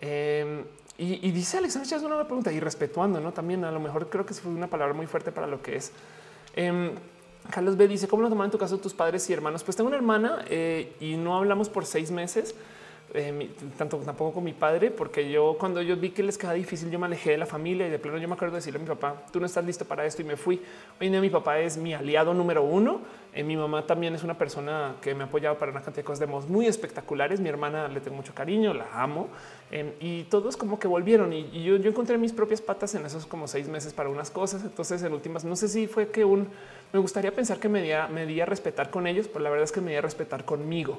Em, 0.00 0.64
y, 1.00 1.30
dice 1.30 1.58
Alexander 1.58 1.96
es 1.96 2.02
una 2.02 2.24
pregunta 2.24 2.50
y 2.50 2.58
respetuando, 2.58 3.20
no 3.20 3.32
también 3.32 3.64
a 3.64 3.70
lo 3.70 3.78
mejor 3.78 4.08
creo 4.08 4.26
que 4.26 4.34
fue 4.34 4.50
una 4.50 4.66
palabra 4.66 4.94
muy 4.94 5.06
fuerte 5.06 5.30
para 5.30 5.46
lo 5.46 5.62
que 5.62 5.76
es. 5.76 5.92
Em, 6.56 6.90
Carlos 7.50 7.76
B 7.76 7.86
dice 7.86 8.08
cómo 8.08 8.22
lo 8.22 8.28
toman 8.28 8.46
en 8.46 8.50
tu 8.50 8.58
caso 8.58 8.78
tus 8.78 8.94
padres 8.94 9.30
y 9.30 9.32
hermanos. 9.32 9.62
Pues 9.62 9.76
tengo 9.76 9.86
una 9.86 9.96
hermana 9.96 10.44
eh, 10.48 10.96
y 10.98 11.16
no 11.16 11.36
hablamos 11.36 11.68
por 11.68 11.86
seis 11.86 12.10
meses. 12.10 12.54
Eh, 13.14 13.50
tanto 13.78 13.96
tampoco 13.98 14.34
con 14.34 14.44
mi 14.44 14.52
padre, 14.52 14.90
porque 14.90 15.30
yo 15.30 15.56
cuando 15.58 15.80
yo 15.80 15.96
vi 15.96 16.10
que 16.10 16.22
les 16.22 16.36
quedaba 16.36 16.54
difícil, 16.54 16.90
yo 16.90 16.98
me 16.98 17.06
alejé 17.06 17.30
de 17.30 17.38
la 17.38 17.46
familia 17.46 17.86
y 17.86 17.90
de 17.90 17.98
plano 17.98 18.18
yo 18.18 18.28
me 18.28 18.34
acuerdo 18.34 18.52
de 18.52 18.58
decirle 18.58 18.78
a 18.78 18.82
mi 18.82 18.88
papá, 18.88 19.22
tú 19.32 19.40
no 19.40 19.46
estás 19.46 19.64
listo 19.64 19.86
para 19.86 20.04
esto 20.04 20.20
y 20.20 20.26
me 20.26 20.36
fui. 20.36 20.60
Hoy 21.00 21.06
en 21.06 21.12
día 21.12 21.20
mi 21.22 21.30
papá 21.30 21.58
es 21.58 21.78
mi 21.78 21.94
aliado 21.94 22.34
número 22.34 22.62
uno. 22.62 23.00
Eh, 23.32 23.42
mi 23.42 23.56
mamá 23.56 23.86
también 23.86 24.14
es 24.14 24.24
una 24.24 24.36
persona 24.36 24.96
que 25.00 25.14
me 25.14 25.22
ha 25.22 25.26
apoyado 25.26 25.58
para 25.58 25.72
una 25.72 25.80
cantidad 25.80 26.02
de 26.02 26.04
cosas 26.04 26.20
de 26.20 26.26
modos 26.26 26.50
muy 26.50 26.66
espectaculares. 26.66 27.40
Mi 27.40 27.48
hermana 27.48 27.88
le 27.88 28.00
tengo 28.00 28.16
mucho 28.16 28.34
cariño, 28.34 28.74
la 28.74 28.86
amo 28.92 29.28
em, 29.70 29.92
y 30.00 30.24
todos 30.24 30.58
como 30.58 30.78
que 30.78 30.86
volvieron 30.86 31.32
y, 31.32 31.62
yo, 31.62 31.76
yo, 31.76 31.88
encontré 31.88 32.18
mis 32.18 32.32
propias 32.32 32.60
patas 32.60 32.94
en 32.94 33.06
esos 33.06 33.24
como 33.24 33.48
seis 33.48 33.68
meses 33.68 33.94
para 33.94 34.10
unas 34.10 34.30
cosas. 34.30 34.62
Entonces 34.64 35.02
en 35.02 35.14
últimas 35.14 35.46
no 35.46 35.56
sé 35.56 35.68
si 35.68 35.86
fue 35.86 36.08
que 36.08 36.26
un 36.26 36.48
me 36.92 36.98
gustaría 36.98 37.32
pensar 37.32 37.58
que 37.58 37.68
me 37.68 37.82
di 37.82 37.90
me 38.12 38.42
a 38.42 38.46
respetar 38.46 38.90
con 38.90 39.06
ellos, 39.06 39.28
pero 39.28 39.40
la 39.40 39.50
verdad 39.50 39.64
es 39.64 39.72
que 39.72 39.80
me 39.80 39.92
di 39.92 39.96
a 39.96 40.02
respetar 40.02 40.44
conmigo. 40.44 40.98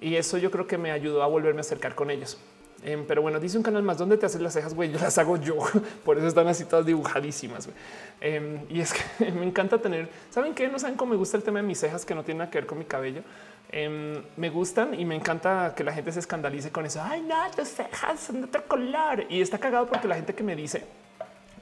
Y 0.00 0.16
eso 0.16 0.38
yo 0.38 0.50
creo 0.50 0.66
que 0.66 0.78
me 0.78 0.90
ayudó 0.90 1.22
a 1.22 1.26
volverme 1.26 1.60
a 1.60 1.62
acercar 1.62 1.94
con 1.94 2.10
ellos. 2.10 2.38
Em, 2.84 3.06
pero 3.06 3.22
bueno, 3.22 3.40
dice 3.40 3.56
un 3.56 3.62
canal 3.62 3.82
más 3.82 3.96
donde 3.96 4.18
te 4.18 4.26
haces 4.26 4.40
las 4.42 4.52
cejas, 4.52 4.74
güey. 4.74 4.92
Yo 4.92 4.98
las 4.98 5.16
hago 5.16 5.38
yo, 5.38 5.56
por 6.04 6.18
eso 6.18 6.26
están 6.26 6.46
así 6.48 6.64
todas 6.66 6.84
dibujadísimas. 6.84 7.68
Em, 8.20 8.60
y 8.68 8.80
es 8.80 8.92
que 8.92 9.32
me 9.32 9.46
encanta 9.46 9.78
tener, 9.78 10.08
saben 10.30 10.54
que 10.54 10.68
no 10.68 10.78
saben 10.78 10.96
cómo 10.96 11.12
me 11.12 11.16
gusta 11.16 11.36
el 11.36 11.42
tema 11.42 11.60
de 11.60 11.66
mis 11.66 11.78
cejas 11.78 12.04
que 12.04 12.14
no 12.14 12.22
tiene 12.24 12.40
nada 12.40 12.50
que 12.50 12.58
ver 12.58 12.66
con 12.66 12.78
mi 12.78 12.84
cabello. 12.84 13.22
Em, 13.72 14.22
me 14.36 14.50
gustan 14.50 14.98
y 14.98 15.04
me 15.04 15.14
encanta 15.14 15.72
que 15.74 15.82
la 15.82 15.92
gente 15.92 16.12
se 16.12 16.20
escandalice 16.20 16.70
con 16.70 16.84
eso. 16.84 17.00
Ay, 17.02 17.22
no, 17.22 17.36
tus 17.56 17.68
cejas 17.68 18.20
son 18.20 18.42
de 18.42 18.46
otro 18.48 18.64
color. 18.68 19.24
Y 19.30 19.40
está 19.40 19.58
cagado 19.58 19.86
porque 19.86 20.06
la 20.06 20.16
gente 20.16 20.34
que 20.34 20.42
me 20.42 20.54
dice 20.54 20.84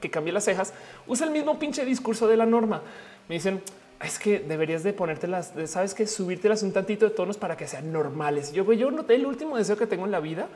que 0.01 0.11
cambie 0.11 0.33
las 0.33 0.43
cejas 0.43 0.73
usa 1.07 1.25
el 1.25 1.31
mismo 1.31 1.57
pinche 1.57 1.85
discurso 1.85 2.27
de 2.27 2.35
la 2.35 2.45
norma. 2.45 2.81
Me 3.29 3.35
dicen, 3.35 3.63
es 4.03 4.19
que 4.19 4.39
deberías 4.39 4.83
de 4.83 4.93
ponértelas, 4.93 5.53
sabes 5.65 5.93
que 5.93 6.07
subírtelas 6.07 6.63
un 6.63 6.73
tantito 6.73 7.07
de 7.07 7.15
tonos 7.15 7.37
para 7.37 7.55
que 7.55 7.67
sean 7.67 7.91
normales. 7.91 8.51
Yo, 8.51 8.71
yo 8.73 8.91
noté 8.91 9.15
el 9.15 9.25
último 9.25 9.57
deseo 9.57 9.77
que 9.77 9.87
tengo 9.87 10.05
en 10.05 10.11
la 10.11 10.19
vida. 10.19 10.49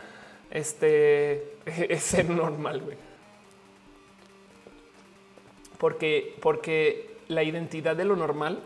Este 0.51 1.53
es 1.65 2.03
ser 2.03 2.29
normal, 2.29 2.81
güey. 2.81 2.97
Porque, 5.77 6.35
porque 6.41 7.17
la 7.27 7.43
identidad 7.43 7.95
de 7.95 8.05
lo 8.05 8.15
normal 8.15 8.59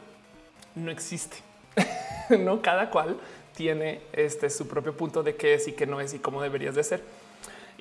no 0.76 0.92
existe. 0.92 1.38
no 2.40 2.62
cada 2.62 2.90
cual 2.90 3.18
tiene 3.56 4.02
este 4.14 4.50
su 4.50 4.68
propio 4.68 4.96
punto 4.96 5.24
de 5.24 5.36
qué 5.36 5.56
es 5.56 5.68
y 5.68 5.74
qué 5.74 5.86
no 5.86 6.02
es 6.02 6.14
y 6.14 6.20
cómo 6.20 6.42
deberías 6.42 6.76
de 6.76 6.84
ser. 6.84 7.04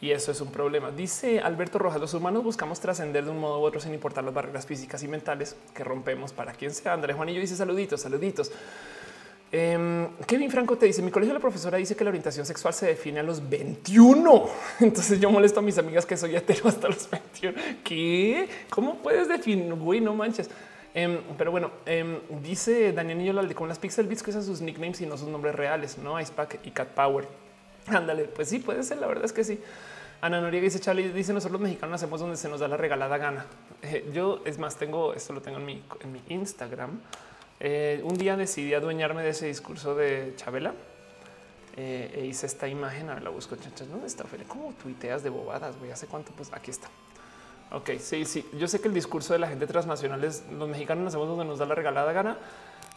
Y 0.00 0.12
eso 0.12 0.32
es 0.32 0.40
un 0.40 0.50
problema. 0.50 0.90
Dice 0.90 1.40
Alberto 1.40 1.78
Rojas, 1.78 2.00
los 2.00 2.14
humanos 2.14 2.42
buscamos 2.42 2.80
trascender 2.80 3.24
de 3.24 3.30
un 3.30 3.38
modo 3.38 3.60
u 3.60 3.64
otro 3.64 3.80
sin 3.80 3.92
importar 3.92 4.24
las 4.24 4.32
barreras 4.32 4.66
físicas 4.66 5.02
y 5.02 5.08
mentales 5.08 5.56
que 5.74 5.84
rompemos 5.84 6.32
para 6.32 6.52
quien 6.52 6.72
sea. 6.72 6.94
Andrés 6.94 7.16
Juanillo 7.16 7.40
dice 7.40 7.54
saluditos, 7.54 8.00
saluditos. 8.00 8.50
Em, 9.52 10.08
Kevin 10.26 10.50
Franco 10.50 10.76
te 10.76 10.86
dice: 10.86 11.02
Mi 11.02 11.10
colegio, 11.10 11.34
la 11.34 11.40
profesora 11.40 11.76
dice 11.76 11.96
que 11.96 12.04
la 12.04 12.10
orientación 12.10 12.46
sexual 12.46 12.72
se 12.72 12.86
define 12.86 13.20
a 13.20 13.22
los 13.22 13.46
21. 13.46 14.48
Entonces 14.80 15.20
yo 15.20 15.30
molesto 15.30 15.60
a 15.60 15.62
mis 15.62 15.76
amigas 15.76 16.06
que 16.06 16.16
soy 16.16 16.34
hetero 16.36 16.68
hasta 16.68 16.88
los 16.88 17.10
21. 17.10 17.58
¿Qué? 17.84 18.48
¿Cómo 18.70 18.96
puedes 19.02 19.28
definir? 19.28 19.74
Güey, 19.74 20.00
no 20.00 20.14
manches. 20.14 20.48
Em, 20.94 21.18
pero 21.36 21.50
bueno, 21.50 21.70
em, 21.86 22.18
dice 22.42 22.92
Daniel 22.92 23.18
Niño 23.18 23.54
con 23.54 23.68
las 23.68 23.78
Pixel 23.78 24.06
Beats 24.06 24.22
que 24.22 24.30
usan 24.30 24.42
sus 24.42 24.60
nicknames 24.60 25.00
y 25.00 25.06
no 25.06 25.16
sus 25.16 25.28
nombres 25.28 25.54
reales, 25.54 25.98
no 25.98 26.18
Icepack 26.20 26.60
y 26.64 26.70
Cat 26.70 26.88
Power. 26.88 27.28
Ándale, 27.86 28.24
pues 28.24 28.48
sí, 28.48 28.58
puede 28.58 28.82
ser. 28.82 28.98
La 28.98 29.06
verdad 29.06 29.24
es 29.24 29.32
que 29.32 29.44
sí. 29.44 29.60
Ana 30.20 30.40
Noriega 30.40 30.64
dice 30.64 30.80
Charlie, 30.80 31.12
dice 31.12 31.32
nosotros 31.32 31.60
los 31.60 31.62
mexicanos 31.62 31.94
hacemos 31.94 32.20
donde 32.20 32.36
se 32.36 32.48
nos 32.48 32.60
da 32.60 32.68
la 32.68 32.76
regalada 32.76 33.16
gana. 33.16 33.46
Eh, 33.82 34.10
yo 34.12 34.42
es 34.44 34.58
más, 34.58 34.76
tengo 34.76 35.14
esto, 35.14 35.32
lo 35.32 35.40
tengo 35.40 35.58
en 35.58 35.64
mi, 35.64 35.82
en 36.00 36.12
mi 36.12 36.22
Instagram. 36.28 37.00
Eh, 37.58 38.00
un 38.04 38.16
día 38.16 38.36
decidí 38.36 38.74
adueñarme 38.74 39.22
de 39.22 39.30
ese 39.30 39.46
discurso 39.46 39.94
de 39.94 40.34
Chabela 40.36 40.74
eh, 41.76 42.12
e 42.14 42.26
hice 42.26 42.46
esta 42.46 42.68
imagen. 42.68 43.08
A 43.08 43.14
ver, 43.14 43.22
la 43.22 43.30
busco. 43.30 43.56
¿Dónde 43.56 44.06
está? 44.06 44.24
¿Cómo 44.46 44.72
tuiteas 44.74 45.22
de 45.22 45.30
bobadas? 45.30 45.78
Güey, 45.78 45.90
hace 45.90 46.06
cuánto? 46.06 46.32
Pues 46.32 46.52
aquí 46.52 46.70
está. 46.70 46.88
Ok, 47.72 47.90
sí, 47.98 48.24
sí. 48.24 48.46
Yo 48.58 48.66
sé 48.66 48.80
que 48.80 48.88
el 48.88 48.94
discurso 48.94 49.32
de 49.32 49.38
la 49.38 49.48
gente 49.48 49.66
transnacional 49.66 50.22
es 50.24 50.42
los 50.50 50.68
mexicanos 50.68 51.06
hacemos 51.06 51.28
donde 51.28 51.44
nos 51.44 51.58
da 51.58 51.66
la 51.66 51.74
regalada 51.74 52.12
gana. 52.12 52.36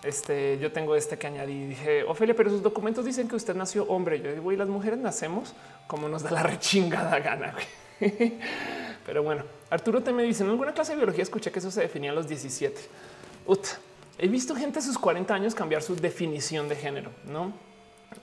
Este, 0.04 0.58
yo 0.60 0.72
tengo 0.72 0.95
este 0.95 1.18
que 1.18 1.28
añadí. 1.28 1.68
Dije, 1.68 2.04
Ofelia, 2.04 2.36
pero 2.36 2.49
sus 2.49 2.62
documentos 2.62 3.06
dicen 3.06 3.28
que 3.28 3.36
usted 3.36 3.56
nació 3.56 3.86
hombre. 3.86 4.22
Yo 4.22 4.34
digo, 4.34 4.51
y 4.51 4.58
las 4.58 4.68
mujeres 4.68 4.99
nacemos 4.99 5.54
como 5.88 6.10
nos 6.10 6.24
da 6.24 6.32
la 6.32 6.43
rechingada 6.43 7.20
gana. 7.20 7.56
pero 9.06 9.24
bueno, 9.24 9.43
Arturo 9.70 10.01
te 10.01 10.12
me 10.12 10.24
dice 10.24 10.43
en 10.43 10.49
alguna 10.49 10.74
clase 10.74 10.91
de 10.91 10.97
biología 10.97 11.24
escuché 11.24 11.51
que 11.51 11.60
eso 11.60 11.72
se 11.72 11.82
definía 11.82 12.12
a 12.12 12.14
los 12.14 12.28
17. 12.28 12.82
he 14.18 14.28
visto 14.28 14.56
gente 14.56 14.80
a 14.80 14.82
sus 14.82 14.97
40 14.97 15.34
años 15.34 15.56
cambiar 15.56 15.82
su 15.82 15.95
definición 15.95 16.68
de 16.68 16.76
género, 16.76 17.12
no? 17.26 17.54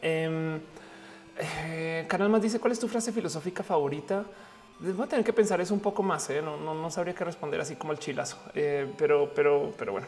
Eh, 0.03 0.61
eh, 1.39 2.05
Canal 2.09 2.29
más 2.29 2.43
dice 2.43 2.61
cuál 2.61 2.73
es 2.73 2.79
tu 2.79 2.89
frase 2.89 3.13
filosófica 3.13 3.63
favorita 3.63 4.25
voy 4.81 5.05
a 5.05 5.09
tener 5.09 5.25
que 5.25 5.33
pensar 5.33 5.61
eso 5.61 5.75
un 5.75 5.81
poco 5.81 6.03
más. 6.03 6.29
¿eh? 6.31 6.43
No, 6.43 6.91
sabría 6.91 7.15
qué 7.15 7.25
responder 7.25 7.61
así 7.61 7.77
como 7.77 7.93
el 7.93 7.99
chilazo, 7.99 8.39
eh, 8.55 8.91
pero 8.97 9.31
bueno. 9.93 10.07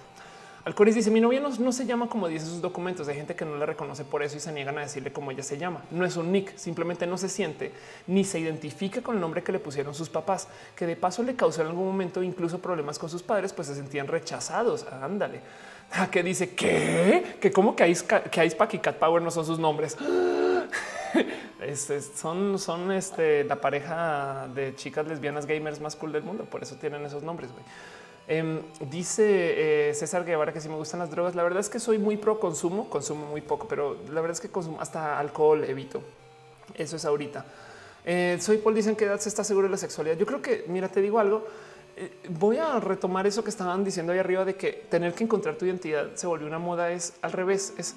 Alcoris 0.65 0.95
dice: 0.95 1.11
Mi 1.11 1.21
novia 1.21 1.41
no, 1.41 1.73
se 1.73 1.87
llama 1.87 2.09
como 2.09 2.29
dice 2.29 2.47
sus 2.47 2.61
documentos. 2.61 3.09
Hay 3.09 3.17
gente 3.17 3.35
que 3.35 3.45
no 3.45 3.57
la 3.57 3.67
reconoce 3.67 4.05
por 4.05 4.23
eso 4.23 4.37
y 4.37 4.41
se 4.41 4.53
niegan 4.53 4.79
a 4.79 4.83
decirle 4.83 5.13
cómo 5.13 5.31
ella 5.31 5.43
se 5.43 5.59
llama. 5.59 5.83
No 5.91 6.05
es 6.05 6.17
un 6.17 6.31
nick, 6.31 6.57
simplemente 6.57 7.07
no 7.07 7.19
se 7.19 7.29
siente 7.29 7.73
ni 8.07 8.25
se 8.25 8.39
identifica 8.39 9.03
con 9.03 9.17
el 9.17 9.21
nombre 9.21 9.43
que 9.43 9.51
le 9.51 9.59
pusieron 9.59 9.95
sus 9.95 10.09
papás, 10.09 10.49
que 10.77 10.87
de 10.87 10.95
paso 10.95 11.23
le 11.23 11.35
causó 11.35 11.63
en 11.63 11.69
algún 11.69 11.87
momento 11.87 12.23
incluso 12.23 12.61
problemas 12.61 12.99
con 12.99 13.11
sus 13.11 13.23
padres, 13.23 13.53
pues 13.53 13.69
se 13.69 13.75
sentían 13.75 14.07
rechazados. 14.07 14.87
Ándale. 14.87 15.41
Que 16.11 16.23
dice 16.23 16.55
que, 16.55 17.37
que 17.39 17.51
como 17.51 17.77
que 17.77 17.87
Ice, 17.87 18.07
que 18.07 18.47
Icepack 18.47 18.75
y 18.75 18.79
Cat 18.79 18.97
Power 18.97 19.21
no 19.21 19.31
son 19.31 19.45
sus 19.45 19.59
nombres. 19.59 19.95
son, 22.15 22.59
son 22.59 22.93
este, 22.93 23.45
la 23.45 23.61
pareja 23.61 24.49
de 24.55 24.75
chicas 24.75 25.07
lesbianas 25.07 25.45
gamers 25.45 25.81
más 25.81 25.95
cool 25.97 26.13
del 26.13 26.23
mundo. 26.23 26.45
Por 26.45 26.63
eso 26.63 26.77
tienen 26.77 27.05
esos 27.05 27.23
nombres. 27.23 27.51
Em, 28.29 28.61
dice 28.91 29.91
eh, 29.91 29.95
César 29.95 30.25
Guevara 30.25 30.53
que 30.53 30.61
si 30.61 30.69
me 30.69 30.77
gustan 30.77 31.01
las 31.01 31.11
drogas, 31.11 31.35
la 31.35 31.43
verdad 31.43 31.61
es 31.61 31.69
que 31.69 31.81
soy 31.81 31.99
muy 31.99 32.17
pro 32.17 32.39
consumo, 32.39 32.89
consumo 32.89 33.27
muy 33.27 33.41
poco, 33.41 33.67
pero 33.69 33.97
la 34.09 34.21
verdad 34.21 34.33
es 34.37 34.41
que 34.41 34.49
consumo 34.49 34.81
hasta 34.81 35.19
alcohol 35.19 35.65
evito. 35.65 36.03
Eso 36.75 36.97
es 36.97 37.05
ahorita. 37.05 37.45
Eh, 38.05 38.39
soy 38.41 38.59
Paul, 38.59 38.75
dicen 38.75 38.97
que 38.97 39.05
edad 39.05 39.19
se 39.19 39.29
está 39.29 39.45
seguro 39.45 39.67
de 39.67 39.73
la 39.73 39.77
sexualidad. 39.77 40.17
Yo 40.17 40.27
creo 40.27 40.41
que, 40.41 40.65
mira, 40.69 40.89
te 40.89 41.01
digo 41.01 41.19
algo. 41.19 41.47
Eh, 41.97 42.11
voy 42.31 42.57
a 42.57 42.81
retomar 42.81 43.27
eso 43.27 43.45
que 43.45 43.51
estaban 43.51 43.85
diciendo 43.85 44.13
ahí 44.13 44.19
arriba 44.19 44.45
de 44.45 44.57
que 44.57 44.73
tener 44.89 45.13
que 45.15 45.25
encontrar 45.25 45.57
tu 45.57 45.67
identidad 45.67 46.11
se 46.15 46.27
volvió 46.27 46.47
una 46.47 46.59
moda. 46.59 46.91
Es 46.91 47.15
al 47.23 47.33
revés. 47.33 47.75
Es 47.77 47.97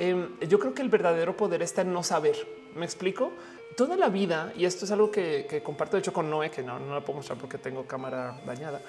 Em, 0.00 0.30
yo 0.48 0.58
creo 0.58 0.72
que 0.72 0.80
el 0.80 0.88
verdadero 0.88 1.36
poder 1.36 1.60
está 1.60 1.82
en 1.82 1.92
no 1.92 2.02
saber. 2.02 2.34
Me 2.74 2.86
explico 2.86 3.32
toda 3.76 3.96
la 3.96 4.08
vida, 4.08 4.50
y 4.56 4.64
esto 4.64 4.86
es 4.86 4.90
algo 4.90 5.10
que, 5.10 5.60
comparto 5.62 5.96
de 5.96 6.00
hecho 6.00 6.14
con 6.14 6.30
Noé, 6.30 6.50
que 6.50 6.62
no, 6.62 6.80
no 6.80 6.94
la 6.94 7.02
puedo 7.02 7.18
mostrar 7.18 7.36
porque 7.36 7.58
tengo 7.58 7.86
cámara 7.86 8.40
dañada. 8.46 8.80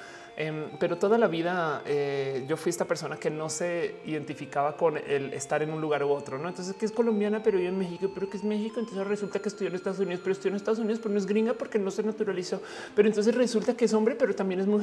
Em, 0.41 0.71
pero 0.79 0.97
toda 0.97 1.19
la 1.19 1.27
vida 1.27 1.83
eh, 1.85 2.45
yo 2.47 2.57
fui 2.57 2.71
esta 2.71 2.85
persona 2.85 3.15
que 3.17 3.29
no 3.29 3.47
se 3.47 3.97
identificaba 4.05 4.75
con 4.75 4.97
el 4.97 5.31
estar 5.33 5.61
en 5.61 5.71
un 5.71 5.79
lugar 5.79 6.03
u 6.03 6.09
otro. 6.09 6.39
No, 6.39 6.49
entonces 6.49 6.75
que 6.75 6.87
es 6.87 6.91
colombiana, 6.91 7.43
pero 7.43 7.59
yo 7.59 7.69
en 7.69 7.77
México, 7.77 8.09
pero 8.11 8.27
que 8.27 8.37
es 8.37 8.43
México. 8.43 8.79
Entonces 8.79 9.05
resulta 9.05 9.37
que 9.37 9.49
estudió 9.49 9.69
en 9.69 9.75
Estados 9.75 9.99
Unidos, 9.99 10.21
pero 10.23 10.31
estudió 10.31 10.49
en 10.49 10.55
Estados 10.55 10.79
Unidos, 10.79 10.99
pero 10.99 11.13
no 11.13 11.19
es 11.19 11.27
gringa 11.27 11.53
porque 11.53 11.77
no 11.77 11.91
se 11.91 12.01
naturalizó. 12.01 12.59
Pero 12.95 13.07
entonces 13.07 13.35
resulta 13.35 13.77
que 13.77 13.85
es 13.85 13.93
hombre, 13.93 14.15
pero 14.15 14.33
también 14.33 14.59
es 14.61 14.65
mujer 14.65 14.79